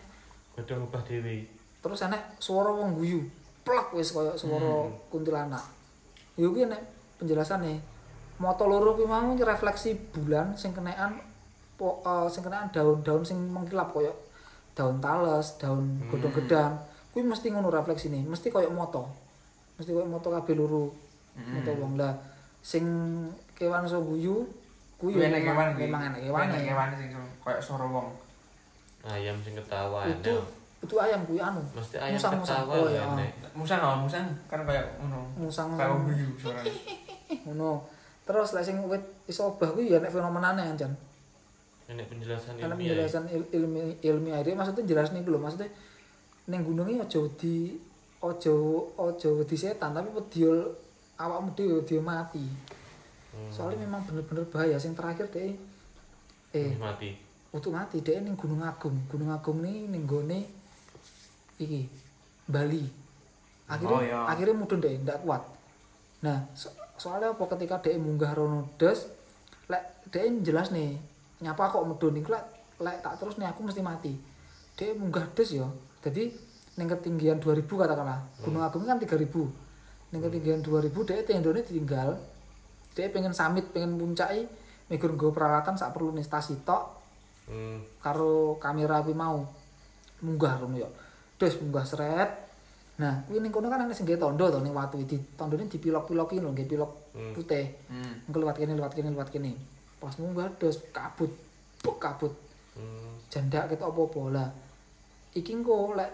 Godhong 0.55 0.87
ubah 0.87 1.03
dewi. 1.03 1.39
terus 1.83 1.99
enek 1.99 2.39
suara 2.39 2.70
wong 2.70 2.95
guyu 2.95 3.27
plek 3.66 3.91
wis 3.91 4.14
kaya 4.14 4.39
suara 4.39 4.87
Hmm. 4.87 4.95
kuntilanak 5.11 5.66
yo 6.39 6.55
kuwi 6.55 6.62
enek 6.62 6.79
penjelasane 7.18 7.83
moto 8.43 8.66
loro 8.66 8.99
kuwi 8.99 9.07
mau 9.07 9.30
refleksi 9.38 9.95
bulan 10.11 10.51
sing 10.59 10.74
kenekan 10.74 11.14
po, 11.78 12.03
eh, 12.03 12.26
sing 12.26 12.43
kenekan 12.43 12.74
daun-daun 12.74 13.22
sing 13.22 13.38
mengkilap 13.38 13.95
kaya 13.95 14.11
daun 14.74 14.99
tales, 14.99 15.55
daun 15.62 16.03
Hmm. 16.03 16.11
godhong 16.11 16.34
gedang 16.43 16.72
kuwi 17.14 17.22
mesti 17.22 17.55
ngono 17.55 17.70
refleksine 17.70 18.26
mesti 18.26 18.51
kaya 18.51 18.66
moto 18.66 19.07
mesti 19.78 19.95
kaya 19.95 20.03
moto 20.05 20.28
kabeh 20.28 20.59
loro 20.59 20.90
Hmm. 21.38 21.55
moto 21.62 21.70
wong 21.78 21.95
lah 21.95 22.12
sing 22.61 22.84
kewan 23.55 23.86
so 23.86 24.03
guyu 24.03 24.43
kuwi 24.99 25.18
enek 25.18 25.47
memang 25.47 25.74
kewan 25.78 25.78
memang 25.78 26.03
enek 26.11 26.20
Kuwi 26.20 26.28
kewan 26.30 26.47
Enek 26.51 26.62
kewan 26.66 26.88
sing 26.95 27.09
koyo 27.43 27.59
suara 27.59 27.86
wong. 27.86 28.09
Ayam 29.03 29.34
sing 29.43 29.55
ketawa 29.59 30.07
itu 30.07 30.34
itu 30.82 30.95
ayam 30.99 31.22
kuwi 31.26 31.38
anu 31.43 31.59
Mesti 31.74 31.99
ayam 31.99 32.14
musang 32.18 32.32
musang 32.38 32.62
ketawa 32.62 32.74
oh 32.74 32.86
ya 32.90 33.03
enek. 33.14 33.30
Musang 33.55 33.80
oh, 33.82 33.97
musang 34.07 34.26
kan 34.47 34.61
koyo 34.62 34.82
ngono. 35.03 35.20
musang 35.38 35.68
Kayak 35.74 35.95
guyu 36.07 36.28
suarane. 36.38 36.72
ngono 37.49 37.70
terus 38.23 38.53
lek 38.53 38.62
sing 38.62 38.79
wit 38.85 39.01
iso 39.25 39.51
obah 39.51 39.70
kuwi 39.70 39.89
ya 39.89 39.99
nek 39.99 40.11
fenomenane 40.11 40.62
anjan 40.64 40.93
Enek 41.85 42.07
penjelasan 42.09 42.55
ana 42.55 42.62
ilmiah. 42.64 42.79
penjelasan 42.95 43.25
il, 43.29 43.43
ilmi 43.53 43.81
ilmiah 44.01 44.39
iki 44.41 44.55
maksudnya 44.55 44.87
jelas 44.87 45.11
nih 45.11 45.23
lho 45.23 45.37
maksudnya 45.37 45.68
ning 46.45 46.62
gunung 46.62 46.87
iki 46.87 46.99
aja 46.99 47.20
di 47.35 47.55
aja 48.20 48.55
aja 48.97 49.29
wedi 49.33 49.57
setan 49.57 49.91
tapi 49.91 50.09
wedi 50.09 50.47
awakmu 51.16 51.51
dhewe 51.53 51.81
wedi 51.81 51.97
mati 51.99 52.47
Hmm. 53.33 53.49
soalnya 53.49 53.81
memang 53.81 54.05
bener-bener 54.05 54.45
bahaya 54.45 54.77
sing 54.77 54.93
terakhir 54.93 55.25
deh 55.27 55.57
eh 56.53 56.77
mati. 56.77 57.16
untuk 57.51 57.73
mati 57.73 57.99
deh 57.99 58.20
ning 58.20 58.37
Gunung 58.37 58.61
Agung 58.61 58.93
Gunung 59.09 59.33
Agung 59.33 59.64
nih 59.64 59.89
ning 59.89 60.05
gone 60.05 60.45
iki 61.57 61.89
Bali 62.45 62.85
akhirnya 63.64 63.89
Oh, 63.91 64.05
iya. 64.05 64.20
akhirnya 64.29 64.53
mudun 64.53 64.79
deh 64.79 65.01
ndak 65.01 65.25
kuat 65.25 65.41
nah 66.20 66.45
so- 66.53 66.77
soalnya 66.97 67.34
apa 67.34 67.45
ketika 67.57 67.80
deh 67.82 67.97
munggah 67.99 68.32
rono 68.36 68.72
des 68.76 69.09
lek 69.68 70.07
deh 70.12 70.24
jelas 70.45 70.70
nih 70.70 70.97
nyapa 71.43 71.72
kok 71.72 71.84
mudun 71.84 72.20
iku 72.20 72.36
lek 72.36 72.45
lek 72.78 73.03
tak 73.03 73.18
terus 73.18 73.38
nih 73.38 73.49
aku 73.51 73.61
mesti 73.66 73.82
mati. 73.82 74.12
Deh 74.78 74.93
munggah 74.97 75.26
des 75.34 75.51
yo 75.55 75.68
jadi 76.03 76.32
ning 76.72 76.88
ketinggian 76.88 77.36
2000 77.36 77.68
katakanlah 77.68 78.24
Gunung 78.40 78.64
Agung 78.64 78.88
kan 78.88 78.97
3000 78.97 79.28
ning 80.12 80.20
ketinggian 80.20 80.61
2000 80.64 80.93
deh 81.09 81.18
tendone 81.24 81.61
ditinggal. 81.62 82.18
Dia 82.93 83.09
pengen 83.09 83.32
samit 83.32 83.72
pengen 83.72 83.97
puncai 83.97 84.45
megur 84.93 85.16
nggo 85.16 85.32
peralatan 85.32 85.80
sak 85.80 85.97
perlu 85.97 86.12
nih 86.12 86.26
stasi 86.26 86.61
tok. 86.66 87.01
Hmm. 87.43 87.82
karo 87.99 88.57
kamera 88.62 89.03
kuwi 89.03 89.18
mau. 89.18 89.43
Munggah 90.22 90.62
rono 90.62 90.78
ya. 90.78 90.88
Terus 91.40 91.59
munggah 91.59 91.82
seret. 91.82 92.30
Nah, 93.03 93.18
kuwi 93.26 93.42
ning 93.42 93.50
kono 93.50 93.66
kan 93.66 93.82
ana 93.82 93.90
sing 93.90 94.07
gawe 94.07 94.14
tondo 94.14 94.46
to 94.46 94.62
ning 94.62 94.70
watu 94.70 94.94
iki. 95.03 95.18
Tondone 95.34 95.66
dipilok-piloki 95.66 96.38
lho, 96.38 96.55
nggih 96.55 96.68
pilok 96.70 96.90
Hmm. 97.18 97.34
putih. 97.34 97.66
Hmm. 97.90 98.30
Engko 98.30 98.38
lewat 98.46 98.57
kene, 98.62 98.72
lewat 98.78 98.94
kene, 98.94 99.11
lewat 99.11 99.28
kene. 99.34 99.53
Pas 99.98 100.14
munggah 100.22 100.46
terus 100.55 100.78
kabut. 100.94 101.34
Buk 101.82 101.98
kabut. 101.98 102.30
Hmm. 102.78 103.18
Jandak 103.26 103.74
ketok 103.74 103.90
apa-apa 103.90 104.22
lah. 104.30 104.48
Iki 105.34 105.50
engko 105.50 105.98
lek 105.98 106.11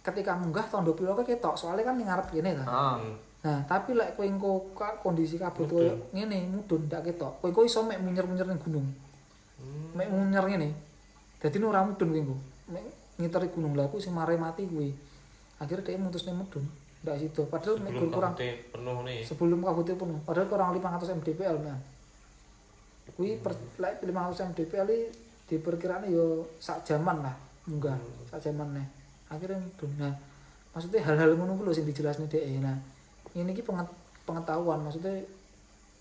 ketika 0.00 0.32
munggah 0.40 0.64
tondo 0.72 0.96
piloknya 0.96 1.28
ketok, 1.28 1.60
soalnya 1.60 1.84
kan 1.92 2.00
ning 2.00 2.08
ngarep 2.08 2.32
kene 2.32 2.50
ta. 2.56 2.64
Ah. 2.64 2.96
Hmm. 2.96 3.16
Nah, 3.40 3.60
tapi 3.68 3.92
lek 3.92 4.16
kowe 4.16 4.24
engko 4.24 4.72
kondisi 5.04 5.36
kabut 5.36 5.68
koyo 5.68 5.92
ngene, 6.16 6.48
mudun 6.48 6.88
ndak 6.88 7.04
ketok. 7.12 7.44
Kowe 7.44 7.52
engko 7.52 7.68
iso 7.68 7.84
mek 7.84 8.00
munyer-munyer 8.00 8.48
ning 8.48 8.60
gunung. 8.64 8.88
Hmm. 9.60 9.92
mek 9.92 10.08
munyer 10.08 10.44
ngene. 10.48 10.68
Dadi 11.36 11.56
ora 11.60 11.84
mudun 11.84 12.16
engko. 12.16 12.36
Mek 12.72 12.84
ngiteri 13.20 13.52
gunung 13.52 13.76
lha 13.76 13.92
kuwi 13.92 14.00
sing 14.00 14.16
mare 14.16 14.40
mati 14.40 14.64
kuwi. 14.64 15.09
Akhirnya 15.60 15.84
dia 15.84 16.00
mutusne 16.00 16.32
mudun. 16.32 16.64
Ndak 17.04 17.16
situ. 17.20 17.44
Padahal 17.46 17.76
Sebelum 17.78 18.10
kurang 18.12 18.34
penuh 18.36 18.98
nih. 19.04 19.20
sebelum 19.24 19.60
kabutnya 19.60 19.94
penuh. 19.96 20.18
Padahal 20.24 20.48
kurang 20.48 20.68
500 20.74 21.20
mdpl 21.20 21.56
nah. 21.60 21.78
Kuwi 23.12 23.36
per 23.44 23.52
lek 23.76 24.00
500 24.00 24.56
mdpl 24.56 24.88
iki 24.88 25.00
diperkiraane 25.50 26.08
yo 26.08 26.48
sak 26.56 26.84
jaman 26.88 27.20
lah 27.20 27.34
munggah. 27.68 27.96
Sak 28.32 28.40
jaman 28.40 28.72
nih. 28.72 28.86
Akhirnya 29.28 29.60
mudun. 29.60 29.90
Nah, 30.00 30.12
maksudnya 30.72 31.04
hal-hal 31.04 31.36
ngono 31.36 31.60
kuwi 31.60 31.66
lho 31.68 31.74
sing 31.76 31.86
dijelasne 31.86 32.26
dhek. 32.26 32.44
Nah, 32.58 32.76
ini 33.36 33.52
iki 33.52 33.60
penget- 33.60 33.92
pengetahuan 34.24 34.80
maksudnya 34.80 35.20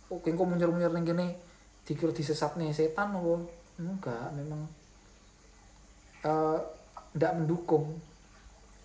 oh 0.10 0.18
engko 0.22 0.44
munyer-munyer 0.46 0.90
ning 0.90 1.06
kene 1.06 1.28
dikira 1.86 2.14
disesatne 2.14 2.70
setan 2.70 3.14
apa 3.14 3.34
enggak 3.78 4.30
memang 4.38 4.62
eh 6.22 6.58
ndak 7.14 7.34
mendukung 7.38 7.98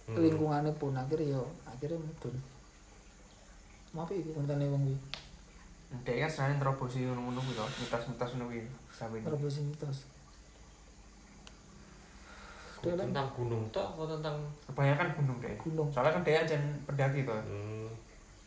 Hmm. 0.05 0.20
lingkungannya 0.20 0.72
pun 0.76 0.92
akhirnya 0.92 1.40
yo 1.40 1.42
akhirnya 1.64 1.96
mudun 1.96 2.36
maaf 3.96 4.11
iki 4.12 4.36
kontene 4.36 4.68
wong 4.68 4.84
kuwi 4.84 4.98
Dek 6.02 6.26
kan 6.26 6.26
sebenarnya 6.26 6.59
terobosi 6.59 7.07
ngono-ngono 7.07 7.38
kuwi 7.38 7.55
to, 7.55 7.64
mitos-mitos 7.78 8.30
ngono 8.34 8.50
kuwi. 8.50 8.66
Sampe 8.90 9.22
ini. 9.22 9.26
terus 9.30 9.62
mitos 9.62 9.98
Tentang 12.84 13.28
gunung 13.32 13.64
tok 13.72 13.96
apa 13.96 14.02
tentang 14.18 14.36
Kebanyakan 14.68 15.09
gunung 15.16 15.38
deh. 15.40 15.55
gunung 15.57 15.88
Soalnya 15.88 16.20
kan 16.20 16.22
dia 16.26 16.42
aja 16.44 16.57
pendaki 16.84 17.24
tuh. 17.24 17.32
hmm. 17.32 17.88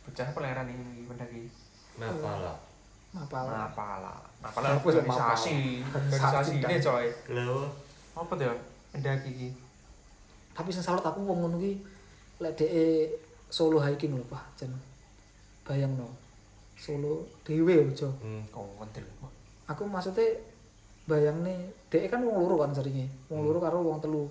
Pecah 0.06 0.30
peleran 0.30 0.68
ini 0.70 1.08
pendaki. 1.10 1.50
Apa 1.98 2.54
Apalah. 3.18 4.18
Apalah 4.44 4.70
Apa 4.76 4.92
sih, 4.92 5.00
organisasi. 5.02 5.56
Organisasi 5.90 6.52
ini 6.62 6.76
coy. 6.78 7.06
Lho. 7.34 7.66
Apa 8.14 8.32
tuh? 8.36 8.54
Pendaki 8.94 9.28
iki. 9.34 9.48
Tapi 10.58 10.74
sing 10.74 10.82
salut 10.82 11.06
aku 11.06 11.22
wong 11.22 11.46
ngono 11.46 11.56
ki 11.62 11.78
lek 12.42 12.58
dhek 12.58 13.14
solo 13.46 13.78
hiking 13.78 14.18
lho 14.18 14.26
Pak 14.26 14.58
jan 14.58 14.74
bayangno. 15.62 16.10
Solo 16.74 17.22
dhewe 17.46 17.86
aja. 17.86 18.10
Hmm. 18.18 18.42
Kentil. 18.50 19.06
aku 19.70 19.86
maksudnya 19.86 20.34
bayang 21.06 21.46
nih 21.46 21.62
dek 21.86 22.10
kan 22.10 22.26
wong 22.26 22.42
loro 22.42 22.58
kan 22.58 22.74
seringe 22.74 23.06
wong 23.30 23.46
loro 23.46 23.62
karo 23.62 23.86
wong 23.86 24.02
telu. 24.02 24.26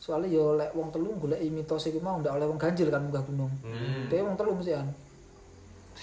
Soalnya 0.00 0.32
yo 0.32 0.56
lek 0.56 0.72
wong 0.72 0.88
telu 0.88 1.12
golek 1.20 1.44
mitos 1.52 1.92
iku 1.92 2.00
mau 2.00 2.16
ndak 2.24 2.40
oleh 2.40 2.48
wong 2.48 2.56
ganjil 2.56 2.88
kan 2.88 3.04
munggah 3.04 3.24
gunung. 3.28 3.52
Hmm. 3.60 4.08
dek 4.08 4.24
wong 4.24 4.40
telu 4.40 4.56
mesti 4.56 4.72
kan. 4.72 4.88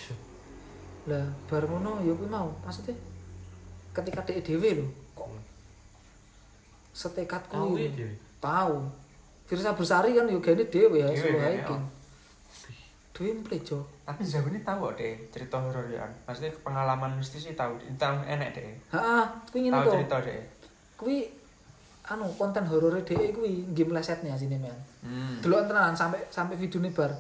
Lah 1.09 1.25
bar 1.49 1.65
ngono 1.65 2.05
yo 2.05 2.13
kuwi 2.13 2.29
mau. 2.29 2.53
Maksudnya 2.61 2.93
ketika 3.89 4.21
dek 4.21 4.45
dhewe 4.45 4.69
lho 4.77 4.87
kok 5.17 5.33
setekad 6.93 7.41
Tahu 8.41 9.00
Firsa 9.51 9.75
Bersari 9.75 10.15
kan 10.15 10.31
yo 10.31 10.39
gene 10.39 10.63
dhewe 10.71 11.03
ya 11.03 11.11
solo 11.11 11.43
hiking 11.43 11.83
Dhewe 13.11 13.55
jo. 13.67 13.83
Tapi 14.07 14.23
sejauh 14.23 14.47
ini 14.47 14.63
tahu 14.63 14.87
deh 14.95 15.13
cerita 15.27 15.59
horor 15.59 15.83
ya. 15.91 16.07
Maksudnya 16.23 16.55
pengalaman 16.63 17.19
mistis 17.19 17.45
sih 17.45 17.53
tahu. 17.53 17.75
Tahu 17.99 18.15
enek 18.23 18.55
deh. 18.55 18.63
Heeh, 18.95 19.25
kuwi 19.51 19.59
ngene 19.67 19.75
Tahu 19.75 19.91
cerita 19.93 20.17
deh. 20.23 20.41
Kuwi 20.95 21.17
anu 22.07 22.31
konten 22.39 22.63
horor 22.63 22.95
dhewe 23.03 23.35
kuwi 23.35 23.67
game 23.75 23.91
lesetnya 23.91 24.39
sini 24.39 24.55
men. 24.55 24.73
Hmm. 25.03 25.43
Delok 25.43 25.67
tenan 25.67 25.91
sampai 25.93 26.23
sampai 26.31 26.55
videone 26.55 26.95
bar. 26.95 27.11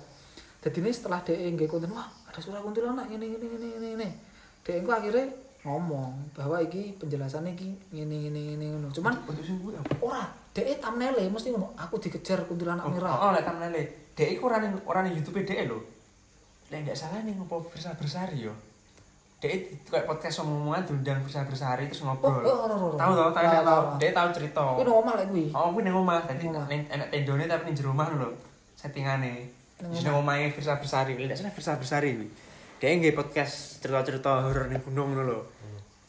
Jadi 0.63 0.77
ini 0.79 0.91
setelah 0.93 1.19
DE 1.25 1.57
nggak 1.57 1.67
konten, 1.67 1.89
wah 1.89 2.05
ada 2.29 2.37
suara 2.37 2.61
kuntilanak 2.61 3.09
ini 3.09 3.33
ini 3.33 3.47
ini 3.59 3.67
ini 3.75 3.87
ini. 3.97 4.09
DE 4.63 4.79
ku 4.85 4.93
akhirnya 4.95 5.27
ngomong 5.67 6.31
bahwa 6.33 6.61
iki 6.63 6.95
penjelasan 6.95 7.49
iki 7.51 7.75
ini 7.91 8.31
ini 8.31 8.55
ini 8.55 8.65
ngono. 8.71 8.87
Cuman 8.95 9.13
untuk 9.27 9.43
sing 9.43 9.59
kuwi 9.59 9.75
apa? 9.75 9.91
ora 9.99 10.25
DE 10.51 10.75
thumbnail 10.77 11.15
mesti 11.31 11.47
ngono, 11.49 11.71
aku 11.75 11.95
dikejar 11.97 12.43
kuntilanak 12.43 12.83
Oh, 12.83 12.91
merah. 12.91 13.15
oh, 13.17 13.31
lek 13.31 13.47
thumbnail 13.47 13.71
Dek 14.11 14.27
iku 14.35 14.51
ora 14.51 14.59
ning 14.59 14.75
ora 14.83 14.99
ning 14.99 15.15
YouTube 15.15 15.39
Dek 15.41 15.63
lho. 15.65 15.79
Lek 16.67 16.83
ndak 16.83 16.93
salah 16.93 17.23
ning 17.23 17.39
opo 17.39 17.63
bersah 17.65 17.95
bersari 17.95 18.43
yo. 18.43 18.51
Dek 19.39 19.87
kayak 19.87 20.03
podcast 20.05 20.43
omong-omongan 20.43 20.83
diundang 20.85 21.23
bersah 21.23 21.47
bersari 21.47 21.87
terus 21.87 22.03
Oh, 22.03 22.11
ngobrol. 22.11 22.43
oh, 22.43 22.67
ora, 22.67 22.75
ora. 22.75 22.95
Tahu 22.99 23.11
tahu 23.15 23.29
tahu 23.31 23.47
Tahu. 23.63 23.83
Dek 23.97 24.11
tahu 24.11 24.27
cerita. 24.35 24.61
Kuwi 24.75 24.83
nang 24.83 24.97
omah 24.99 25.13
lek 25.15 25.27
kuwi. 25.31 25.45
Oh, 25.55 25.71
kuwi 25.71 25.81
ning 25.81 25.95
omah. 25.95 26.19
Ning 26.67 26.81
enak 26.85 27.07
tendone 27.07 27.47
tapi 27.47 27.63
ning 27.65 27.75
jero 27.75 27.95
omah 27.95 28.07
lho. 28.11 28.29
Settingane. 28.75 29.33
Ning 29.81 30.13
omahe 30.13 30.51
bersah 30.51 30.75
bersari. 30.75 31.15
Lek 31.15 31.31
ndak 31.31 31.39
salah 31.39 31.53
bersah 31.55 31.75
bersari 31.79 32.09
kuwi. 32.13 32.27
Dek 32.77 32.91
nggih 32.99 33.15
podcast 33.15 33.79
cerita-cerita 33.79 34.43
horor 34.43 34.67
ning 34.67 34.83
gunung 34.83 35.15
lho. 35.15 35.47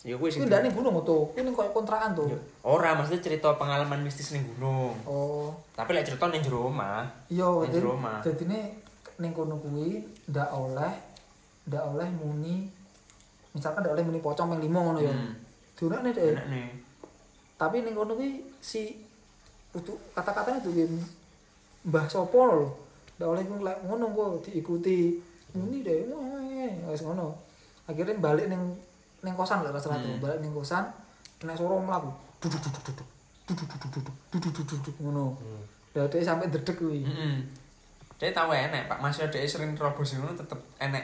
Ya 0.03 0.19
kuwi 0.19 0.35
sing 0.35 0.43
Kuwi 0.43 0.51
ndak 0.51 0.67
ning 0.67 0.75
gunung 0.75 0.99
tuh, 1.07 1.31
kuwi 1.31 1.47
ning 1.47 1.55
koyo 1.55 1.71
kontrakan 1.71 2.11
tuh. 2.11 2.27
Ora, 2.67 2.99
maksudnya 2.99 3.23
cerita 3.23 3.55
pengalaman 3.55 4.03
mistis 4.03 4.35
ning 4.35 4.43
gunung. 4.43 4.91
Oh, 5.07 5.55
Tapi 5.79 5.95
lek 5.95 6.03
cerita 6.03 6.27
ning 6.27 6.43
jero 6.43 6.67
omah. 6.67 7.07
iya 7.31 7.47
Ning 7.47 7.71
jadi 7.71 7.79
jero 7.79 7.95
omah. 7.95 8.19
jadi 8.19 8.43
ini 8.51 8.61
ning 9.23 9.31
kono 9.31 9.55
kuwi 9.63 10.03
ndak 10.27 10.51
oleh 10.51 10.93
ndak 11.71 11.85
oleh 11.87 12.09
muni 12.19 12.67
misalkan 13.55 13.87
ndak 13.87 13.95
oleh 13.95 14.03
muni 14.03 14.19
pocong 14.19 14.51
ping 14.59 14.63
5 14.67 14.75
ngono 14.75 14.99
ya. 14.99 15.15
Hmm. 15.15 15.33
Dunakne 15.79 16.11
dek. 16.11 16.25
Enak 16.35 16.47
nih. 16.51 16.67
Tapi 17.55 17.77
ning 17.87 17.95
kono 17.95 18.13
kuwi 18.19 18.43
si 18.59 18.99
kudu 19.71 19.95
kata-katanya 20.13 20.59
tuh 20.61 20.75
game 20.75 20.99
Mbah 21.87 22.11
Sopo 22.11 22.43
lho. 22.43 22.67
Ndak 23.23 23.29
oleh 23.39 23.43
ngono 23.87 24.05
kok 24.11 24.51
diikuti. 24.51 25.23
Muni 25.55 25.85
deh, 25.87 26.11
wis 26.91 27.07
ngono. 27.07 27.39
Akhirnya 27.87 28.19
balik 28.19 28.51
ning 28.51 28.75
ning 29.23 29.35
kosan 29.39 29.63
lho 29.63 29.71
rasa 29.71 29.95
Hmm. 29.95 30.19
balik 30.19 30.43
ning 30.43 30.51
kosan 30.51 30.83
kena 31.39 31.55
suara 31.55 31.79
mlaku. 31.79 32.11
Duduk 32.43 32.59
duduk 32.59 32.83
duduk. 32.91 33.09
Duduk 33.47 33.67
duduk 33.71 33.91
duduk. 33.95 34.15
Duduk 34.31 34.51
duduk 34.55 34.79
duduk 34.83 34.95
ngono. 34.99 35.35
Hmm. 35.39 35.63
Lah 35.95 36.07
dhek 36.11 36.23
sampe 36.23 36.47
dedek 36.51 36.75
kuwi. 36.79 37.07
Heeh. 37.07 37.39
Dia 38.19 38.31
tahu 38.31 38.55
enek, 38.55 38.87
Pak 38.87 39.03
Mas 39.03 39.19
dia 39.19 39.43
sering 39.47 39.75
terobos 39.75 40.15
ngono 40.15 40.35
tetep 40.35 40.59
enek. 40.79 41.03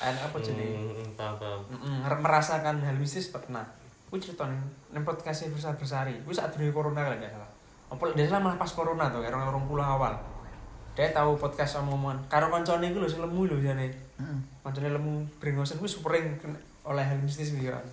Enek 0.00 0.22
apa 0.30 0.36
jenenge? 0.40 0.78
Hmm, 0.78 1.10
tahu 1.18 1.34
tahu. 1.36 1.58
Heeh, 1.74 2.18
merasakan 2.22 2.80
hal 2.80 2.96
mistis 2.96 3.28
pernah. 3.28 3.66
Kuwi 4.08 4.18
cerita 4.18 4.46
ning 4.46 4.58
ning 4.90 5.02
podcast 5.02 5.46
Bersah 5.50 5.74
Bersari. 5.74 6.18
Kuwi 6.22 6.34
saat 6.34 6.50
dulu 6.54 6.70
corona 6.70 7.06
kali 7.06 7.18
nggak 7.20 7.34
salah. 7.34 7.50
Apa 7.90 8.14
dia 8.14 8.26
salah 8.26 8.42
malah 8.42 8.58
pas 8.58 8.70
corona 8.70 9.10
tuh, 9.10 9.18
kayak 9.22 9.34
orang 9.34 9.66
pulau 9.66 9.82
awal. 9.82 10.14
Dia 10.94 11.10
tahu 11.10 11.34
podcast 11.38 11.78
omongan. 11.82 12.18
Karo 12.30 12.50
koncone 12.50 12.90
iku 12.90 13.02
lho 13.02 13.06
sing 13.10 13.22
lemu 13.22 13.50
lho 13.50 13.58
jane. 13.60 13.86
Heeh. 14.18 14.38
Koncone 14.62 14.88
lemu 14.94 15.26
brengosen 15.42 15.78
kuwi 15.78 15.90
supering 15.90 16.38
oleh 16.82 17.04
hal 17.04 17.18
mistis 17.18 17.52
iki 17.52 17.68
kan. 17.68 17.84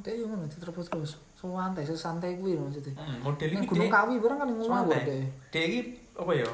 Dek 0.00 0.14
yo 0.14 0.28
ngono 0.28 0.44
diterobos 0.44 0.88
terus. 0.88 1.12
Santai, 1.38 1.86
sesantai 1.86 2.34
kuwi 2.36 2.58
lho 2.58 2.66
maksudnya. 2.66 2.92
Heeh, 2.92 3.16
model 3.22 3.50
iki 3.54 3.64
Gunung 3.64 3.88
Kawi 3.88 4.14
barang 4.18 4.38
kan 4.38 4.48
ngono 4.48 4.64
Santai. 4.66 5.00
dek. 5.06 5.22
Dia 5.48 5.62
iki 5.64 5.80
apa 6.12 6.32
ya? 6.34 6.48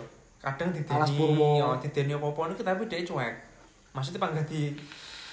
Kadang 0.45 0.69
Alas 0.71 0.77
dideni, 1.09 1.17
Purwo. 1.17 1.49
ya 1.57 1.67
dideni 1.81 2.13
apa-apa 2.13 2.41
niku 2.53 2.63
tapi 2.63 2.85
dia 2.85 3.01
cuek. 3.01 3.35
Maksudnya 3.91 4.21
panggah 4.21 4.45
di 4.45 4.77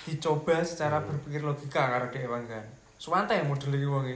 dicoba 0.01 0.55
secara 0.63 0.97
Hmm. 0.97 1.07
berpikir 1.11 1.41
logika 1.43 1.83
karo 1.89 2.05
dia 2.09 2.25
panggan. 2.25 2.65
Suwantai 2.95 3.43
model 3.43 3.75
iki 3.75 3.85
wonge. 3.85 4.15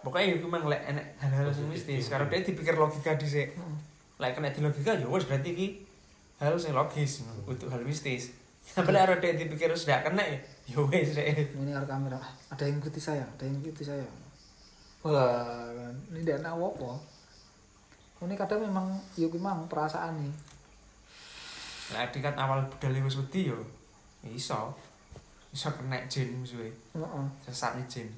Pokoknya 0.00 0.34
itu 0.34 0.42
memang 0.42 0.66
lek 0.66 0.82
enek 0.84 1.06
hal-hal 1.20 1.46
sing 1.52 1.68
mistis. 1.68 2.08
Karo 2.08 2.26
dia 2.26 2.40
dipikir 2.40 2.74
logika 2.74 3.14
dhisik. 3.14 3.54
Heeh. 3.54 3.76
Lek 4.18 4.34
kena 4.34 4.50
di 4.50 4.58
logika 4.58 4.96
ya 4.96 5.06
wis 5.06 5.28
berarti 5.28 5.52
iki 5.52 5.66
hal 6.40 6.56
sing 6.56 6.72
logis 6.72 7.22
untuk 7.44 7.68
hal 7.68 7.84
mistis. 7.84 8.34
Tapi 8.62 8.88
lek 8.88 9.02
karo 9.04 9.14
dia 9.18 9.34
dipikir 9.34 9.68
wis 9.68 9.84
kena 9.84 10.22
ya 10.22 10.38
ya 10.70 10.78
wis 10.86 11.12
rek. 11.18 11.52
Ini 11.52 11.70
karo 11.74 11.86
kamera. 11.86 12.18
Ada 12.48 12.70
yang 12.70 12.78
ikuti 12.78 13.02
saya, 13.02 13.26
ada 13.26 13.44
yang 13.44 13.58
ikuti 13.58 13.84
saya. 13.84 14.06
Wah, 15.02 15.66
kan. 15.74 15.94
ini 16.14 16.22
ndak 16.22 16.40
ana 16.46 16.54
apa. 16.54 16.90
Ini 18.22 18.34
kadang 18.38 18.62
memang 18.62 18.86
yo 19.18 19.26
memang 19.28 19.66
perasaan 19.66 20.14
nih. 20.22 20.32
Lek 21.92 22.14
dikat 22.14 22.38
awal 22.38 22.64
budal 22.64 22.96
wis 23.02 23.18
wedi 23.18 23.50
yo 23.50 23.58
iso. 24.24 24.72
Iso 25.52 25.68
kena 25.74 26.00
jin 26.08 26.40
musuhe. 26.40 26.72
Heeh. 26.96 27.24
Sesat 27.44 27.76
nih 27.76 27.84
jin. 27.90 28.08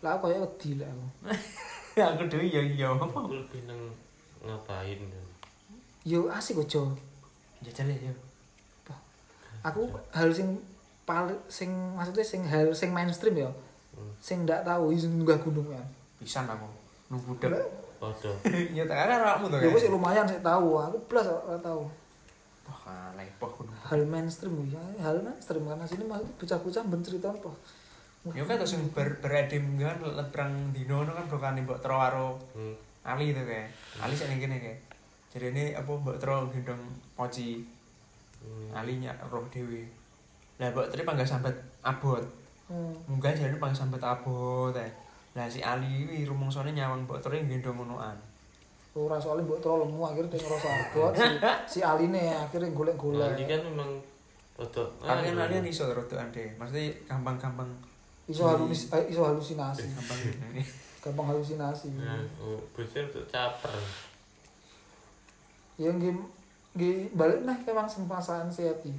Lah 0.00 0.16
aku 0.16 0.30
koyo 0.30 0.46
wedi 0.46 0.80
lah 0.80 0.88
aku. 0.88 1.06
aku 2.16 2.22
dhewe 2.28 2.46
ya 2.48 2.60
iya 2.60 2.88
apa 2.92 3.04
Aku 3.08 3.32
lebih 3.32 3.64
neng 3.68 3.80
ngapain 4.40 5.00
ya? 5.00 5.22
Yo 6.06 6.30
asik 6.30 6.62
kok, 6.62 6.68
Jo. 6.70 6.82
jajal 7.64 7.90
ya 7.90 8.14
Aku 9.66 9.80
hal 10.10 10.30
sing 10.30 10.54
paling 11.02 11.34
sing 11.46 11.70
maksudnya 11.92 12.22
sing 12.22 12.42
hal 12.42 12.70
sing 12.70 12.90
mainstream 12.90 13.34
ya. 13.36 13.50
Hmm. 13.92 14.12
Sing 14.18 14.44
ndak 14.44 14.62
tahu 14.62 14.94
sing 14.94 15.10
munggah 15.12 15.38
gunung 15.38 15.66
kan. 15.66 15.82
pisan 16.16 16.48
aku 16.48 16.64
nunggu 17.06 17.36
dep 17.38 17.52
Podo. 17.96 18.32
ya 18.72 18.84
tak 18.84 18.96
kan 19.04 19.20
awakmu 19.20 19.48
to 19.48 19.56
Ya 19.56 19.68
wis 19.68 19.84
kan 19.84 19.92
lumayan 19.92 20.24
sih 20.24 20.40
tahu, 20.40 20.76
aku 20.76 20.96
plus 21.06 21.24
ora 21.24 21.56
tahu. 21.56 21.84
wah 22.64 22.78
kaleh 22.82 23.28
poh 23.36 23.48
kudu 23.48 23.70
Hal 23.78 24.02
mainstream 24.04 24.52
ya, 24.66 24.80
hal 24.98 25.20
mainstream 25.20 25.64
karena 25.64 25.84
sini 25.84 26.04
mah 26.04 26.18
bocah-bocah 26.36 26.82
ben 26.82 27.00
cerita 27.00 27.30
apa. 27.30 27.52
yo 28.32 28.42
kan 28.42 28.58
terus 28.58 28.74
sing 28.74 28.82
ber 28.90 29.20
beredem 29.20 29.78
kan 29.78 29.96
lebrang 30.02 30.52
dino 30.72 31.04
kan 31.04 31.24
brokane 31.24 31.62
mbok 31.62 31.78
tro 31.78 31.94
karo 31.94 32.28
Hmm. 32.52 32.74
Ali 33.06 33.30
itu 33.30 33.38
kayak 33.38 33.70
Ali 34.02 34.12
sak 34.12 34.26
ning 34.28 34.40
kene 34.40 34.56
kayak 34.58 34.78
jadi 35.30 35.54
ini 35.54 35.64
apa 35.72 35.86
mbok 35.86 36.18
tro 36.18 36.50
gendong 36.50 36.80
poci 37.14 37.62
Hmm. 38.40 38.70
Ali 38.74 38.98
nyak 38.98 39.16
roh 39.28 39.44
dewe 39.48 39.84
lah 40.56 40.72
mbok 40.72 40.88
tro 40.88 41.02
panggah 41.04 41.26
sambat 41.26 41.54
abot 41.82 42.24
Hmm. 42.66 42.90
munggah 43.06 43.30
jadi 43.30 43.54
panggah 43.62 43.78
sambat 43.86 44.02
abot 44.02 44.74
teh 44.74 44.90
lah 45.38 45.46
si 45.46 45.62
Ali 45.62 46.02
iki 46.02 46.26
rumongsane 46.26 46.74
nyawang 46.74 47.06
mbok 47.06 47.22
tro 47.22 47.30
gendong 47.30 47.78
ngonoan 47.78 48.18
Ora 48.96 49.20
soalnya 49.20 49.44
mbok 49.44 49.60
terlalu 49.60 49.92
lemu 49.92 50.02
akhirnya 50.02 50.32
dia 50.32 50.40
ngerasa 50.40 50.68
abot 50.72 51.12
si, 51.12 51.24
si 51.76 51.78
Aline 51.84 52.32
akhirnya 52.32 52.72
golek-golek. 52.72 53.36
Ali 53.36 53.44
kan 53.44 53.60
memang 53.60 53.90
podo. 54.56 54.88
Ali 55.04 55.28
kan 55.30 55.36
Ali 55.46 55.60
kan 55.60 55.66
iso 55.68 55.84
rodokan 55.92 56.32
deh 56.32 56.48
maksudnya 56.56 56.88
gampang-gampang 57.04 57.68
iso 58.26 58.42
halus 58.48 58.88
eh, 58.90 59.04
iso 59.12 59.22
halusinasi. 59.22 59.86
gampang 59.92 60.18
Gampang 61.06 61.26
halusinasi. 61.30 61.92
Nah, 62.02 62.18
oh, 62.42 62.58
bocil 62.74 63.06
untuk 63.06 63.22
caper. 63.30 63.70
Ya 65.78 65.92
nggih 65.92 66.16
nggih 66.76 67.16
balik 67.16 67.40
nah 67.42 67.56
ke 67.56 67.72
mang 67.72 67.88
perasaan 67.88 68.52
si 68.52 68.68
Eti. 68.68 68.92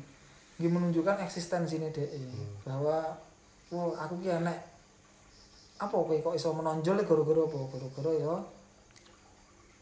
Nggih 0.58 0.72
menunjukkan 0.74 1.22
eksistensinya 1.22 1.88
DE 1.94 2.10
Hmm. 2.18 2.50
bahwa 2.66 3.14
oh 3.70 3.94
aku 3.94 4.18
ki 4.20 4.34
enek 4.34 4.58
apa 5.78 5.94
kowe 5.94 6.18
kok 6.18 6.34
iso 6.34 6.50
menonjol 6.58 6.98
gara-gara 7.06 7.42
apa? 7.46 7.58
Gara-gara 7.70 8.12
ya 8.18 8.34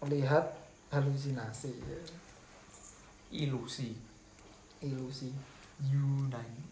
melihat 0.04 0.46
halusinasi 0.92 1.72
ya. 1.72 2.00
ilusi 3.32 3.96
ilusi. 4.84 5.32
Yunani 5.92 6.64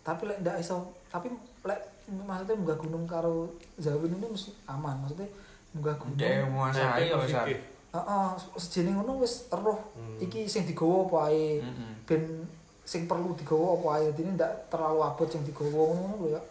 Tapi 0.00 0.24
lek 0.24 0.40
ndak 0.40 0.56
iso, 0.56 0.88
tapi 1.12 1.28
lek 1.68 1.80
maksudnya 2.08 2.56
munggah 2.56 2.80
gunung 2.80 3.04
karo 3.04 3.52
Zawin 3.76 4.08
ini 4.08 4.24
mesti 4.24 4.56
aman. 4.64 5.04
Maksudnya 5.04 5.28
munggah 5.76 5.92
gunung. 6.00 6.16
Ya 6.16 6.48
Ustaz. 6.48 6.96
positif. 7.12 7.58
Heeh, 7.88 8.28
sejenis 8.54 8.92
ngono 8.94 9.18
wis 9.18 9.48
eruh 9.48 9.80
Hmm. 9.96 10.20
iki 10.20 10.44
sing 10.44 10.62
digawa 10.64 11.08
apa 11.08 11.18
ae. 11.28 11.58
Heeh. 11.58 11.92
ben 12.04 12.22
sing 12.84 13.04
perlu 13.04 13.32
digawa 13.32 13.76
apa 13.76 13.88
ae 13.96 14.06
dene 14.12 14.32
ndak 14.32 14.68
terlalu 14.68 15.00
abot 15.02 15.24
sing 15.24 15.40
digawa 15.42 15.88
ngono 15.88 16.14
lho 16.18 16.28
ya 16.30 16.42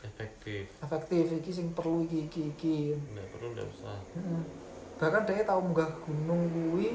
Efektif. 0.00 0.64
efektif 0.80 1.24
iki 1.36 1.50
sing 1.50 1.66
perlu 1.70 2.02
iki 2.02 2.26
iki 2.26 2.42
iki 2.50 2.76
Nggak 2.96 3.26
perlu 3.30 3.46
nggak 3.52 3.66
usah. 3.70 3.98
Heeh. 4.14 4.42
bahkan 4.96 5.22
dia 5.24 5.42
tahu 5.42 5.60
munggah 5.62 5.88
gunung 6.02 6.42
kuwi 6.46 6.92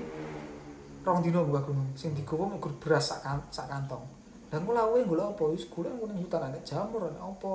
rong 1.01 1.19
dino 1.21 1.41
munggah 1.41 1.63
gunung 1.63 1.87
sing 1.93 2.11
digawa 2.11 2.45
mek 2.47 2.59
gur 2.59 2.73
beras 2.77 3.09
sak, 3.09 3.19
kan- 3.21 3.47
sak 3.49 3.65
kantong 3.65 4.05
dan 4.45 4.61
aku 4.61 4.71
lawe 4.71 4.99
golek 5.01 5.25
apa 5.27 5.43
wis 5.49 5.65
golek 5.65 5.89
ning 5.91 6.19
hutan 6.19 6.45
enek 6.45 6.61
jamur 6.61 7.01
enek 7.03 7.17
apa 7.19 7.51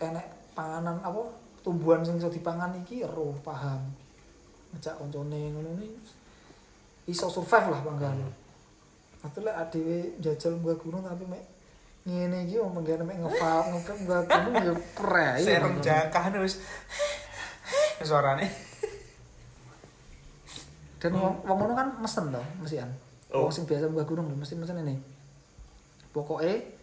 enek 0.00 0.26
panganan 0.52 0.98
apa 1.00 1.22
tumbuhan 1.60 2.00
sing 2.00 2.16
iso 2.16 2.28
dipangan 2.28 2.74
iki 2.76 3.00
ero 3.00 3.32
paham 3.40 3.80
ngejak 4.74 4.94
koncone 4.98 5.38
ngono 5.50 5.70
ni 5.78 5.88
iso 7.10 7.26
survive 7.26 7.74
lah 7.74 7.82
panggal 7.82 8.14
Atau 9.20 9.44
lek 9.44 9.52
adewe 9.52 10.16
jajal 10.16 10.56
munggah 10.56 10.80
gunung 10.80 11.04
tapi 11.04 11.28
mek 11.28 11.44
ngene 12.08 12.48
iki 12.48 12.56
wong 12.56 12.72
pengen 12.80 13.04
mek 13.04 13.20
ngevap 13.20 13.64
ngevap 13.68 13.96
munggah 14.00 14.22
gunung 14.24 14.54
ya 14.56 14.74
prei. 14.96 15.44
Serem 15.44 15.74
jangkah 15.84 16.24
wis 16.40 16.56
suarane. 18.00 18.48
Dan 20.96 21.20
wong 21.20 21.44
wong 21.44 21.56
ngono 21.60 21.72
kan 21.76 21.88
mesen 22.00 22.32
to, 22.32 22.40
mesian. 22.64 22.88
Oh. 23.28 23.44
Wong 23.44 23.52
sing 23.52 23.68
biasa 23.68 23.92
munggah 23.92 24.08
gunung 24.08 24.32
lho, 24.32 24.40
mesti 24.40 24.56
mesen 24.56 24.80
ini. 24.80 24.96
Pokoke 26.16 26.80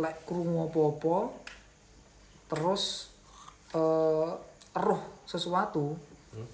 lek 0.00 0.16
krungu 0.24 0.72
apa-apa 0.72 1.36
terus 2.48 3.12
eh 3.76 4.30
eruh 4.72 5.02
sesuatu 5.28 6.00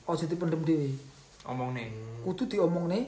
ojo 0.07 0.25
dipendem 0.27 0.63
dhewe. 0.63 0.91
Omong 1.45 1.71
nih. 1.77 1.89
Kudu 2.25 2.49
diomongne 2.49 3.01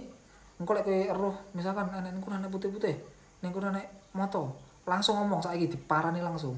engko 0.60 0.72
lek 0.72 0.84
kowe 0.84 0.96
eruh 1.12 1.34
misalkan 1.52 1.88
enek 1.92 2.12
niku 2.16 2.28
enek 2.32 2.48
putih-putih, 2.48 2.96
ning 3.44 3.50
kono 3.52 3.68
enek 3.72 3.86
moto, 4.16 4.56
langsung 4.84 5.20
ngomong 5.20 5.40
saiki 5.40 5.68
diparani 5.68 6.20
langsung. 6.24 6.56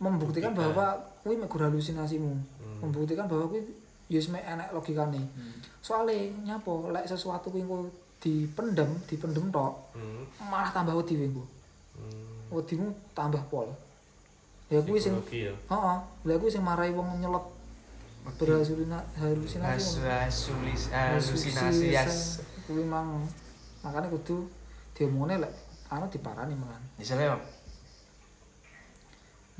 Membuktikan 0.00 0.52
Buktikan. 0.52 0.74
bahwa 0.74 0.86
kuwi 1.22 1.36
mek 1.38 1.52
halusinasimu. 1.52 2.32
Hmm. 2.34 2.78
Membuktikan 2.84 3.24
bahwa 3.24 3.48
kuwi 3.48 3.62
ya 4.10 4.18
wis 4.20 4.28
mek 4.28 4.44
enek 4.44 4.68
logikane. 4.74 5.20
Soale 5.80 6.32
nyapa 6.44 6.72
lek 6.92 7.04
sesuatu 7.08 7.48
kuwi 7.48 7.62
engko 7.64 7.88
dipendem, 8.20 8.90
dipendem 9.08 9.48
tok, 9.48 9.72
Hmm. 9.96 10.24
malah 10.50 10.72
tambah 10.72 10.92
wedi 10.98 11.14
engko. 11.20 11.44
Hmm. 11.96 12.52
Wedimu 12.52 12.92
tambah 13.16 13.40
pol. 13.48 13.68
Ya 14.68 14.80
kuwi 14.82 14.96
sing 14.98 15.14
Psikologi 15.20 15.46
ya. 15.48 15.54
heeh, 15.70 15.96
lha 16.26 16.34
kuwi 16.40 16.50
sing 16.50 16.64
marai 16.64 16.90
wong 16.90 17.20
nyelot 17.20 17.44
berhalusinasi 18.24 20.00
halusinasi. 20.90 21.86
Yes. 21.92 22.40
Kuwi 22.64 22.80
mang 22.84 23.28
makane 23.84 24.08
kudu 24.08 24.48
diomongne 24.96 25.36
lek 25.44 25.52
anu 25.92 26.08
diparani 26.08 26.56
mangan. 26.56 26.80
Misalnya, 26.96 27.36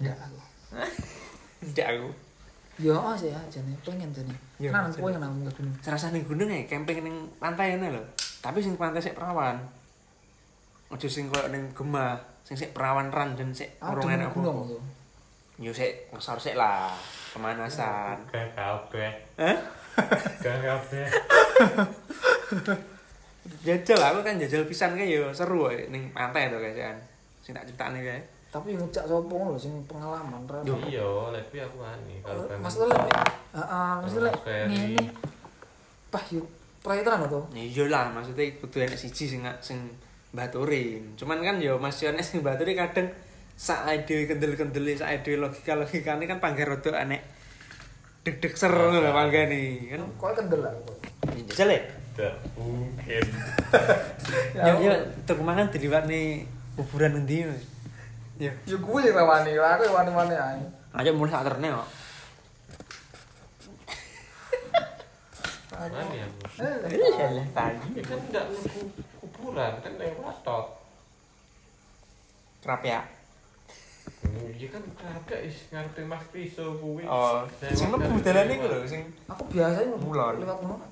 Enggak 0.01 0.17
aku. 0.19 0.39
tidak 1.71 1.87
aku. 1.95 2.09
Ya 2.75 2.91
oh 2.99 3.15
sih 3.15 3.31
jane 3.31 3.71
pengen 3.87 4.11
jane. 4.11 4.35
Ya, 4.59 4.75
Nah, 4.75 4.91
jane. 4.91 4.99
kowe 4.99 5.11
nang 5.15 5.39
gunung. 5.39 5.71
Serasa 5.79 6.11
ning 6.11 6.27
gunung 6.27 6.51
ya, 6.51 6.67
camping 6.67 7.07
ning 7.07 7.17
pantai 7.39 7.79
ini 7.79 7.87
lho. 7.93 8.03
Tapi 8.43 8.59
sing 8.59 8.75
pantai 8.75 8.99
sik 8.99 9.15
perawan. 9.15 9.61
Ojo 10.91 11.07
sing 11.07 11.31
koyo 11.31 11.47
ning 11.55 11.71
Gemah, 11.71 12.19
sing 12.43 12.59
sik 12.59 12.75
perawan 12.75 13.15
ran 13.15 13.39
dan 13.39 13.55
sik 13.55 13.79
Ah, 13.79 13.95
gunung 13.95 14.11
enak 14.11 14.35
gunung 14.35 14.67
apa. 14.67 14.75
Yo 15.63 15.71
sik 15.71 16.11
ngesor 16.11 16.43
sik 16.43 16.59
lah, 16.59 16.91
pemanasan. 17.35 18.23
Gak 18.31 18.55
kabeh. 18.55 19.11
Hah? 19.43 19.59
Gak 20.39 20.59
kabeh. 20.63 21.07
Jajal 23.67 24.01
aku 24.01 24.19
kan 24.23 24.41
jajal 24.41 24.65
pisan 24.65 24.95
kae 24.95 25.11
yo 25.11 25.35
seru 25.35 25.69
wae 25.69 25.91
ning 25.91 26.15
pantai 26.15 26.49
to 26.49 26.63
guys 26.63 26.79
kan. 26.79 26.97
Sing 27.43 27.53
tak 27.53 27.67
critakne 27.67 28.01
kae. 28.01 28.23
Tapi 28.55 28.79
ngejak 28.79 29.05
sapa 29.11 29.27
ngono 29.27 29.53
lho 29.53 29.61
sing 29.61 29.75
pengalaman 29.91 30.47
ra. 30.47 30.63
Iya, 30.63 31.35
lek 31.35 31.51
kuwi 31.51 31.59
aku 31.59 31.83
wani 31.83 32.23
kalau 32.23 32.47
kan. 32.47 32.63
Maksudnya 32.63 32.87
lek 32.95 33.03
heeh, 33.59 33.93
maksudnya 33.99 34.25
lek 34.31 34.37
ngene. 34.71 35.05
Pah 36.15 36.25
yuk 36.31 36.47
perairan 36.81 37.27
to. 37.27 37.43
Ya 37.51 37.65
iya 37.67 37.85
lah, 37.91 38.15
maksudnya 38.15 38.47
kudu 38.63 38.79
enek 38.79 38.95
siji 38.95 39.27
sing 39.27 39.43
sing 39.59 39.91
mbaturin. 40.31 41.19
Cuman 41.19 41.43
kan 41.43 41.59
yo 41.59 41.83
Mas 41.83 41.99
Yone 41.99 42.23
sing 42.23 42.47
mbaturin 42.47 42.79
kadang 42.79 43.11
sak 43.55 43.87
ide 43.91 44.27
kendel-kendele 44.27 44.99
sak 44.99 45.11
ide 45.23 45.39
logika-logikane 45.39 46.27
kan 46.27 46.39
pangger 46.43 46.75
rada 46.75 46.91
enek 47.07 47.23
deg-deg 48.25 48.57
ser 48.57 48.73
ngono 48.73 49.05
lho 49.05 49.13
panggane 49.13 49.61
kan. 49.93 50.01
Kok 50.17 50.31
kendel 50.33 50.61
lah. 50.65 50.73
Ya 51.37 51.43
jajal 51.45 51.69
ya. 51.71 51.81
Tidak 52.15 52.35
mungkin. 52.57 53.25
Ya 54.55 54.73
ya 54.81 54.95
tuku 55.29 55.43
mangan 55.45 55.69
diliwatne 55.69 56.49
kuburan 56.79 57.21
endi. 57.21 57.45
Ya. 58.41 58.51
Ya 58.65 58.77
gue 58.81 58.99
sing 59.05 59.13
rawani, 59.15 59.53
aku 59.55 59.83
yang 59.85 59.95
wani-wani 59.95 60.35
ae. 60.35 60.63
Ayo 60.97 61.11
mulai 61.13 61.35
sak 61.37 61.45
terne 61.47 61.69
kok. 61.75 61.89
Mana 65.75 66.01
ya? 66.15 66.27
Eh, 66.63 66.77
Iya 66.97 67.45
tadi. 67.53 67.99
Ya 67.99 68.03
kan 68.07 68.19
nunggu 68.31 68.83
kuburan, 69.21 69.73
kan 69.83 69.93
lewat 70.01 70.37
tok. 70.47 70.67
Kerap 72.63 72.83
ya. 72.87 73.01
Iya 74.55 74.69
kan 74.71 74.83
kagak 74.97 75.41
is 75.45 75.69
ngarepe 75.69 76.03
Mas 76.07 76.25
Kriso 76.31 76.79
kuwi. 76.79 77.05
Oh, 77.05 77.45
sing 77.61 77.91
mlebu 77.91 78.17
dalan 78.23 78.49
iku 78.49 78.67
lho 78.71 78.79
sing 78.87 79.03
Aku 79.29 79.45
biasanya 79.51 79.93
Mulon. 79.99 80.41
lewat 80.41 80.59
ngono. 80.63 80.87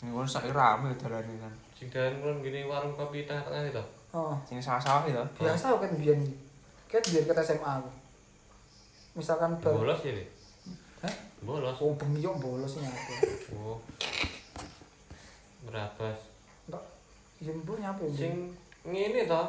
ngono 0.00 0.24
sak 0.24 0.48
rame 0.48 0.94
dalane 0.96 1.34
kan. 1.36 1.52
Sing 1.76 1.92
dalan 1.92 2.16
kulon 2.22 2.38
gini 2.40 2.64
warung 2.64 2.96
kopi 2.96 3.28
tengah-tengah 3.28 3.68
itu. 3.68 3.84
Oh, 4.10 4.34
Sing 4.42 4.56
sawah-sawah 4.58 5.04
itu. 5.04 5.20
biasa 5.36 5.76
aku 5.76 5.84
kan 5.84 5.92
biyen. 6.00 6.20
Kan 6.88 7.02
biyen 7.04 7.24
ke 7.24 7.42
SMA 7.44 7.70
aku. 7.78 7.90
Misalkan 9.14 9.58
Bolos 9.60 10.00
ya? 10.00 10.14
Hah? 11.04 11.14
Bolos. 11.42 11.76
Oh, 11.82 11.92
bengi 11.98 12.24
yo 12.24 12.32
bolosnya 12.38 12.88
aku. 12.88 13.12
Oh. 13.58 13.78
Berabas. 15.66 16.18
Enggak. 16.66 16.84
Mbok 17.42 17.76
nyapa 17.78 18.00
ya. 18.06 18.12
Sing 18.16 18.34
ngene 18.86 19.28
to. 19.28 19.42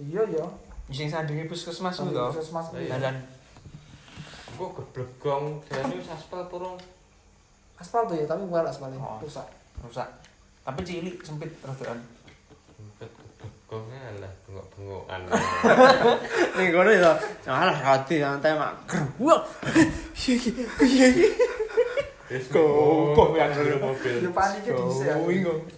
Iya 0.00 0.22
ya. 0.30 0.46
Sing 0.90 1.06
sandinge 1.06 1.46
puskesmas 1.46 1.96
ku 1.96 2.10
to. 2.10 2.24
Puskesmas 2.28 2.66
Iya. 2.74 2.98
Dalan 2.98 3.16
Kok 4.54 4.70
geblegong 4.76 5.56
dan 5.66 5.88
wis 5.88 6.04
aspal 6.06 6.44
purung. 6.44 6.76
Aspal 7.74 8.04
tuh 8.04 8.12
ya, 8.12 8.28
tapi 8.28 8.44
bukan 8.44 8.66
aspal 8.66 8.92
Oh. 8.92 9.16
rusak. 9.16 9.48
rusak. 9.80 10.04
Tapi 10.60 10.84
cilik 10.84 11.16
sempit 11.24 11.48
rodaan. 11.64 11.96
Sempet 12.68 13.08
geblegong 13.08 13.88
lah 14.20 14.28
bengok-bengokan. 14.44 15.20
Ning 16.60 16.68
kono 16.70 16.90
ya. 16.92 17.16
Alah 17.46 17.78
roti 17.78 18.20
santai 18.20 18.52
mak. 18.52 18.74
Wah. 19.16 19.40
Iya 20.20 20.36
iya. 21.08 21.30
Wis 22.28 22.46
Gopoh 22.52 23.32
yang 23.32 23.48
mobil. 23.50 23.64
dulu. 23.64 23.76
mobil. 23.80 24.14
Ya 24.20 24.30
paniknya 24.30 24.72
di 24.76 24.92
sini. 24.92 25.72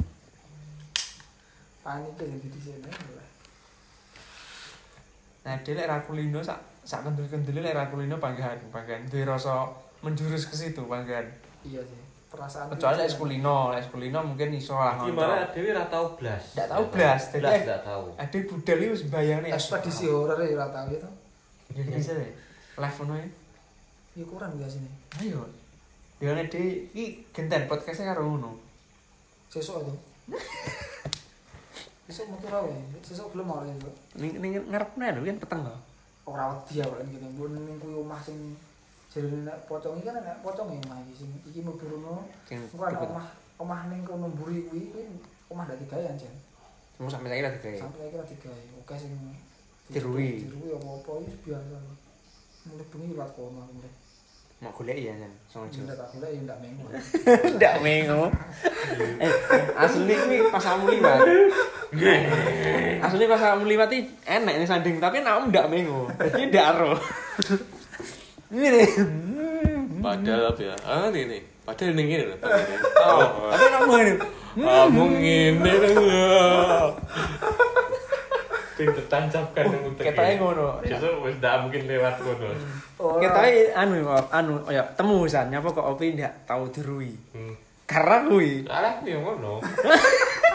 Paniknya 1.80 2.24
jadi 2.26 2.48
di 2.50 2.60
sini. 2.60 2.90
Nah, 5.42 5.58
dia 5.66 5.74
lek 5.74 5.90
ra 5.90 5.98
kulino 6.06 6.38
sak 6.38 6.58
sak 6.86 7.02
kendel-kendele 7.02 7.62
lek 7.62 7.74
ra 7.74 7.90
kulino 7.90 8.18
panggahan, 8.22 8.58
panggahan 8.70 9.02
duwe 9.10 9.26
rasa 9.26 9.66
menjurus 10.02 10.46
ke 10.46 10.54
situ 10.54 10.86
panggahan. 10.86 11.26
Iya 11.66 11.82
sih. 11.82 11.98
Perasaan. 12.30 12.70
Kecuali 12.70 13.02
lek 13.02 13.10
kulino, 13.18 13.74
lek 13.74 13.90
kulino 13.90 14.18
mungkin 14.22 14.54
iso 14.54 14.78
lah 14.78 15.02
Gimana 15.02 15.50
Dewi 15.50 15.74
ra 15.74 15.90
tau 15.90 16.14
blas. 16.14 16.54
Nggak 16.54 16.68
tahu 16.70 16.82
blas, 16.94 17.20
Blas 17.34 17.60
nggak 17.66 17.82
tahu. 17.82 18.04
Ada 18.14 18.38
budal 18.46 18.78
iki 18.78 18.92
wis 18.94 19.02
bayangne 19.10 19.48
ekspedisi 19.50 20.06
horor 20.06 20.38
ya 20.38 20.54
ora 20.54 20.70
tahu 20.70 20.88
itu. 20.94 21.10
Indonesia 21.74 22.12
deh. 22.14 22.30
Live 22.78 22.98
ngono 23.02 23.14
ya. 23.18 23.28
Ya 24.14 24.24
kurang 24.30 24.52
biasanya. 24.54 24.90
Ayo. 25.18 25.42
Bayangane 26.22 26.46
dhewe 26.46 26.86
iki 26.94 27.26
genten 27.34 27.66
podcastnya 27.66 28.14
karo 28.14 28.30
ngono. 28.30 28.54
Sesuk 29.50 29.82
itu. 29.82 29.94
Sesuk 32.10 32.26
mau 32.28 32.38
kira 32.42 32.58
wae. 32.66 32.78
Sesuk 33.06 33.30
belum 33.32 33.46
mau 33.46 33.62
itu. 33.62 33.90
Ning 34.18 34.32
ning 34.42 34.52
ngarepne 34.66 35.06
lho 35.14 35.20
kan 35.22 35.38
peteng 35.38 35.60
lho. 35.62 35.76
Ora 36.26 36.44
wedi 36.50 36.82
ya 36.82 36.86
kan 36.86 37.06
gitu. 37.06 37.26
Mbon 37.34 37.54
ning 37.54 37.76
kuwi 37.78 37.94
omah 38.02 38.20
sing 38.22 38.58
jarine 39.12 39.46
nek 39.46 39.56
pocong 39.70 40.00
iki 40.00 40.06
kan 40.10 40.18
nek 40.18 40.42
pocong 40.42 40.68
ya 40.72 40.78
omah 40.82 40.98
iki 41.06 41.14
sing 41.22 41.30
iki 41.46 41.60
mlebu 41.62 41.84
rono. 41.86 42.26
Sing 42.48 42.58
Engko 42.58 42.82
ana 42.82 42.98
omah 43.06 43.26
omah 43.62 43.80
ning 43.86 44.00
kono 44.02 44.26
mburi 44.30 44.66
kuwi 44.66 44.90
kuwi 44.90 45.04
omah 45.50 45.64
dak 45.70 45.78
digawe 45.78 46.04
anjen. 46.10 46.34
Mau 46.98 47.10
sampe 47.10 47.30
saiki 47.30 47.42
lah 47.46 47.54
digawe. 47.54 47.78
Sampai 47.78 48.02
akhirnya 48.10 48.26
digawe. 48.26 48.62
Oke 48.82 48.94
sing 48.98 49.12
Dirui. 49.92 50.46
Dirui 50.46 50.72
apa-apa 50.72 51.10
iki 51.26 51.36
biasa. 51.50 51.76
Mulai 52.70 52.86
bengi 52.90 53.06
lewat 53.12 53.30
kono 53.34 53.62
mulai. 53.66 53.92
Mau 54.62 54.70
golek 54.70 54.94
ya 54.94 55.10
kan. 55.18 55.32
Sengaja. 55.50 55.78
Ndak 55.82 55.96
tak 55.98 56.08
golek 56.14 56.30
ya 56.30 56.40
ndak 56.46 56.58
mengo. 56.62 56.86
Ndak 57.58 57.74
mengo. 57.82 58.22
Eh, 59.18 59.32
asli 59.74 60.14
kuwi 60.14 60.38
pas 60.54 60.62
kamu 60.62 60.84
liwat. 60.94 61.18
Asli 63.02 63.24
pas 63.26 63.40
kamu 63.42 63.64
liwat 63.66 63.90
enek 64.22 64.54
nih 64.62 64.68
sanding 64.70 65.02
tapi 65.02 65.18
nek 65.18 65.50
ndak 65.50 65.66
mengo. 65.66 66.06
Jadi 66.14 66.46
ndak 66.54 66.66
ero. 66.78 66.94
Ini 68.54 68.68
nih. 68.70 68.88
Padahal 69.98 70.54
apa 70.54 70.62
ya? 70.62 70.74
Ah 70.86 71.10
ini 71.10 71.20
nih. 71.26 71.42
Padahal 71.66 71.90
ini 71.98 72.02
gini 72.06 72.24
loh. 72.30 72.38
Oh, 73.02 73.50
tapi 73.50 73.64
nek 73.66 73.82
ini. 73.98 74.14
Kamu 74.62 75.04
ngene 75.18 75.72
loh. 75.90 76.86
Sing 78.82 78.90
ditancapkan 78.98 79.64
yang 79.70 79.82
utek. 79.94 80.04
Ketoke 80.10 80.34
ngono. 80.42 80.68
Justru 80.82 81.10
wis 81.22 81.38
ndak 81.38 81.54
mungkin 81.62 81.82
lewat 81.86 82.14
kono. 82.18 82.50
Ketoke 83.22 83.50
anu 83.78 83.94
anu 84.34 84.54
ya 84.66 84.82
temu 84.98 85.22
san 85.30 85.46
nyapa 85.54 85.70
kok 85.70 85.86
opi 85.94 86.18
ndak 86.18 86.34
tau 86.42 86.66
dirui. 86.66 87.14
Hmm. 87.30 87.54
Karena 87.86 88.26
kuwi, 88.26 88.66
Salah 88.66 88.98
aku 88.98 89.06
yang 89.06 89.22
ngono. 89.22 89.62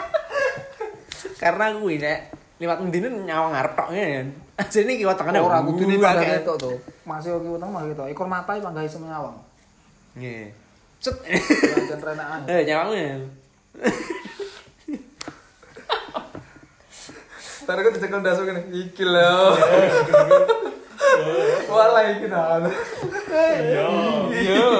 karena 1.42 1.64
kuwi 1.80 1.94
nek 1.96 2.18
liwat 2.60 2.78
ndine 2.84 3.08
nyawang 3.24 3.56
ngarep 3.56 3.72
tok 3.72 3.88
ngene 3.96 4.10
kan. 4.20 4.28
Ajene 4.58 4.90
iki 4.98 5.08
wetengane 5.08 5.38
ora 5.40 5.62
kudune 5.64 5.94
wuh, 5.96 6.04
panggahe 6.04 6.36
akeh. 6.36 6.44
tok 6.44 6.56
to. 6.60 6.70
Masih 7.08 7.32
oke 7.32 7.48
utang 7.56 7.70
mah 7.72 7.88
gitu. 7.88 8.04
Ekor 8.04 8.28
mata 8.28 8.52
panggahe 8.60 8.90
semawang. 8.90 9.38
Nggih. 10.20 10.52
Cet. 11.00 11.16
Dan 11.88 12.00
renaan. 12.04 12.40
Eh 12.52 12.66
nyawangnya. 12.68 13.24
Tadi 17.68 17.84
aku 17.84 17.92
dicekel 17.92 18.24
dasu 18.24 18.48
gini, 18.48 18.64
iki. 18.80 19.04
Walah 21.68 22.16
iki. 22.16 22.24
Iya. 22.24 23.84
Iya. 24.32 24.72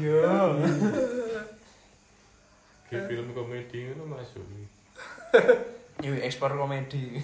Iya. 0.00 0.24
Ke 2.88 2.96
film 3.04 3.28
komedi 3.36 3.92
ngono 3.92 4.16
masuk. 4.16 4.40
Yo 6.00 6.16
ekspor 6.16 6.56
komedi. 6.56 7.20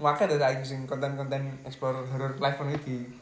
Makanya 0.00 0.40
saiki 0.40 0.64
sing 0.64 0.88
konten-konten 0.88 1.60
ekspor 1.68 2.08
horror 2.08 2.40
live 2.40 2.56
ngono 2.56 2.80
iki 2.80 3.12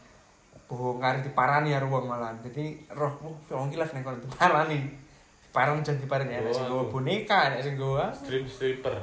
bongkar 0.71 1.27
diparani 1.27 1.75
karo 1.75 1.91
wong 1.91 2.07
malah. 2.07 2.31
Jadi 2.47 2.95
roh 2.95 3.43
oh, 3.51 3.67
live 3.67 3.91
diparani. 3.91 5.02
Parang 5.53 5.85
jan 5.85 6.01
diparani 6.01 6.41
ana 6.41 6.49
sing 6.49 6.65
Oh, 6.65 6.81
nggawa 6.81 6.85
boneka, 6.89 7.53
ana 7.53 7.61
sing 7.61 7.77
Stream 8.17 8.45
stripper. 8.49 8.97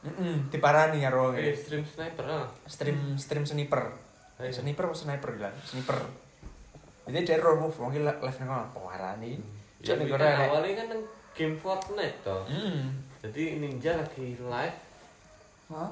Heeh, 0.00 0.34
diparani 0.48 1.04
karo 1.04 1.28
wong. 1.28 1.36
Eh, 1.36 1.52
stream 1.52 1.84
sniper 1.84 2.24
ah. 2.24 2.48
Stream 2.64 3.20
stream 3.20 3.44
sniper. 3.44 3.92
Ayo. 4.40 4.48
Sniper 4.48 4.88
apa 4.88 4.96
sniper 4.96 5.30
lah? 5.36 5.52
Sniper. 5.60 6.00
Jadi 7.04 7.26
dari 7.28 7.42
roh 7.42 7.60
move 7.60 7.76
iki 7.92 8.00
live 8.00 8.36
ning 8.40 8.48
kono 8.48 8.64
parani. 8.72 9.32
Ya, 9.84 9.96
kan 9.96 10.48
awalnya 10.48 10.84
kan 10.84 10.88
game 11.36 11.56
Fortnite 11.56 12.24
toh. 12.24 12.44
Hmm. 12.48 12.96
Jadi 13.20 13.60
ninja 13.60 14.00
lagi 14.00 14.36
live. 14.40 14.78
Hah? 15.68 15.90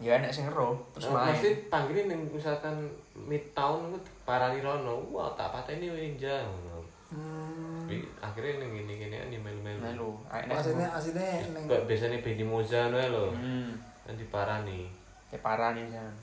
Ya 0.00 0.16
enek 0.16 0.32
sing 0.32 0.48
ero 0.48 0.80
terus 0.96 1.12
Terus 1.12 1.12
main. 1.12 1.28
pasti 1.36 1.50
panggilin 1.68 2.08
yang 2.08 2.22
misalkan 2.32 2.88
midtown 3.12 3.92
itu 3.92 4.00
parani 4.24 4.64
rono. 4.64 5.04
Wah, 5.12 5.28
tak 5.36 5.52
pateni 5.52 5.92
ninja. 5.92 6.40
ngono. 6.40 6.80
Hmm. 7.12 7.69
Tapi 7.90 8.06
akhirnya 8.22 8.62
neng 8.62 8.70
gini 8.70 8.92
gini 9.02 9.16
nih 9.18 9.40
melu-melu. 9.42 9.82
Melu. 9.82 10.10
Enek 10.30 10.54
Asine 10.62 10.86
asine 10.86 11.26
ning 11.50 11.66
Kayak 11.66 11.90
biasanya 11.90 12.22
Benny 12.22 12.44
Moza 12.46 12.86
nih 12.86 13.10
lo. 13.10 13.34
Hmm. 13.34 13.74
Kan 14.06 14.14
diparani. 14.14 14.86
Kayak 15.26 15.42
parah 15.42 15.74
nih 15.74 15.90
kan. 15.90 16.14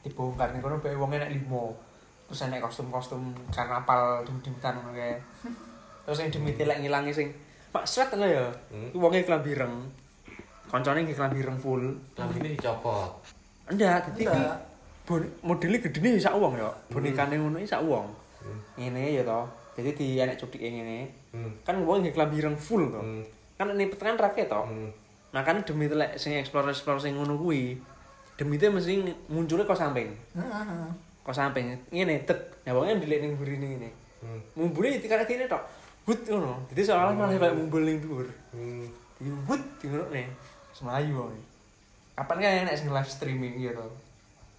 Dibongkar 0.00 0.56
nih 0.56 0.64
kono 0.64 0.80
bae 0.80 0.96
wong 0.96 1.12
enek 1.12 1.36
limo. 1.36 1.76
Terus 2.24 2.48
enek 2.48 2.64
kostum-kostum 2.64 3.36
karnaval 3.52 4.24
dim-dimitan 4.24 4.80
ngono 4.80 4.96
kae. 4.96 5.20
Terus 6.08 6.16
sing 6.16 6.32
dimiti 6.32 6.64
lek 6.64 6.80
ngilangi 6.80 7.12
sing 7.12 7.28
Pak 7.68 7.84
Sweat 7.84 8.16
ngono 8.16 8.24
ya. 8.24 8.48
Hmm. 8.72 8.88
Ku 8.88 9.04
wonge 9.04 9.20
klambi 9.20 9.52
ireng. 9.52 9.84
Koncone 10.72 11.04
nggih 11.04 11.12
klambi 11.12 11.44
ireng 11.44 11.60
full. 11.60 11.92
Lambi 12.16 12.40
ini 12.40 12.56
dicopot. 12.56 13.20
Enggak, 13.68 14.08
dadi 14.08 14.24
iki 14.24 14.32
Enggak. 14.32 14.56
bon 15.04 15.20
modelnya 15.44 15.84
gedene 15.84 16.16
sak 16.16 16.40
wong 16.40 16.56
ya. 16.56 16.72
Bonekane 16.88 17.36
ngono 17.36 17.60
iki 17.60 17.68
sak 17.68 17.84
wong. 17.84 18.08
Hmm. 18.40 18.60
Ngene 18.80 19.20
ya 19.20 19.28
to. 19.28 19.44
Jadi 19.74 19.90
di 19.98 20.06
enek 20.22 20.38
cutike 20.38 20.70
ngene. 20.70 21.10
Hmm. 21.34 21.52
Kan 21.66 21.82
klambi 21.82 22.38
ireng 22.38 22.54
full 22.54 22.88
to. 22.90 23.00
Hmm. 23.02 23.22
Kan 23.58 23.74
ini 23.74 23.90
petengan 23.90 24.18
rakyat 24.18 24.48
to. 24.50 24.62
Hmm. 24.62 24.90
Makanya 25.34 25.66
demi 25.66 25.90
telek 25.90 26.14
sing 26.14 26.38
explore-explore 26.38 27.02
sing 27.02 27.18
ngono 27.18 27.34
kuwi, 27.34 27.74
demi 28.38 28.54
itu 28.54 28.70
mesti 28.70 29.02
munculnya 29.26 29.66
kok 29.66 29.74
samping. 29.74 30.14
Heeh. 30.38 30.86
Kok 31.26 31.34
samping. 31.34 31.74
Ngene 31.90 32.22
tek. 32.22 32.62
Nah 32.62 32.72
wonge 32.78 33.02
ndelik 33.02 33.18
ning 33.18 33.34
burine 33.34 33.66
ngene. 33.66 33.90
Hmm. 34.22 34.40
Mumbule 34.54 35.02
dikare 35.02 35.26
kene 35.26 35.50
tok. 35.50 35.66
But 36.06 36.22
ngono. 36.30 36.62
Jadi 36.70 36.80
seolah 36.86 37.10
malah 37.10 37.34
kayak 37.34 37.58
mumbul 37.58 37.82
ning 37.82 37.98
dhuwur. 37.98 38.30
Hmm. 38.54 38.86
Di 39.18 39.30
but 39.42 39.62
di 39.82 39.90
ngono 39.90 40.06
ne. 40.14 40.30
Semayu 40.70 41.18
wong. 41.18 41.34
Kapan 42.14 42.38
kan 42.38 42.62
enek 42.70 42.78
sing 42.78 42.94
live 42.94 43.10
streaming 43.10 43.58
gitu. 43.58 43.86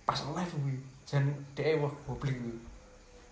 Pas 0.04 0.20
live 0.22 0.54
kuwi, 0.60 0.76
jan 1.08 1.24
dhek 1.56 1.80
wah 1.80 1.90
goblok 2.04 2.36
kuwi. 2.36 2.56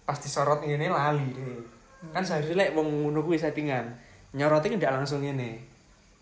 Pas 0.03 0.17
disorot 0.17 0.59
ngene 0.59 0.87
lali 0.87 1.31
deh. 1.31 1.63
Kan 2.11 2.23
sehari 2.23 2.51
lek 2.51 2.75
wong 2.75 2.87
ngono 3.03 3.23
kuwi 3.23 3.39
settingan. 3.39 3.87
Nyorote 4.35 4.67
kan 4.67 4.77
ndak 4.77 4.93
langsung 4.93 5.23
ngene. 5.23 5.59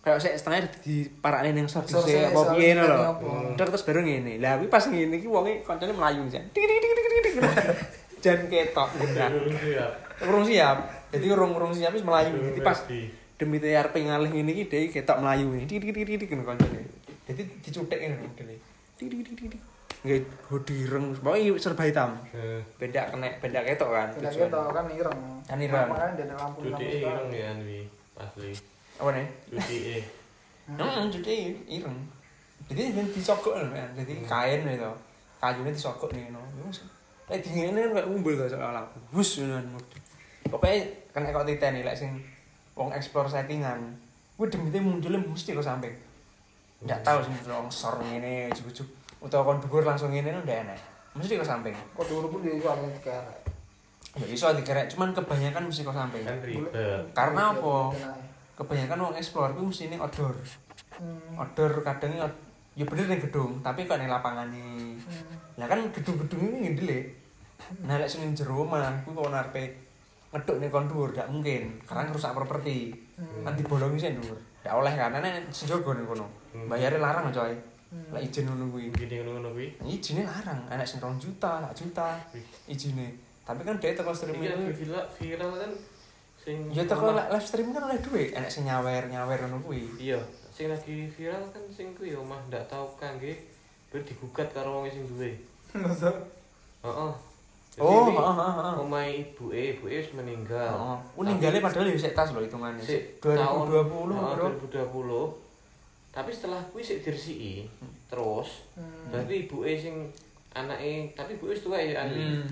Kayak 0.01 0.17
sik 0.17 0.33
setengah 0.33 0.65
di 0.81 1.05
parane 1.21 1.53
ning 1.53 1.69
source 1.69 1.93
Source- 1.93 2.09
apa 2.09 2.33
source 2.33 2.53
piye 2.53 2.73
ngono 2.73 2.85
lho. 2.89 2.97
apa. 3.11 3.29
Terus 3.57 3.81
baru 3.81 4.01
ngene. 4.01 4.37
Lah 4.37 4.57
kuwi 4.57 4.69
pas 4.69 4.85
ngene 4.85 5.15
iki 5.17 5.25
wonge 5.25 5.61
koncone 5.61 5.93
mlayu 5.93 6.25
jan. 6.27 6.45
Tik 6.53 6.61
tik 6.61 6.77
tik 6.79 6.91
tik 6.93 7.21
tik. 7.25 7.33
Jan 8.23 8.37
ketok. 8.45 8.89
Iya. 9.65 9.85
Urung 10.29 10.45
siap. 10.45 10.77
Jadi 11.09 11.25
urung 11.33 11.57
urung 11.57 11.73
siap 11.73 11.89
wis 11.89 12.05
mlayu. 12.05 12.37
Jadi 12.37 12.61
pas 12.61 12.77
demi 13.37 13.57
TRP 13.57 14.05
ngalih 14.05 14.29
ngene 14.29 14.51
iki 14.53 14.63
dhek 14.69 14.93
ketok 14.93 15.17
mlayu 15.17 15.49
tik 15.65 15.81
tik 15.81 15.93
tik 15.97 16.29
ngono 16.29 16.53
koncone. 16.53 16.81
Jadi 17.25 17.41
dicutek 17.65 17.97
ngene 17.97 18.15
modele. 18.21 18.55
Tik 18.97 19.09
tik 19.09 19.25
tik. 19.49 19.61
Nggih 20.01 20.25
hoodie 20.49 20.89
ireng, 20.89 21.13
pokoknya 21.13 21.61
serba 21.61 21.85
hitam. 21.85 22.17
Eh, 22.33 22.57
Beda 22.81 23.13
kena 23.13 23.29
beda 23.37 23.61
ketok 23.61 23.89
kan. 23.93 24.09
Tujuan. 24.17 24.33
gitu 24.33 24.57
kan 24.73 24.85
ireng. 24.89 25.21
Kan 25.45 25.57
ireng. 25.61 25.87
Makanya 25.93 26.13
dari 26.17 26.33
lampu 26.33 26.59
Cuci 26.65 26.85
e 26.89 26.97
ireng 27.05 27.29
ya 27.29 27.45
Anwi. 27.53 27.79
Asli. 28.17 28.51
Apa 28.97 29.09
nih? 29.13 29.27
Cuci 29.53 29.77
e. 29.77 29.99
Heeh, 30.73 31.03
jadi 31.13 31.33
ireng. 31.69 31.97
Jadi 32.65 32.81
jadi 32.97 33.09
disogok 33.13 33.53
lho 33.61 33.69
kan. 33.69 33.89
Jadi 33.93 34.13
kain 34.25 34.61
itu. 34.65 34.91
Kayunya 35.37 35.69
disogok 35.69 36.09
nih 36.17 36.33
no. 36.33 36.41
Lek 37.29 37.45
dingin 37.45 37.77
kan 37.77 37.93
kayak 37.93 38.09
umbul 38.09 38.33
to 38.33 38.45
soalnya. 38.49 38.81
Bus 39.13 39.37
ngono. 39.37 39.77
Pokoknya 40.49 40.81
kena 41.13 41.29
kok 41.29 41.45
titeni 41.45 41.85
lek 41.85 41.93
sing 41.93 42.17
wong 42.73 42.89
explore 42.89 43.29
settingan. 43.29 43.77
Kuwi 44.33 44.49
demite 44.49 44.81
munculnya 44.81 45.21
mesti 45.21 45.53
kok 45.53 45.61
samping. 45.61 45.93
Ndak 46.81 47.05
tahu 47.05 47.21
sih 47.21 47.29
muncul 47.29 47.53
wong 47.53 47.69
sor 47.69 48.01
ngene 48.01 48.49
jujuk 48.57 48.89
utawa 49.21 49.47
kon 49.47 49.61
dhuwur 49.61 49.85
langsung 49.85 50.09
ngene 50.09 50.33
ndak 50.33 50.65
enak. 50.65 50.79
Mesti 51.13 51.37
kok 51.37 51.45
samping. 51.45 51.75
Kok 51.93 52.05
dulu 52.05 52.27
pun 52.27 52.39
dia 52.41 52.51
juga 52.51 52.73
ada 52.73 52.87
dikerek. 52.87 53.39
Ya 54.17 54.25
iso 54.27 54.49
dikerek, 54.51 54.91
cuman 54.91 55.13
kebanyakan 55.13 55.69
mesti 55.69 55.85
kok 55.85 55.93
samping. 55.93 56.25
Kan. 56.25 56.37
Karena 57.13 57.53
apa? 57.53 57.75
Kebanyakan 58.55 58.97
wong 58.99 59.13
explore 59.15 59.53
kuwi 59.53 59.69
mesti 59.69 59.87
ning 59.87 60.01
outdoor. 60.01 60.35
Hmm. 60.91 61.33
outdoor 61.33 61.81
kadang 61.81 62.13
ya 62.13 62.27
ya 62.77 62.85
bener 62.85 63.09
ning 63.09 63.17
gedung 63.17 63.57
tapi 63.59 63.89
kok 63.89 63.97
ning 63.97 64.05
lapangan 64.05 64.45
nih 64.53 64.93
Hmm. 65.01 65.33
lah 65.57 65.65
kan 65.65 65.81
gedung-gedung 65.89 66.37
ini 66.45 66.69
ngendele 66.69 66.99
nah 67.81 67.97
lek 67.97 68.05
sing 68.05 68.21
jero 68.37 68.61
mah 68.61 69.01
kuwi 69.01 69.17
kok 69.17 69.33
narepe 69.33 69.63
ngeduk 70.29 70.61
ning 70.61 70.69
kon 70.69 70.85
dhuwur 70.85 71.09
gak 71.09 71.25
mungkin 71.33 71.73
karena 71.89 72.05
ngerusak 72.05 72.37
properti 72.37 72.93
Hmm. 73.17 73.41
kan 73.41 73.57
dibolongi 73.57 73.97
sing 73.97 74.13
dhuwur 74.21 74.37
gak 74.61 74.77
oleh 74.77 74.93
kan 74.93 75.09
nek 75.17 75.49
sing 75.49 75.65
jogo 75.65 75.97
ning 75.97 76.05
kono 76.05 76.27
Hmm. 76.53 76.69
bayare 76.69 77.01
larang 77.01 77.33
coy 77.33 77.49
Hmm. 77.91 78.07
lek 78.15 78.23
izin 78.23 78.47
ngono 78.47 78.71
kuwi 78.71 78.87
Gini 78.95 79.19
ngono-ngono 79.19 79.51
kuwi. 79.51 79.67
izinnya 79.83 80.23
larang 80.23 80.63
anak 80.71 80.87
sing 80.87 81.03
2 81.03 81.11
juta 81.19 81.59
sak 81.59 81.73
juta 81.75 82.07
izinnya 82.65 83.11
tapi 83.43 83.67
kan 83.67 83.75
dia 83.77 83.91
teko 83.91 84.15
streaming 84.15 84.47
kuwi 84.47 84.71
viral 84.71 85.03
viral 85.11 85.51
kan 85.59 85.71
sing 86.39 86.57
ya 86.71 86.87
teko 86.87 87.11
live 87.11 87.43
streaming 87.43 87.75
kan 87.75 87.83
oleh 87.85 87.99
duit 87.99 88.31
anak 88.31 88.47
sing 88.47 88.63
nyawer 88.63 89.03
nyawer 89.11 89.35
ngono 89.43 89.59
kuwi 89.59 89.83
Iya, 89.99 90.23
sing 90.49 90.71
lagi 90.71 91.11
viral 91.11 91.43
kan 91.51 91.59
sing 91.67 91.91
kuwi 91.91 92.15
omah 92.15 92.39
ndak 92.47 92.63
tau 92.65 92.87
kangge 92.95 93.35
ber 93.91 93.99
digugat 94.07 94.47
karo 94.49 94.79
wong 94.79 94.87
sing 94.87 95.03
duwe. 95.03 95.35
Masa? 95.75 96.07
Heeh. 96.79 97.11
Jadi 97.71 97.83
oh 97.83 98.07
ini 98.07 98.15
heeh 98.15 98.35
heeh 98.39 98.75
Omahe 98.79 99.11
ibuke, 99.19 99.59
ibuke 99.75 99.91
wis 99.99 100.11
meninggal. 100.15 100.71
Oh, 100.71 100.95
oh 100.95 101.23
ninggalnya 101.23 101.59
padahal 101.59 101.91
ya 101.91 101.99
sik 101.99 102.15
tas 102.15 102.31
loh 102.31 102.39
hitungannya. 102.39 102.79
Sik 102.79 103.19
2020 103.19 103.35
tahun, 103.35 103.67
bro. 103.67 104.47
oh, 104.47 104.51
2020. 105.35 105.50
Tapi 106.11 106.27
setelah 106.27 106.59
kuwi 106.69 106.83
sik 106.83 107.01
diresiki, 107.01 107.63
terus 108.05 108.67
Hmm. 108.75 109.07
berarti 109.07 109.47
ibuke 109.47 109.71
sing 109.73 109.95
anake, 110.51 111.07
tapi 111.15 111.33
ibuke 111.33 111.55
wis 111.55 111.63
tuwa 111.63 111.79
ya 111.79 112.03
Andi. 112.03 112.19
Hmm. 112.19 112.43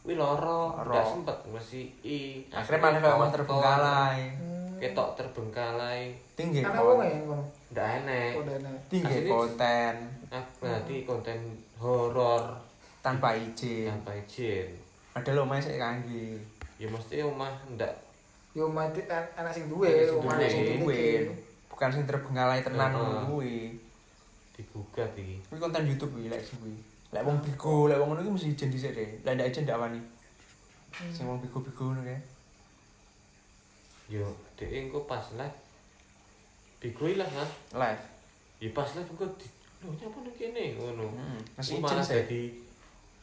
Kuwi 0.00 0.14
lara, 0.14 0.86
ndak 0.86 1.04
sempet 1.04 1.36
ngresiki. 1.44 2.46
Akhirnya 2.48 2.78
malah 2.78 3.00
kayak 3.02 3.16
omah 3.18 3.30
terbengkalai. 3.34 4.20
Hmm. 4.32 4.70
Ketok 4.78 5.10
terbengkalai, 5.18 6.14
Tinggi 6.38 6.62
kon. 6.62 6.70
ya 7.02 7.18
ndak 7.68 7.88
enek. 8.00 8.32
Tinggi 8.86 9.26
konten 9.26 9.94
Nah, 10.28 10.44
berarti 10.60 11.02
konten 11.02 11.38
horor 11.76 12.44
tanpa 13.02 13.34
izin. 13.34 13.90
tanpa 13.90 14.14
izin. 14.14 14.70
Padahal 15.10 15.42
omah 15.42 15.58
sik 15.58 15.74
kangge. 15.76 16.38
Ya 16.78 16.86
mesti 16.86 17.18
omah 17.18 17.50
ndak 17.74 17.90
Yo 18.56 18.66
mati 18.66 19.02
enak 19.06 19.52
sing 19.52 19.66
duwe, 19.68 20.06
omah 20.10 20.34
sing 20.40 20.82
Duwe. 20.82 21.26
Bukan 21.78 21.94
sing 21.94 22.10
terbengkalai 22.10 22.58
tenan 22.58 22.90
Heeh. 22.90 22.98
ngono 22.98 23.38
kuwi. 23.38 23.78
digugat 24.58 25.14
iki. 25.14 25.38
Kuwi 25.46 25.62
konten 25.62 25.86
YouTube 25.86 26.18
kuwi 26.18 26.26
lek 26.26 26.42
kuwi. 26.58 26.74
Lek 27.14 27.22
wong 27.22 27.38
bigo, 27.38 27.86
lek 27.86 28.02
wong 28.02 28.10
ngono 28.10 28.26
kuwi 28.26 28.34
mesti 28.34 28.50
izin 28.50 28.74
dhisik 28.74 28.90
deh. 28.98 29.22
Lek 29.22 29.38
ndak 29.38 29.46
izin 29.54 29.62
ndak 29.62 29.78
wani. 29.78 30.02
Sing 31.14 31.30
wong 31.30 31.38
bigo-bigo 31.38 31.94
ngono 31.94 32.02
kae. 32.02 32.18
Yo, 34.10 34.26
dhek 34.58 34.74
engko 34.74 35.06
pas 35.06 35.22
live 35.38 35.54
Bigo 36.82 37.06
ilang 37.06 37.30
kan? 37.30 37.46
Live. 37.78 38.02
Ya 38.58 38.74
pas 38.74 38.90
live 38.98 39.06
engko 39.14 39.26
di 39.38 39.46
lho 39.78 39.94
nyapa 39.94 40.18
ning 40.26 40.34
kene 40.34 40.62
ngono. 40.74 41.06
Heeh. 41.14 41.38
Mesti 41.54 41.78
Mesti 41.78 41.82
malah 41.86 41.94
izin 41.94 42.10
sih. 42.10 42.16
dadi 42.18 42.42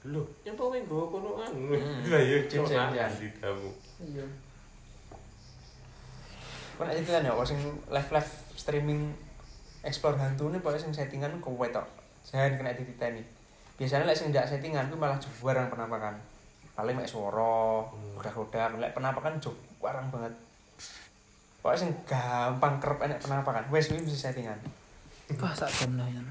lho 0.08 0.22
nyapa 0.47 0.62
kowe 0.64 0.78
nggawa 0.80 1.06
konoan. 1.12 1.51
Hmm. 1.51 2.08
Lah 2.08 2.22
ya 2.24 2.38
Izin 2.39 2.64
sih, 2.64 2.80
coba 2.80 2.95
ya. 2.95 3.12
di 3.12 3.28
kamu. 3.36 3.70
Iya. 4.08 4.26
Kan 6.80 6.91
itu 6.91 7.12
kan 7.12 7.24
ya, 7.28 7.32
kalau 7.36 7.43
sing 7.43 7.60
live 7.91 8.10
live 8.16 8.32
streaming 8.56 9.14
explore 9.86 10.18
hantu 10.18 10.49
ini 10.49 10.58
pokoknya 10.64 10.82
sing 10.82 10.91
settingan 10.95 11.38
kowe 11.43 11.68
tok. 11.70 11.86
Jangan 12.26 12.58
kena 12.58 12.74
dititeni. 12.74 13.22
Biasanya 13.76 14.08
lek 14.08 14.18
sing 14.18 14.32
ndak 14.32 14.47
settingan 14.49 14.89
kuwi 14.89 14.97
malah 14.97 15.20
juwarang 15.20 15.70
penampakan. 15.70 16.16
Paling 16.76 16.95
mek 16.95 17.08
swara, 17.08 17.86
Hmm. 17.88 18.20
udah-udah 18.20 18.80
lek 18.82 18.95
penampakan 18.95 19.38
jog 19.38 19.56
warang 19.84 20.10
banget. 20.10 20.34
Pokoknya 21.62 21.80
sing 21.86 21.91
gampang 22.08 22.82
kerep 22.82 22.99
enek 23.06 23.20
penampakan. 23.22 23.64
Wes 23.70 23.91
kuwi 23.91 24.01
mesti 24.01 24.18
settingan. 24.18 24.58
Wah, 25.38 25.53
sak 25.53 25.70
jam 25.70 25.97
lah 25.99 26.08
ya. 26.10 26.22